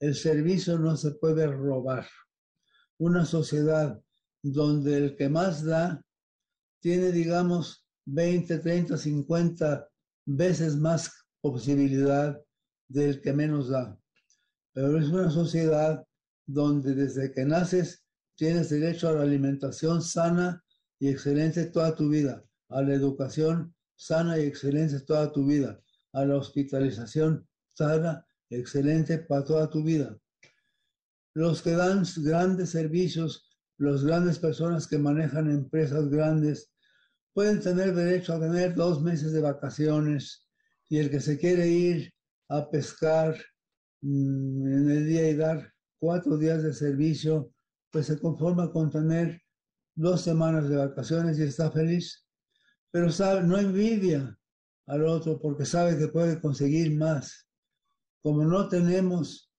El 0.00 0.14
servicio 0.14 0.78
no 0.78 0.96
se 0.96 1.12
puede 1.12 1.46
robar. 1.46 2.06
Una 2.98 3.24
sociedad 3.24 4.00
donde 4.42 4.96
el 4.96 5.16
que 5.16 5.28
más 5.28 5.64
da 5.64 6.04
tiene, 6.80 7.12
digamos, 7.12 7.86
20, 8.06 8.58
30, 8.58 8.96
50 8.96 9.88
veces 10.26 10.76
más 10.76 11.10
posibilidad 11.40 12.38
del 12.88 13.20
que 13.20 13.32
menos 13.32 13.68
da. 13.68 13.98
Pero 14.72 14.98
es 14.98 15.08
una 15.08 15.30
sociedad 15.30 16.04
donde 16.46 16.94
desde 16.94 17.32
que 17.32 17.44
naces 17.44 18.04
tienes 18.36 18.68
derecho 18.68 19.08
a 19.08 19.12
la 19.12 19.22
alimentación 19.22 20.02
sana 20.02 20.62
y 20.98 21.08
excelente 21.08 21.66
toda 21.66 21.94
tu 21.94 22.08
vida, 22.08 22.44
a 22.68 22.82
la 22.82 22.94
educación 22.94 23.74
sana 23.96 24.38
y 24.38 24.42
excelente 24.42 25.00
toda 25.00 25.32
tu 25.32 25.46
vida, 25.46 25.80
a 26.12 26.24
la 26.24 26.36
hospitalización 26.36 27.46
sana 27.72 28.26
excelente 28.50 29.18
para 29.18 29.44
toda 29.44 29.70
tu 29.70 29.82
vida. 29.82 30.16
Los 31.34 31.62
que 31.62 31.72
dan 31.72 32.04
grandes 32.22 32.70
servicios, 32.70 33.50
las 33.78 34.04
grandes 34.04 34.38
personas 34.38 34.86
que 34.86 34.98
manejan 34.98 35.50
empresas 35.50 36.08
grandes, 36.08 36.72
pueden 37.32 37.60
tener 37.60 37.94
derecho 37.94 38.34
a 38.34 38.40
tener 38.40 38.74
dos 38.74 39.02
meses 39.02 39.32
de 39.32 39.40
vacaciones, 39.40 40.44
y 40.88 40.98
el 40.98 41.10
que 41.10 41.20
se 41.20 41.38
quiere 41.38 41.68
ir 41.68 42.14
a 42.48 42.70
pescar 42.70 43.36
mm, 44.02 44.66
en 44.66 44.90
el 44.90 45.06
día 45.06 45.28
y 45.28 45.34
dar 45.34 45.72
cuatro 45.98 46.36
días 46.36 46.62
de 46.62 46.72
servicio, 46.72 47.52
pues 47.90 48.06
se 48.06 48.18
conforma 48.18 48.70
con 48.70 48.90
tener 48.90 49.40
dos 49.94 50.20
semanas 50.20 50.68
de 50.68 50.76
vacaciones 50.76 51.38
y 51.38 51.42
está 51.42 51.70
feliz. 51.70 52.26
Pero 52.90 53.10
sabe, 53.10 53.42
no 53.42 53.58
envidia 53.58 54.38
al 54.86 55.04
otro 55.04 55.40
porque 55.40 55.64
sabe 55.64 55.98
que 55.98 56.08
puede 56.08 56.40
conseguir 56.40 56.94
más. 56.94 57.48
Como 58.24 58.44
no 58.44 58.68
tenemos, 58.68 59.52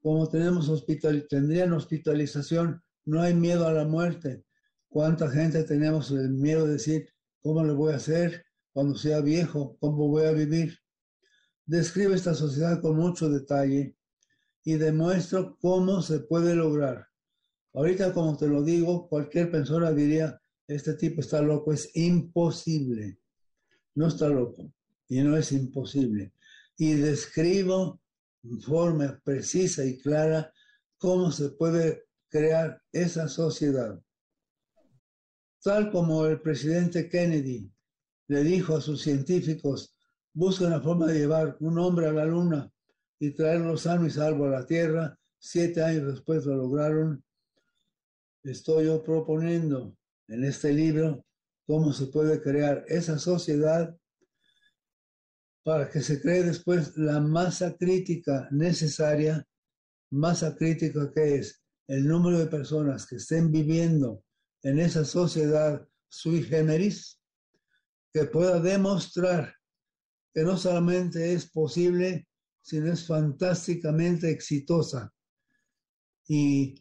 como 0.00 0.26
tenemos 0.26 0.70
hospital, 0.70 1.26
tendrían 1.28 1.74
hospitalización, 1.74 2.82
no 3.04 3.20
hay 3.20 3.34
miedo 3.34 3.68
a 3.68 3.72
la 3.74 3.84
muerte. 3.84 4.44
¿Cuánta 4.88 5.28
gente 5.28 5.64
tenemos 5.64 6.10
el 6.12 6.30
miedo 6.30 6.66
de 6.66 6.74
decir, 6.74 7.10
¿cómo 7.42 7.62
le 7.62 7.74
voy 7.74 7.92
a 7.92 7.96
hacer? 7.96 8.46
cuando 8.74 8.96
sea 8.96 9.20
viejo, 9.20 9.76
cómo 9.78 10.08
voy 10.08 10.24
a 10.24 10.32
vivir. 10.32 10.76
Describe 11.64 12.16
esta 12.16 12.34
sociedad 12.34 12.82
con 12.82 12.96
mucho 12.96 13.30
detalle 13.30 13.96
y 14.64 14.74
demuestro 14.74 15.56
cómo 15.60 16.02
se 16.02 16.18
puede 16.18 16.56
lograr. 16.56 17.06
Ahorita, 17.72 18.12
como 18.12 18.36
te 18.36 18.48
lo 18.48 18.64
digo, 18.64 19.08
cualquier 19.08 19.50
persona 19.50 19.92
diría, 19.92 20.40
este 20.66 20.94
tipo 20.94 21.20
está 21.20 21.40
loco, 21.40 21.72
es 21.72 21.94
imposible. 21.94 23.20
No 23.94 24.08
está 24.08 24.28
loco 24.28 24.72
y 25.08 25.22
no 25.22 25.36
es 25.36 25.52
imposible. 25.52 26.32
Y 26.76 26.94
describo 26.94 28.00
forma 28.60 29.20
precisa 29.24 29.84
y 29.84 29.98
clara 29.98 30.52
cómo 30.98 31.30
se 31.30 31.50
puede 31.50 32.04
crear 32.28 32.80
esa 32.92 33.28
sociedad. 33.28 34.00
Tal 35.62 35.90
como 35.90 36.26
el 36.26 36.40
presidente 36.40 37.08
Kennedy 37.08 37.70
le 38.28 38.42
dijo 38.42 38.76
a 38.76 38.80
sus 38.80 39.02
científicos, 39.02 39.94
busquen 40.32 40.70
la 40.70 40.80
forma 40.80 41.06
de 41.06 41.18
llevar 41.18 41.56
un 41.60 41.78
hombre 41.78 42.06
a 42.06 42.12
la 42.12 42.24
luna 42.24 42.70
y 43.18 43.30
traerlo 43.30 43.76
sano 43.76 44.06
y 44.06 44.10
salvo 44.10 44.46
a 44.46 44.50
la 44.50 44.66
Tierra. 44.66 45.18
Siete 45.38 45.82
años 45.82 46.12
después 46.12 46.44
lo 46.44 46.56
lograron. 46.56 47.22
Estoy 48.42 48.86
yo 48.86 49.02
proponiendo 49.02 49.96
en 50.28 50.44
este 50.44 50.72
libro 50.72 51.24
cómo 51.66 51.92
se 51.92 52.06
puede 52.06 52.42
crear 52.42 52.84
esa 52.88 53.18
sociedad 53.18 53.96
para 55.64 55.88
que 55.88 56.02
se 56.02 56.20
cree 56.20 56.42
después 56.42 56.96
la 56.96 57.20
masa 57.20 57.74
crítica 57.76 58.46
necesaria, 58.50 59.44
masa 60.10 60.54
crítica 60.54 61.10
que 61.12 61.36
es 61.36 61.64
el 61.88 62.06
número 62.06 62.38
de 62.38 62.46
personas 62.46 63.06
que 63.06 63.16
estén 63.16 63.50
viviendo 63.50 64.22
en 64.62 64.78
esa 64.78 65.04
sociedad 65.04 65.86
sui 66.08 66.42
generis, 66.42 67.18
que 68.12 68.26
pueda 68.26 68.60
demostrar 68.60 69.54
que 70.34 70.42
no 70.42 70.56
solamente 70.56 71.32
es 71.32 71.50
posible, 71.50 72.28
sino 72.60 72.92
es 72.92 73.06
fantásticamente 73.06 74.30
exitosa. 74.30 75.12
Y 76.28 76.74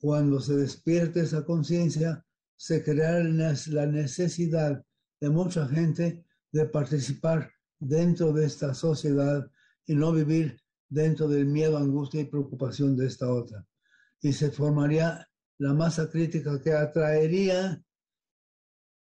cuando 0.00 0.40
se 0.40 0.56
despierte 0.56 1.20
esa 1.20 1.44
conciencia, 1.44 2.24
se 2.56 2.82
creará 2.82 3.22
la 3.22 3.86
necesidad 3.86 4.84
de 5.20 5.30
mucha 5.30 5.66
gente 5.68 6.24
de 6.52 6.66
participar 6.66 7.50
dentro 7.78 8.32
de 8.32 8.46
esta 8.46 8.74
sociedad 8.74 9.50
y 9.86 9.94
no 9.94 10.12
vivir 10.12 10.60
dentro 10.88 11.28
del 11.28 11.46
miedo, 11.46 11.76
angustia 11.76 12.20
y 12.20 12.24
preocupación 12.24 12.96
de 12.96 13.06
esta 13.06 13.30
otra. 13.32 13.66
Y 14.20 14.32
se 14.32 14.50
formaría 14.50 15.28
la 15.58 15.72
masa 15.72 16.10
crítica 16.10 16.60
que 16.62 16.72
atraería 16.72 17.82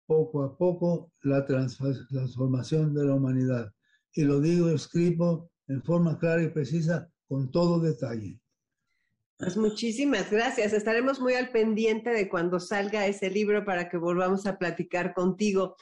poco 0.05 0.43
a 0.43 0.57
poco 0.57 1.11
la 1.21 1.45
transformación 1.45 2.93
de 2.93 3.05
la 3.05 3.15
humanidad. 3.15 3.73
Y 4.13 4.23
lo 4.23 4.39
digo, 4.39 4.69
escribo 4.69 5.49
en 5.67 5.81
forma 5.83 6.17
clara 6.19 6.43
y 6.43 6.49
precisa, 6.49 7.09
con 7.27 7.49
todo 7.49 7.79
detalle. 7.79 8.39
Pues 9.37 9.57
muchísimas 9.57 10.31
gracias. 10.31 10.71
Estaremos 10.71 11.19
muy 11.19 11.33
al 11.33 11.49
pendiente 11.49 12.11
de 12.11 12.29
cuando 12.29 12.59
salga 12.59 13.05
ese 13.07 13.29
libro 13.29 13.65
para 13.65 13.89
que 13.89 13.97
volvamos 13.97 14.45
a 14.45 14.57
platicar 14.57 15.13
contigo. 15.13 15.75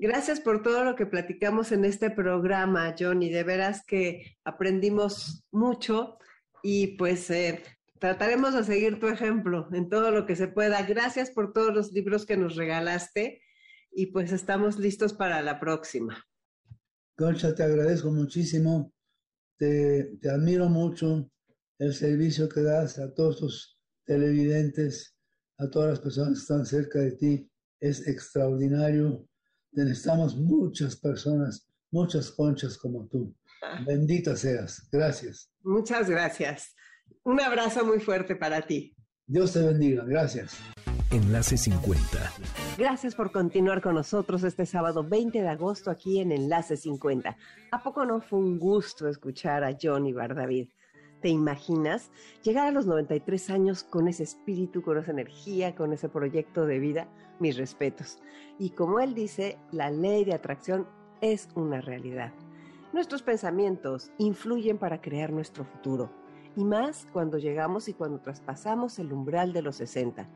Gracias 0.00 0.38
por 0.40 0.62
todo 0.62 0.84
lo 0.84 0.94
que 0.94 1.06
platicamos 1.06 1.72
en 1.72 1.84
este 1.84 2.08
programa, 2.08 2.94
Johnny. 2.96 3.30
De 3.30 3.42
veras 3.42 3.84
que 3.84 4.38
aprendimos 4.44 5.44
mucho 5.50 6.18
y 6.62 6.96
pues 6.96 7.28
eh, 7.30 7.60
trataremos 7.98 8.54
de 8.54 8.62
seguir 8.62 9.00
tu 9.00 9.08
ejemplo 9.08 9.68
en 9.72 9.88
todo 9.88 10.12
lo 10.12 10.24
que 10.24 10.36
se 10.36 10.46
pueda. 10.46 10.82
Gracias 10.82 11.32
por 11.32 11.52
todos 11.52 11.74
los 11.74 11.92
libros 11.92 12.26
que 12.26 12.36
nos 12.36 12.54
regalaste 12.54 13.42
y 13.90 14.06
pues 14.06 14.30
estamos 14.30 14.78
listos 14.78 15.14
para 15.14 15.42
la 15.42 15.58
próxima. 15.58 16.24
Concha, 17.16 17.52
te 17.52 17.64
agradezco 17.64 18.12
muchísimo. 18.12 18.92
Te, 19.58 20.16
admiro 20.30 20.68
mucho 20.68 21.28
el 21.80 21.92
servicio 21.92 22.48
que 22.48 22.62
das 22.62 23.00
a 23.00 23.12
todos 23.12 23.40
tus 23.40 23.78
televidentes, 24.04 25.16
a 25.58 25.68
todas 25.68 25.90
las 25.90 26.00
personas 26.00 26.34
que 26.34 26.42
están 26.42 26.64
cerca 26.64 27.00
de 27.00 27.12
ti, 27.16 27.50
es 27.80 28.06
extraordinario. 28.06 29.27
Necesitamos 29.84 30.36
muchas 30.36 30.96
personas, 30.96 31.68
muchas 31.92 32.32
conchas 32.32 32.76
como 32.76 33.06
tú. 33.06 33.32
Ah. 33.62 33.80
Bendita 33.86 34.34
seas. 34.34 34.88
Gracias. 34.90 35.52
Muchas 35.62 36.10
gracias. 36.10 36.74
Un 37.22 37.40
abrazo 37.40 37.84
muy 37.86 38.00
fuerte 38.00 38.34
para 38.34 38.60
ti. 38.62 38.96
Dios 39.24 39.52
te 39.52 39.60
bendiga. 39.60 40.02
Gracias. 40.04 40.58
Enlace 41.12 41.56
50. 41.56 42.02
Gracias 42.76 43.14
por 43.14 43.30
continuar 43.30 43.80
con 43.80 43.94
nosotros 43.94 44.42
este 44.42 44.66
sábado 44.66 45.04
20 45.04 45.42
de 45.42 45.48
agosto 45.48 45.92
aquí 45.92 46.18
en 46.18 46.32
Enlace 46.32 46.76
50. 46.76 47.36
¿A 47.70 47.82
poco 47.82 48.04
no 48.04 48.20
fue 48.20 48.40
un 48.40 48.58
gusto 48.58 49.08
escuchar 49.08 49.62
a 49.62 49.76
Johnny 49.80 50.12
Bardavid? 50.12 50.70
¿Te 51.22 51.28
imaginas 51.28 52.10
llegar 52.42 52.66
a 52.66 52.72
los 52.72 52.86
93 52.86 53.50
años 53.50 53.84
con 53.84 54.08
ese 54.08 54.24
espíritu, 54.24 54.82
con 54.82 54.98
esa 54.98 55.12
energía, 55.12 55.76
con 55.76 55.92
ese 55.92 56.08
proyecto 56.08 56.66
de 56.66 56.80
vida? 56.80 57.08
Mis 57.40 57.56
respetos. 57.56 58.18
Y 58.58 58.70
como 58.70 59.00
él 59.00 59.14
dice, 59.14 59.58
la 59.70 59.90
ley 59.90 60.24
de 60.24 60.34
atracción 60.34 60.86
es 61.20 61.48
una 61.54 61.80
realidad. 61.80 62.32
Nuestros 62.92 63.22
pensamientos 63.22 64.10
influyen 64.18 64.78
para 64.78 65.00
crear 65.00 65.32
nuestro 65.32 65.64
futuro. 65.64 66.10
Y 66.56 66.64
más 66.64 67.06
cuando 67.12 67.38
llegamos 67.38 67.88
y 67.88 67.94
cuando 67.94 68.20
traspasamos 68.20 68.98
el 68.98 69.12
umbral 69.12 69.52
de 69.52 69.62
los 69.62 69.76
60. 69.76 70.28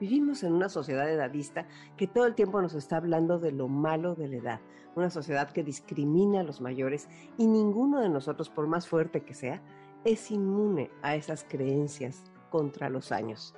Vivimos 0.00 0.42
en 0.42 0.52
una 0.52 0.68
sociedad 0.68 1.08
edadista 1.08 1.68
que 1.96 2.08
todo 2.08 2.26
el 2.26 2.34
tiempo 2.34 2.60
nos 2.60 2.74
está 2.74 2.96
hablando 2.96 3.38
de 3.38 3.52
lo 3.52 3.68
malo 3.68 4.16
de 4.16 4.26
la 4.26 4.36
edad, 4.36 4.60
una 4.96 5.10
sociedad 5.10 5.52
que 5.52 5.62
discrimina 5.62 6.40
a 6.40 6.42
los 6.42 6.60
mayores 6.60 7.08
y 7.38 7.46
ninguno 7.46 8.00
de 8.00 8.08
nosotros, 8.08 8.50
por 8.50 8.66
más 8.66 8.88
fuerte 8.88 9.22
que 9.22 9.34
sea, 9.34 9.62
es 10.04 10.32
inmune 10.32 10.90
a 11.02 11.14
esas 11.14 11.44
creencias 11.44 12.24
contra 12.50 12.90
los 12.90 13.12
años. 13.12 13.54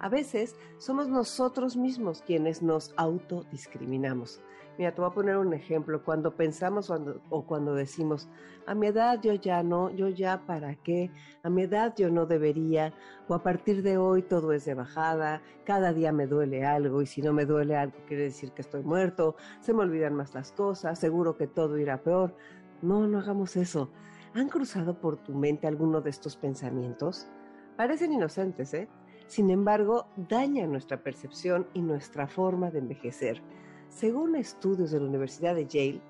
A 0.00 0.08
veces 0.08 0.56
somos 0.78 1.08
nosotros 1.08 1.76
mismos 1.76 2.22
quienes 2.22 2.62
nos 2.62 2.94
autodiscriminamos. 2.96 4.40
Mira, 4.78 4.94
te 4.94 5.02
voy 5.02 5.10
a 5.10 5.14
poner 5.14 5.36
un 5.36 5.52
ejemplo. 5.52 6.02
Cuando 6.02 6.36
pensamos 6.36 6.90
o 7.28 7.44
cuando 7.44 7.74
decimos, 7.74 8.26
a 8.66 8.74
mi 8.74 8.86
edad 8.86 9.20
yo 9.20 9.34
ya 9.34 9.62
no, 9.62 9.90
yo 9.90 10.08
ya 10.08 10.46
para 10.46 10.74
qué, 10.76 11.10
a 11.42 11.50
mi 11.50 11.64
edad 11.64 11.92
yo 11.98 12.08
no 12.08 12.24
debería, 12.24 12.94
o 13.28 13.34
a 13.34 13.42
partir 13.42 13.82
de 13.82 13.98
hoy 13.98 14.22
todo 14.22 14.54
es 14.54 14.64
de 14.64 14.72
bajada, 14.72 15.42
cada 15.66 15.92
día 15.92 16.12
me 16.12 16.26
duele 16.26 16.64
algo 16.64 17.02
y 17.02 17.06
si 17.06 17.20
no 17.20 17.34
me 17.34 17.44
duele 17.44 17.76
algo 17.76 17.98
quiere 18.06 18.22
decir 18.22 18.52
que 18.52 18.62
estoy 18.62 18.82
muerto, 18.82 19.36
se 19.60 19.74
me 19.74 19.82
olvidan 19.82 20.14
más 20.14 20.32
las 20.32 20.50
cosas, 20.52 20.98
seguro 20.98 21.36
que 21.36 21.46
todo 21.46 21.76
irá 21.76 22.02
peor. 22.02 22.34
No, 22.80 23.06
no 23.06 23.18
hagamos 23.18 23.56
eso. 23.56 23.90
¿Han 24.32 24.48
cruzado 24.48 24.98
por 24.98 25.18
tu 25.18 25.34
mente 25.34 25.66
alguno 25.66 26.00
de 26.00 26.08
estos 26.08 26.36
pensamientos? 26.36 27.28
Parecen 27.76 28.14
inocentes, 28.14 28.72
¿eh? 28.72 28.88
Sin 29.30 29.48
embargo, 29.50 30.06
dañan 30.16 30.72
nuestra 30.72 31.04
percepción 31.04 31.68
y 31.72 31.82
nuestra 31.82 32.26
forma 32.26 32.72
de 32.72 32.80
envejecer. 32.80 33.40
Según 33.88 34.34
estudios 34.34 34.90
de 34.90 34.98
la 34.98 35.06
Universidad 35.06 35.54
de 35.54 35.68
Yale, 35.68 36.00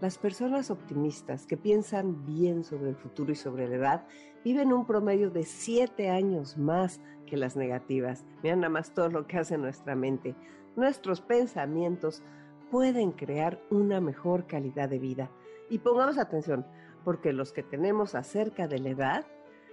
las 0.00 0.16
personas 0.16 0.70
optimistas 0.70 1.44
que 1.44 1.58
piensan 1.58 2.24
bien 2.24 2.64
sobre 2.64 2.88
el 2.88 2.96
futuro 2.96 3.32
y 3.32 3.34
sobre 3.34 3.68
la 3.68 3.76
edad 3.76 4.06
viven 4.46 4.72
un 4.72 4.86
promedio 4.86 5.28
de 5.28 5.42
siete 5.42 6.08
años 6.08 6.56
más 6.56 7.02
que 7.26 7.36
las 7.36 7.54
negativas. 7.54 8.24
Vean 8.42 8.60
nada 8.60 8.70
más 8.70 8.94
todo 8.94 9.10
lo 9.10 9.26
que 9.26 9.36
hace 9.36 9.58
nuestra 9.58 9.94
mente. 9.94 10.34
Nuestros 10.74 11.20
pensamientos 11.20 12.22
pueden 12.70 13.12
crear 13.12 13.60
una 13.68 14.00
mejor 14.00 14.46
calidad 14.46 14.88
de 14.88 15.00
vida. 15.00 15.30
Y 15.68 15.80
pongamos 15.80 16.16
atención, 16.16 16.64
porque 17.04 17.34
los 17.34 17.52
que 17.52 17.62
tenemos 17.62 18.14
acerca 18.14 18.66
de 18.68 18.78
la 18.78 18.88
edad 18.88 19.26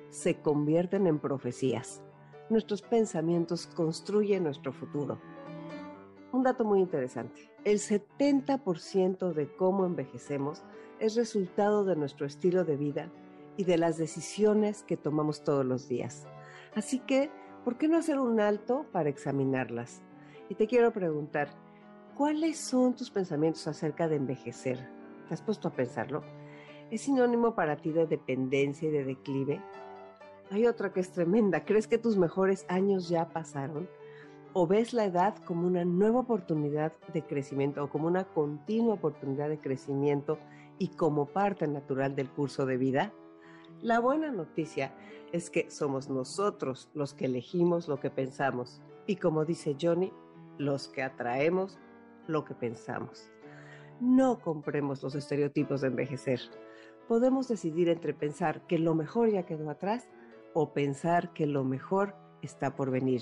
se 0.09 0.41
convierten 0.41 1.07
en 1.07 1.19
profecías. 1.19 2.03
Nuestros 2.49 2.81
pensamientos 2.81 3.67
construyen 3.67 4.43
nuestro 4.43 4.71
futuro. 4.71 5.19
Un 6.31 6.43
dato 6.43 6.63
muy 6.63 6.79
interesante. 6.79 7.51
El 7.65 7.79
70% 7.79 9.33
de 9.33 9.53
cómo 9.53 9.85
envejecemos 9.85 10.63
es 10.99 11.15
resultado 11.15 11.83
de 11.83 11.97
nuestro 11.97 12.25
estilo 12.25 12.63
de 12.63 12.77
vida 12.77 13.11
y 13.57 13.65
de 13.65 13.77
las 13.77 13.97
decisiones 13.97 14.83
que 14.83 14.95
tomamos 14.95 15.43
todos 15.43 15.65
los 15.65 15.89
días. 15.89 16.25
Así 16.73 16.99
que, 16.99 17.29
¿por 17.65 17.77
qué 17.77 17.89
no 17.89 17.97
hacer 17.97 18.17
un 18.17 18.39
alto 18.39 18.85
para 18.93 19.09
examinarlas? 19.09 20.01
Y 20.47 20.55
te 20.55 20.67
quiero 20.67 20.93
preguntar, 20.93 21.49
¿cuáles 22.15 22.57
son 22.57 22.95
tus 22.95 23.11
pensamientos 23.11 23.67
acerca 23.67 24.07
de 24.07 24.15
envejecer? 24.15 24.87
¿Te 25.27 25.33
has 25.33 25.41
puesto 25.41 25.67
a 25.67 25.73
pensarlo? 25.73 26.23
¿Es 26.91 27.01
sinónimo 27.01 27.55
para 27.55 27.75
ti 27.75 27.91
de 27.91 28.07
dependencia 28.07 28.87
y 28.87 28.91
de 28.91 29.03
declive? 29.03 29.61
Hay 30.49 30.65
otra 30.65 30.93
que 30.93 31.01
es 31.01 31.11
tremenda. 31.11 31.65
¿Crees 31.65 31.87
que 31.87 31.97
tus 31.97 32.15
mejores 32.17 32.65
años 32.69 33.09
ya 33.09 33.27
pasaron? 33.29 33.89
¿O 34.53 34.65
ves 34.65 34.93
la 34.93 35.05
edad 35.05 35.35
como 35.43 35.67
una 35.67 35.83
nueva 35.83 36.21
oportunidad 36.21 36.93
de 37.13 37.21
crecimiento 37.21 37.83
o 37.83 37.89
como 37.89 38.07
una 38.07 38.23
continua 38.23 38.93
oportunidad 38.93 39.49
de 39.49 39.59
crecimiento 39.59 40.39
y 40.79 40.89
como 40.89 41.25
parte 41.27 41.67
natural 41.67 42.15
del 42.15 42.29
curso 42.29 42.65
de 42.65 42.77
vida? 42.77 43.13
La 43.81 43.99
buena 43.99 44.31
noticia 44.31 44.95
es 45.33 45.49
que 45.49 45.69
somos 45.69 46.09
nosotros 46.09 46.89
los 46.93 47.13
que 47.13 47.25
elegimos 47.25 47.89
lo 47.89 47.99
que 47.99 48.09
pensamos 48.09 48.81
y 49.05 49.17
como 49.17 49.43
dice 49.43 49.75
Johnny, 49.79 50.13
los 50.57 50.87
que 50.87 51.03
atraemos 51.03 51.77
lo 52.25 52.45
que 52.45 52.55
pensamos. 52.55 53.29
No 53.99 54.39
compremos 54.39 55.03
los 55.03 55.13
estereotipos 55.13 55.81
de 55.81 55.87
envejecer. 55.87 56.39
Podemos 57.07 57.47
decidir 57.47 57.89
entre 57.89 58.13
pensar 58.13 58.65
que 58.65 58.79
lo 58.79 58.95
mejor 58.95 59.29
ya 59.29 59.45
quedó 59.45 59.69
atrás 59.69 60.07
o 60.59 60.73
pensar 60.73 61.33
que 61.33 61.45
lo 61.45 61.63
mejor 61.63 62.15
está 62.41 62.75
por 62.75 62.89
venir. 62.89 63.21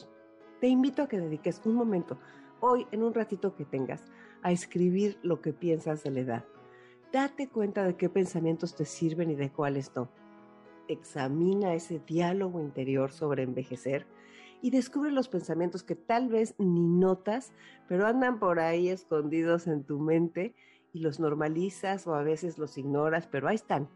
Te 0.62 0.70
invito 0.70 1.02
a 1.02 1.10
que 1.10 1.20
dediques 1.20 1.62
un 1.66 1.76
momento, 1.76 2.18
hoy 2.62 2.88
en 2.94 3.04
un 3.04 3.14
ratito 3.14 3.58
que 3.58 3.66
tengas, 3.66 4.06
a 4.42 4.54
escribir 4.54 5.20
lo 5.22 5.42
que 5.42 5.52
piensas 5.52 6.02
de 6.02 6.12
la 6.12 6.20
edad. 6.22 6.46
Date 7.12 7.50
cuenta 7.50 7.84
de 7.84 7.98
qué 7.98 8.08
pensamientos 8.08 8.74
te 8.74 8.86
sirven 8.86 9.32
y 9.32 9.36
de 9.36 9.52
cuáles 9.52 9.94
no. 9.98 10.08
Examina 10.88 11.74
ese 11.74 12.00
diálogo 12.00 12.62
interior 12.62 13.12
sobre 13.12 13.44
envejecer 13.44 14.08
y 14.62 14.70
descubre 14.70 15.12
los 15.12 15.28
pensamientos 15.28 15.84
que 15.84 15.96
tal 15.96 16.30
vez 16.30 16.56
ni 16.58 16.88
notas, 16.88 17.52
pero 17.90 18.08
andan 18.08 18.40
por 18.40 18.62
ahí 18.62 18.88
escondidos 18.88 19.68
en 19.68 19.84
tu 19.84 20.00
mente 20.00 20.56
y 20.94 21.00
los 21.00 21.20
normalizas 21.20 22.08
o 22.08 22.16
a 22.16 22.24
veces 22.24 22.58
los 22.58 22.78
ignoras, 22.78 23.28
pero 23.28 23.50
ahí 23.50 23.56
están. 23.56 23.90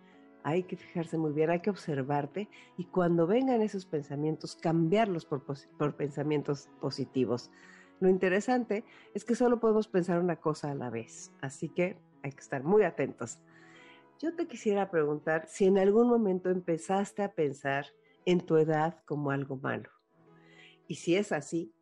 Hay 0.44 0.64
que 0.64 0.78
fijarse 0.78 1.18
muy 1.18 1.34
bien, 1.34 1.50
hay 1.50 1.60
que 1.60 1.70
observarte 1.70 2.50
y 2.78 2.86
cuando 2.86 3.28
vengan 3.28 3.62
esos 3.62 3.86
pensamientos, 3.86 4.56
cambiarlos 4.56 5.26
por, 5.26 5.44
por 5.44 5.96
pensamientos 5.96 6.70
positivos. 6.80 7.52
Lo 8.00 8.10
interesante 8.10 8.86
es 9.14 9.26
que 9.26 9.36
solo 9.36 9.60
podemos 9.60 9.88
pensar 9.88 10.20
una 10.20 10.38
cosa 10.38 10.72
a 10.72 10.76
la 10.76 10.90
vez, 10.90 11.32
así 11.42 11.70
que 11.70 11.98
hay 12.24 12.32
que 12.32 12.40
estar 12.40 12.64
muy 12.64 12.84
atentos. 12.84 13.40
Yo 14.20 14.36
te 14.36 14.48
quisiera 14.48 14.90
preguntar 14.90 15.48
si 15.48 15.66
en 15.66 15.78
algún 15.78 16.08
momento 16.08 16.50
empezaste 16.50 17.24
a 17.24 17.34
pensar 17.34 17.86
en 18.26 18.42
tu 18.42 18.58
edad 18.58 19.02
como 19.06 19.32
algo 19.32 19.58
malo. 19.58 19.90
Y 20.88 20.96
si 20.96 21.16
es 21.16 21.32
así, 21.32 21.74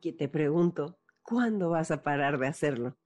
que 0.00 0.12
te 0.12 0.28
pregunto, 0.28 0.98
¿cuándo 1.22 1.70
vas 1.70 1.90
a 1.90 2.02
parar 2.02 2.38
de 2.38 2.46
hacerlo? 2.46 2.96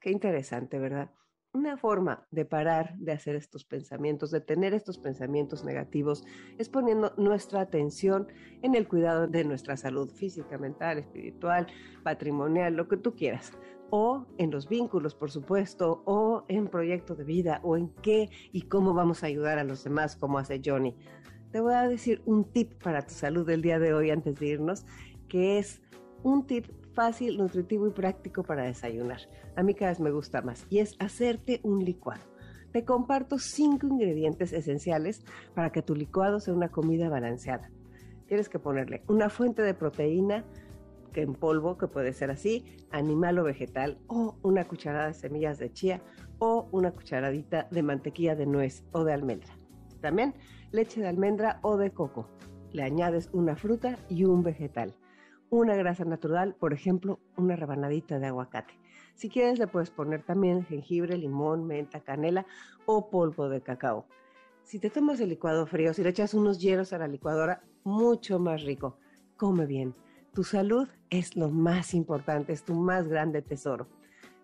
Qué 0.00 0.10
interesante, 0.10 0.78
¿verdad? 0.78 1.10
Una 1.54 1.76
forma 1.76 2.26
de 2.30 2.44
parar 2.44 2.96
de 2.96 3.12
hacer 3.12 3.36
estos 3.36 3.64
pensamientos, 3.64 4.30
de 4.30 4.40
tener 4.40 4.72
estos 4.72 4.98
pensamientos 4.98 5.64
negativos, 5.64 6.24
es 6.58 6.68
poniendo 6.68 7.12
nuestra 7.16 7.60
atención 7.60 8.26
en 8.62 8.74
el 8.74 8.88
cuidado 8.88 9.26
de 9.28 9.44
nuestra 9.44 9.76
salud 9.76 10.10
física, 10.10 10.56
mental, 10.56 10.98
espiritual, 10.98 11.66
patrimonial, 12.02 12.74
lo 12.74 12.88
que 12.88 12.96
tú 12.96 13.14
quieras. 13.14 13.52
O 13.90 14.26
en 14.38 14.50
los 14.50 14.68
vínculos, 14.68 15.14
por 15.14 15.30
supuesto, 15.30 16.02
o 16.06 16.44
en 16.48 16.68
proyecto 16.68 17.14
de 17.14 17.24
vida, 17.24 17.60
o 17.62 17.76
en 17.76 17.90
qué 18.02 18.30
y 18.50 18.62
cómo 18.62 18.94
vamos 18.94 19.22
a 19.22 19.26
ayudar 19.26 19.58
a 19.58 19.64
los 19.64 19.84
demás, 19.84 20.16
como 20.16 20.38
hace 20.38 20.62
Johnny 20.64 20.96
te 21.52 21.60
voy 21.60 21.74
a 21.74 21.86
decir 21.86 22.22
un 22.24 22.50
tip 22.50 22.82
para 22.82 23.06
tu 23.06 23.12
salud 23.12 23.46
del 23.46 23.60
día 23.60 23.78
de 23.78 23.92
hoy 23.92 24.10
antes 24.10 24.40
de 24.40 24.46
irnos, 24.46 24.86
que 25.28 25.58
es 25.58 25.82
un 26.22 26.46
tip 26.46 26.66
fácil, 26.94 27.38
nutritivo 27.38 27.86
y 27.86 27.90
práctico 27.90 28.42
para 28.42 28.64
desayunar. 28.64 29.20
A 29.56 29.62
mí 29.62 29.74
cada 29.74 29.90
vez 29.90 30.00
me 30.00 30.10
gusta 30.10 30.42
más 30.42 30.66
y 30.70 30.78
es 30.78 30.96
hacerte 30.98 31.60
un 31.62 31.84
licuado. 31.84 32.22
Te 32.72 32.84
comparto 32.84 33.38
cinco 33.38 33.86
ingredientes 33.86 34.52
esenciales 34.52 35.24
para 35.54 35.70
que 35.70 35.82
tu 35.82 35.94
licuado 35.94 36.40
sea 36.40 36.54
una 36.54 36.70
comida 36.70 37.08
balanceada. 37.08 37.70
Tienes 38.26 38.48
que 38.48 38.58
ponerle 38.58 39.02
una 39.08 39.28
fuente 39.28 39.62
de 39.62 39.74
proteína 39.74 40.44
que 41.12 41.22
en 41.22 41.34
polvo, 41.34 41.76
que 41.76 41.86
puede 41.86 42.12
ser 42.12 42.30
así, 42.30 42.64
animal 42.90 43.38
o 43.38 43.44
vegetal, 43.44 43.98
o 44.06 44.36
una 44.42 44.64
cucharada 44.64 45.08
de 45.08 45.14
semillas 45.14 45.58
de 45.58 45.70
chía, 45.70 46.02
o 46.38 46.68
una 46.72 46.90
cucharadita 46.90 47.68
de 47.70 47.82
mantequilla 47.82 48.34
de 48.34 48.46
nuez 48.46 48.84
o 48.92 49.04
de 49.04 49.12
almendra. 49.12 49.52
También 50.00 50.34
leche 50.72 51.00
de 51.00 51.08
almendra 51.08 51.60
o 51.62 51.76
de 51.76 51.92
coco. 51.92 52.28
Le 52.72 52.82
añades 52.82 53.28
una 53.32 53.54
fruta 53.54 53.98
y 54.08 54.24
un 54.24 54.42
vegetal. 54.42 54.94
Una 55.52 55.76
grasa 55.76 56.06
natural, 56.06 56.54
por 56.54 56.72
ejemplo, 56.72 57.20
una 57.36 57.56
rebanadita 57.56 58.18
de 58.18 58.26
aguacate. 58.26 58.72
Si 59.14 59.28
quieres 59.28 59.58
le 59.58 59.66
puedes 59.66 59.90
poner 59.90 60.22
también 60.22 60.64
jengibre, 60.64 61.18
limón, 61.18 61.66
menta, 61.66 62.00
canela 62.00 62.46
o 62.86 63.10
polvo 63.10 63.50
de 63.50 63.60
cacao. 63.60 64.06
Si 64.64 64.78
te 64.78 64.88
tomas 64.88 65.20
el 65.20 65.28
licuado 65.28 65.66
frío, 65.66 65.92
si 65.92 66.02
le 66.02 66.08
echas 66.08 66.32
unos 66.32 66.58
hielos 66.58 66.94
a 66.94 66.98
la 66.98 67.06
licuadora, 67.06 67.62
mucho 67.84 68.38
más 68.38 68.62
rico. 68.62 68.96
Come 69.36 69.66
bien. 69.66 69.94
Tu 70.32 70.42
salud 70.42 70.88
es 71.10 71.36
lo 71.36 71.50
más 71.50 71.92
importante, 71.92 72.54
es 72.54 72.64
tu 72.64 72.72
más 72.72 73.06
grande 73.06 73.42
tesoro. 73.42 73.88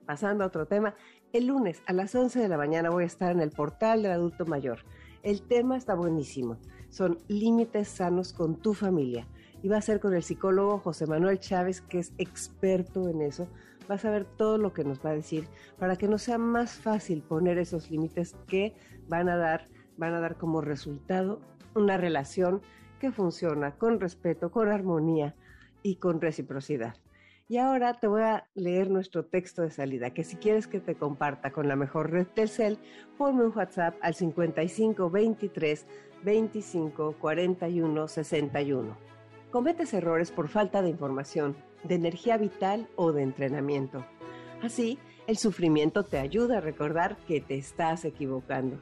Pasando 0.05 0.45
a 0.45 0.49
otro 0.49 0.67
tema, 0.67 0.95
el 1.33 1.47
lunes 1.47 1.81
a 1.87 1.95
las 1.95 2.15
11 2.15 2.39
de 2.39 2.49
la 2.49 2.59
mañana 2.59 2.91
voy 2.91 3.05
a 3.05 3.07
estar 3.07 3.33
en 3.33 3.41
el 3.41 3.51
portal 3.51 4.03
del 4.03 4.13
adulto 4.13 4.45
mayor. 4.45 4.81
El 5.23 5.41
tema 5.41 5.79
está 5.79 5.95
buenísimo. 5.95 6.59
Son 6.91 7.17
límites 7.29 7.89
sanos 7.89 8.35
con 8.35 8.57
tu 8.57 8.75
familia. 8.75 9.27
Y 9.63 9.69
va 9.69 9.79
a 9.79 9.83
ser 9.83 10.01
con 10.01 10.15
el 10.15 10.23
psicólogo 10.23 10.79
José 10.79 11.07
Manuel 11.07 11.41
Chávez, 11.41 11.81
que 11.81 11.99
es 11.99 12.13
experto 12.19 13.09
en 13.09 13.23
eso. 13.23 13.49
Vas 13.89 14.05
a 14.05 14.11
ver 14.11 14.25
todo 14.25 14.59
lo 14.59 14.73
que 14.73 14.85
nos 14.85 15.05
va 15.05 15.11
a 15.11 15.15
decir 15.15 15.49
para 15.79 15.97
que 15.97 16.09
no 16.09 16.19
sea 16.19 16.39
más 16.39 16.75
fácil 16.75 17.23
poner 17.23 17.59
esos 17.59 17.91
límites 17.91 18.37
que 18.47 18.75
van 19.09 19.29
a 19.29 19.37
dar, 19.37 19.69
van 19.97 20.15
a 20.15 20.21
dar 20.21 20.37
como 20.37 20.61
resultado 20.61 21.41
una 21.75 21.97
relación 21.97 22.61
que 23.01 23.11
funciona 23.11 23.73
con 23.73 24.01
respeto, 24.01 24.51
con 24.51 24.69
armonía 24.69 25.35
y 25.83 25.97
con 25.97 26.21
reciprocidad. 26.21 26.97
Y 27.51 27.57
ahora 27.57 27.95
te 27.95 28.07
voy 28.07 28.23
a 28.23 28.47
leer 28.55 28.91
nuestro 28.91 29.25
texto 29.25 29.63
de 29.63 29.71
salida, 29.71 30.11
que 30.11 30.23
si 30.23 30.37
quieres 30.37 30.67
que 30.67 30.81
te 30.81 30.97
comparta 30.97 31.51
con 31.51 31.67
la 31.67 31.77
mejor 31.77 32.11
red 32.11 32.27
Telcel, 32.27 32.79
ponme 33.17 33.47
un 33.47 33.57
WhatsApp 33.57 33.97
al 34.03 34.15
55 34.15 35.09
23 35.09 35.87
25 36.25 37.17
41 37.19 38.09
61. 38.09 39.18
Cometes 39.51 39.95
errores 39.95 40.31
por 40.31 40.49
falta 40.49 40.83
de 40.83 40.91
información, 40.91 41.57
de 41.83 41.95
energía 41.95 42.37
vital 42.37 42.87
o 42.97 43.13
de 43.13 43.23
entrenamiento. 43.23 44.05
Así, 44.63 44.99
el 45.27 45.39
sufrimiento 45.39 46.05
te 46.05 46.19
ayuda 46.19 46.59
a 46.59 46.61
recordar 46.61 47.17
que 47.27 47.41
te 47.41 47.57
estás 47.57 48.05
equivocando. 48.05 48.79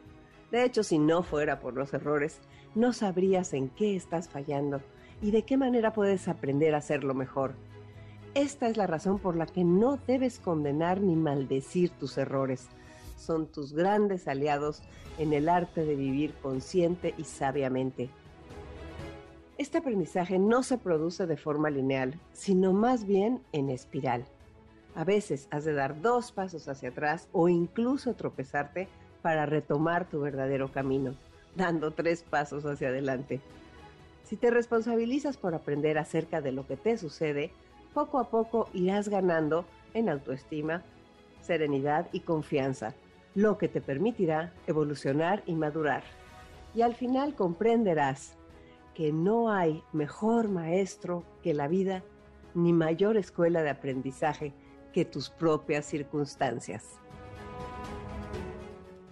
De 0.51 0.65
hecho, 0.65 0.83
si 0.83 0.99
no 0.99 1.23
fuera 1.23 1.61
por 1.61 1.75
los 1.75 1.95
errores, 1.95 2.41
no 2.75 2.93
sabrías 2.93 3.53
en 3.53 3.69
qué 3.69 3.95
estás 3.95 4.29
fallando 4.29 4.81
y 5.23 5.31
de 5.31 5.43
qué 5.43 5.57
manera 5.57 5.93
puedes 5.93 6.27
aprender 6.27 6.75
a 6.75 6.79
hacerlo 6.79 7.15
mejor. 7.15 7.55
Esta 8.35 8.69
es 8.69 8.77
la 8.77 8.89
razón 8.89 9.21
por 9.21 9.37
la 9.37 9.47
que 9.47 9.63
no 9.63 9.99
debes 10.07 10.41
condenar 10.41 11.01
ni 11.01 11.15
maldecir 11.15 11.91
tus 11.91 12.19
errores. 12.19 12.67
Son 13.17 13.47
tus 13.47 13.73
grandes 13.73 14.27
aliados 14.27 14.83
en 15.19 15.33
el 15.33 15.49
arte 15.49 15.85
de 15.85 15.95
vivir 15.95 16.35
consciente 16.43 17.15
y 17.17 17.23
sabiamente. 17.23 18.11
Este 19.59 19.79
aprendizaje 19.79 20.39
no 20.39 20.63
se 20.63 20.77
produce 20.77 21.27
de 21.27 21.39
forma 21.39 21.71
lineal, 21.71 22.21
sino 22.33 22.75
más 22.75 23.07
bien 23.07 23.41
en 23.53 23.71
espiral. 23.71 24.27
A 24.95 25.03
veces 25.03 25.49
has 25.51 25.65
de 25.65 25.73
dar 25.73 26.03
dos 26.03 26.31
pasos 26.31 26.69
hacia 26.69 26.91
atrás 26.91 27.29
o 27.33 27.49
incluso 27.49 28.15
tropezarte 28.15 28.87
para 29.23 29.47
retomar 29.47 30.11
tu 30.11 30.21
verdadero 30.21 30.71
camino, 30.71 31.15
dando 31.55 31.93
tres 31.93 32.23
pasos 32.23 32.67
hacia 32.67 32.89
adelante. 32.89 33.41
Si 34.25 34.37
te 34.37 34.51
responsabilizas 34.51 35.39
por 35.39 35.55
aprender 35.55 35.97
acerca 35.97 36.43
de 36.43 36.53
lo 36.53 36.67
que 36.67 36.77
te 36.77 36.99
sucede, 36.99 37.51
poco 37.95 38.19
a 38.19 38.29
poco 38.29 38.69
irás 38.75 39.09
ganando 39.09 39.65
en 39.95 40.11
autoestima, 40.11 40.83
serenidad 41.41 42.09
y 42.13 42.21
confianza, 42.21 42.95
lo 43.35 43.57
que 43.57 43.69
te 43.69 43.81
permitirá 43.81 44.53
evolucionar 44.67 45.43
y 45.47 45.55
madurar. 45.55 46.03
Y 46.75 46.83
al 46.83 46.95
final 46.95 47.35
comprenderás 47.35 48.37
que 48.97 49.13
no 49.13 49.51
hay 49.51 49.85
mejor 49.93 50.49
maestro 50.49 51.23
que 51.43 51.53
la 51.53 51.69
vida, 51.69 52.03
ni 52.55 52.73
mayor 52.73 53.19
escuela 53.19 53.63
de 53.63 53.69
aprendizaje 53.69 54.55
que 54.95 55.05
tus 55.05 55.29
propias 55.29 55.85
circunstancias. 55.85 56.99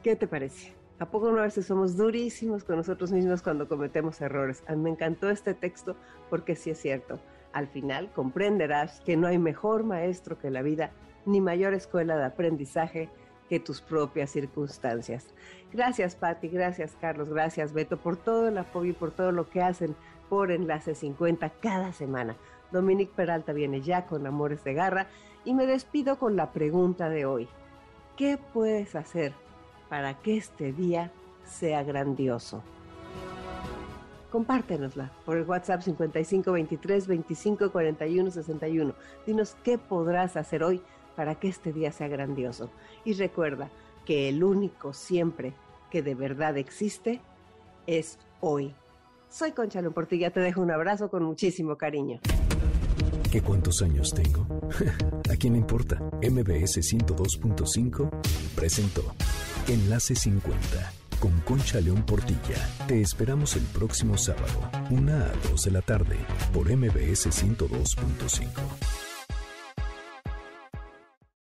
¿Qué 0.02 0.16
te 0.16 0.26
parece? 0.26 0.72
¿A 0.98 1.10
poco 1.10 1.30
no 1.30 1.38
a 1.38 1.42
veces 1.42 1.66
somos 1.66 1.98
durísimos 1.98 2.64
con 2.64 2.76
nosotros 2.76 3.12
mismos 3.12 3.42
cuando 3.42 3.68
cometemos 3.68 4.22
errores? 4.22 4.64
A 4.66 4.74
mí 4.74 4.84
me 4.84 4.90
encantó 4.90 5.28
este 5.28 5.52
texto 5.52 5.96
porque 6.30 6.56
sí 6.56 6.70
es 6.70 6.80
cierto. 6.80 7.20
Al 7.52 7.68
final 7.68 8.10
comprenderás 8.14 9.02
que 9.02 9.18
no 9.18 9.26
hay 9.26 9.36
mejor 9.36 9.84
maestro 9.84 10.38
que 10.38 10.50
la 10.50 10.62
vida, 10.62 10.92
ni 11.26 11.42
mayor 11.42 11.74
escuela 11.74 12.16
de 12.16 12.24
aprendizaje 12.24 13.10
que 13.48 13.60
tus 13.60 13.80
propias 13.80 14.30
circunstancias. 14.30 15.26
Gracias 15.72 16.16
Patti, 16.16 16.48
gracias 16.48 16.96
Carlos, 17.00 17.28
gracias 17.28 17.72
Beto 17.72 17.96
por 17.96 18.16
todo 18.16 18.48
el 18.48 18.58
apoyo 18.58 18.90
y 18.90 18.94
por 18.94 19.10
todo 19.10 19.32
lo 19.32 19.48
que 19.48 19.62
hacen 19.62 19.96
por 20.28 20.50
Enlace 20.50 20.94
50 20.94 21.50
cada 21.60 21.92
semana. 21.92 22.36
Dominique 22.70 23.12
Peralta 23.14 23.52
viene 23.52 23.80
ya 23.80 24.06
con 24.06 24.26
Amores 24.26 24.64
de 24.64 24.74
Garra 24.74 25.06
y 25.44 25.54
me 25.54 25.66
despido 25.66 26.18
con 26.18 26.36
la 26.36 26.52
pregunta 26.52 27.08
de 27.08 27.26
hoy. 27.26 27.48
¿Qué 28.16 28.38
puedes 28.52 28.94
hacer 28.94 29.32
para 29.88 30.14
que 30.14 30.36
este 30.36 30.72
día 30.72 31.10
sea 31.44 31.82
grandioso? 31.82 32.62
compártenosla 34.34 35.12
por 35.24 35.36
el 35.36 35.44
WhatsApp 35.44 35.82
55 35.82 36.50
23 36.50 37.06
25 37.06 37.70
41 37.70 38.32
61. 38.32 38.92
Dinos 39.24 39.56
qué 39.62 39.78
podrás 39.78 40.36
hacer 40.36 40.64
hoy 40.64 40.82
para 41.16 41.36
que 41.36 41.48
este 41.48 41.72
día 41.72 41.92
sea 41.92 42.08
grandioso. 42.08 42.70
Y 43.04 43.14
recuerda 43.14 43.70
que 44.04 44.28
el 44.28 44.42
único 44.44 44.92
siempre 44.92 45.54
que 45.90 46.02
de 46.02 46.14
verdad 46.14 46.56
existe 46.58 47.20
es 47.86 48.18
hoy. 48.40 48.74
Soy 49.28 49.52
Concha 49.52 49.82
Portilla, 49.90 50.30
te 50.30 50.40
dejo 50.40 50.60
un 50.60 50.70
abrazo 50.70 51.08
con 51.08 51.24
muchísimo 51.24 51.76
cariño. 51.76 52.20
¿Que 53.30 53.42
cuántos 53.42 53.82
años 53.82 54.14
tengo? 54.14 54.46
¿A 55.32 55.36
quién 55.36 55.54
le 55.54 55.58
importa? 55.58 55.96
MBS 56.22 56.78
102.5 56.78 58.10
presentó 58.54 59.02
Enlace 59.66 60.14
50 60.14 60.92
con 61.18 61.32
Concha 61.40 61.80
León 61.80 62.04
Portilla. 62.04 62.68
Te 62.86 63.00
esperamos 63.00 63.56
el 63.56 63.62
próximo 63.64 64.16
sábado, 64.16 64.70
1 64.90 65.12
a 65.12 65.32
2 65.50 65.64
de 65.64 65.70
la 65.70 65.82
tarde, 65.82 66.16
por 66.52 66.70
MBS 66.70 67.28
102.5. 67.30 69.03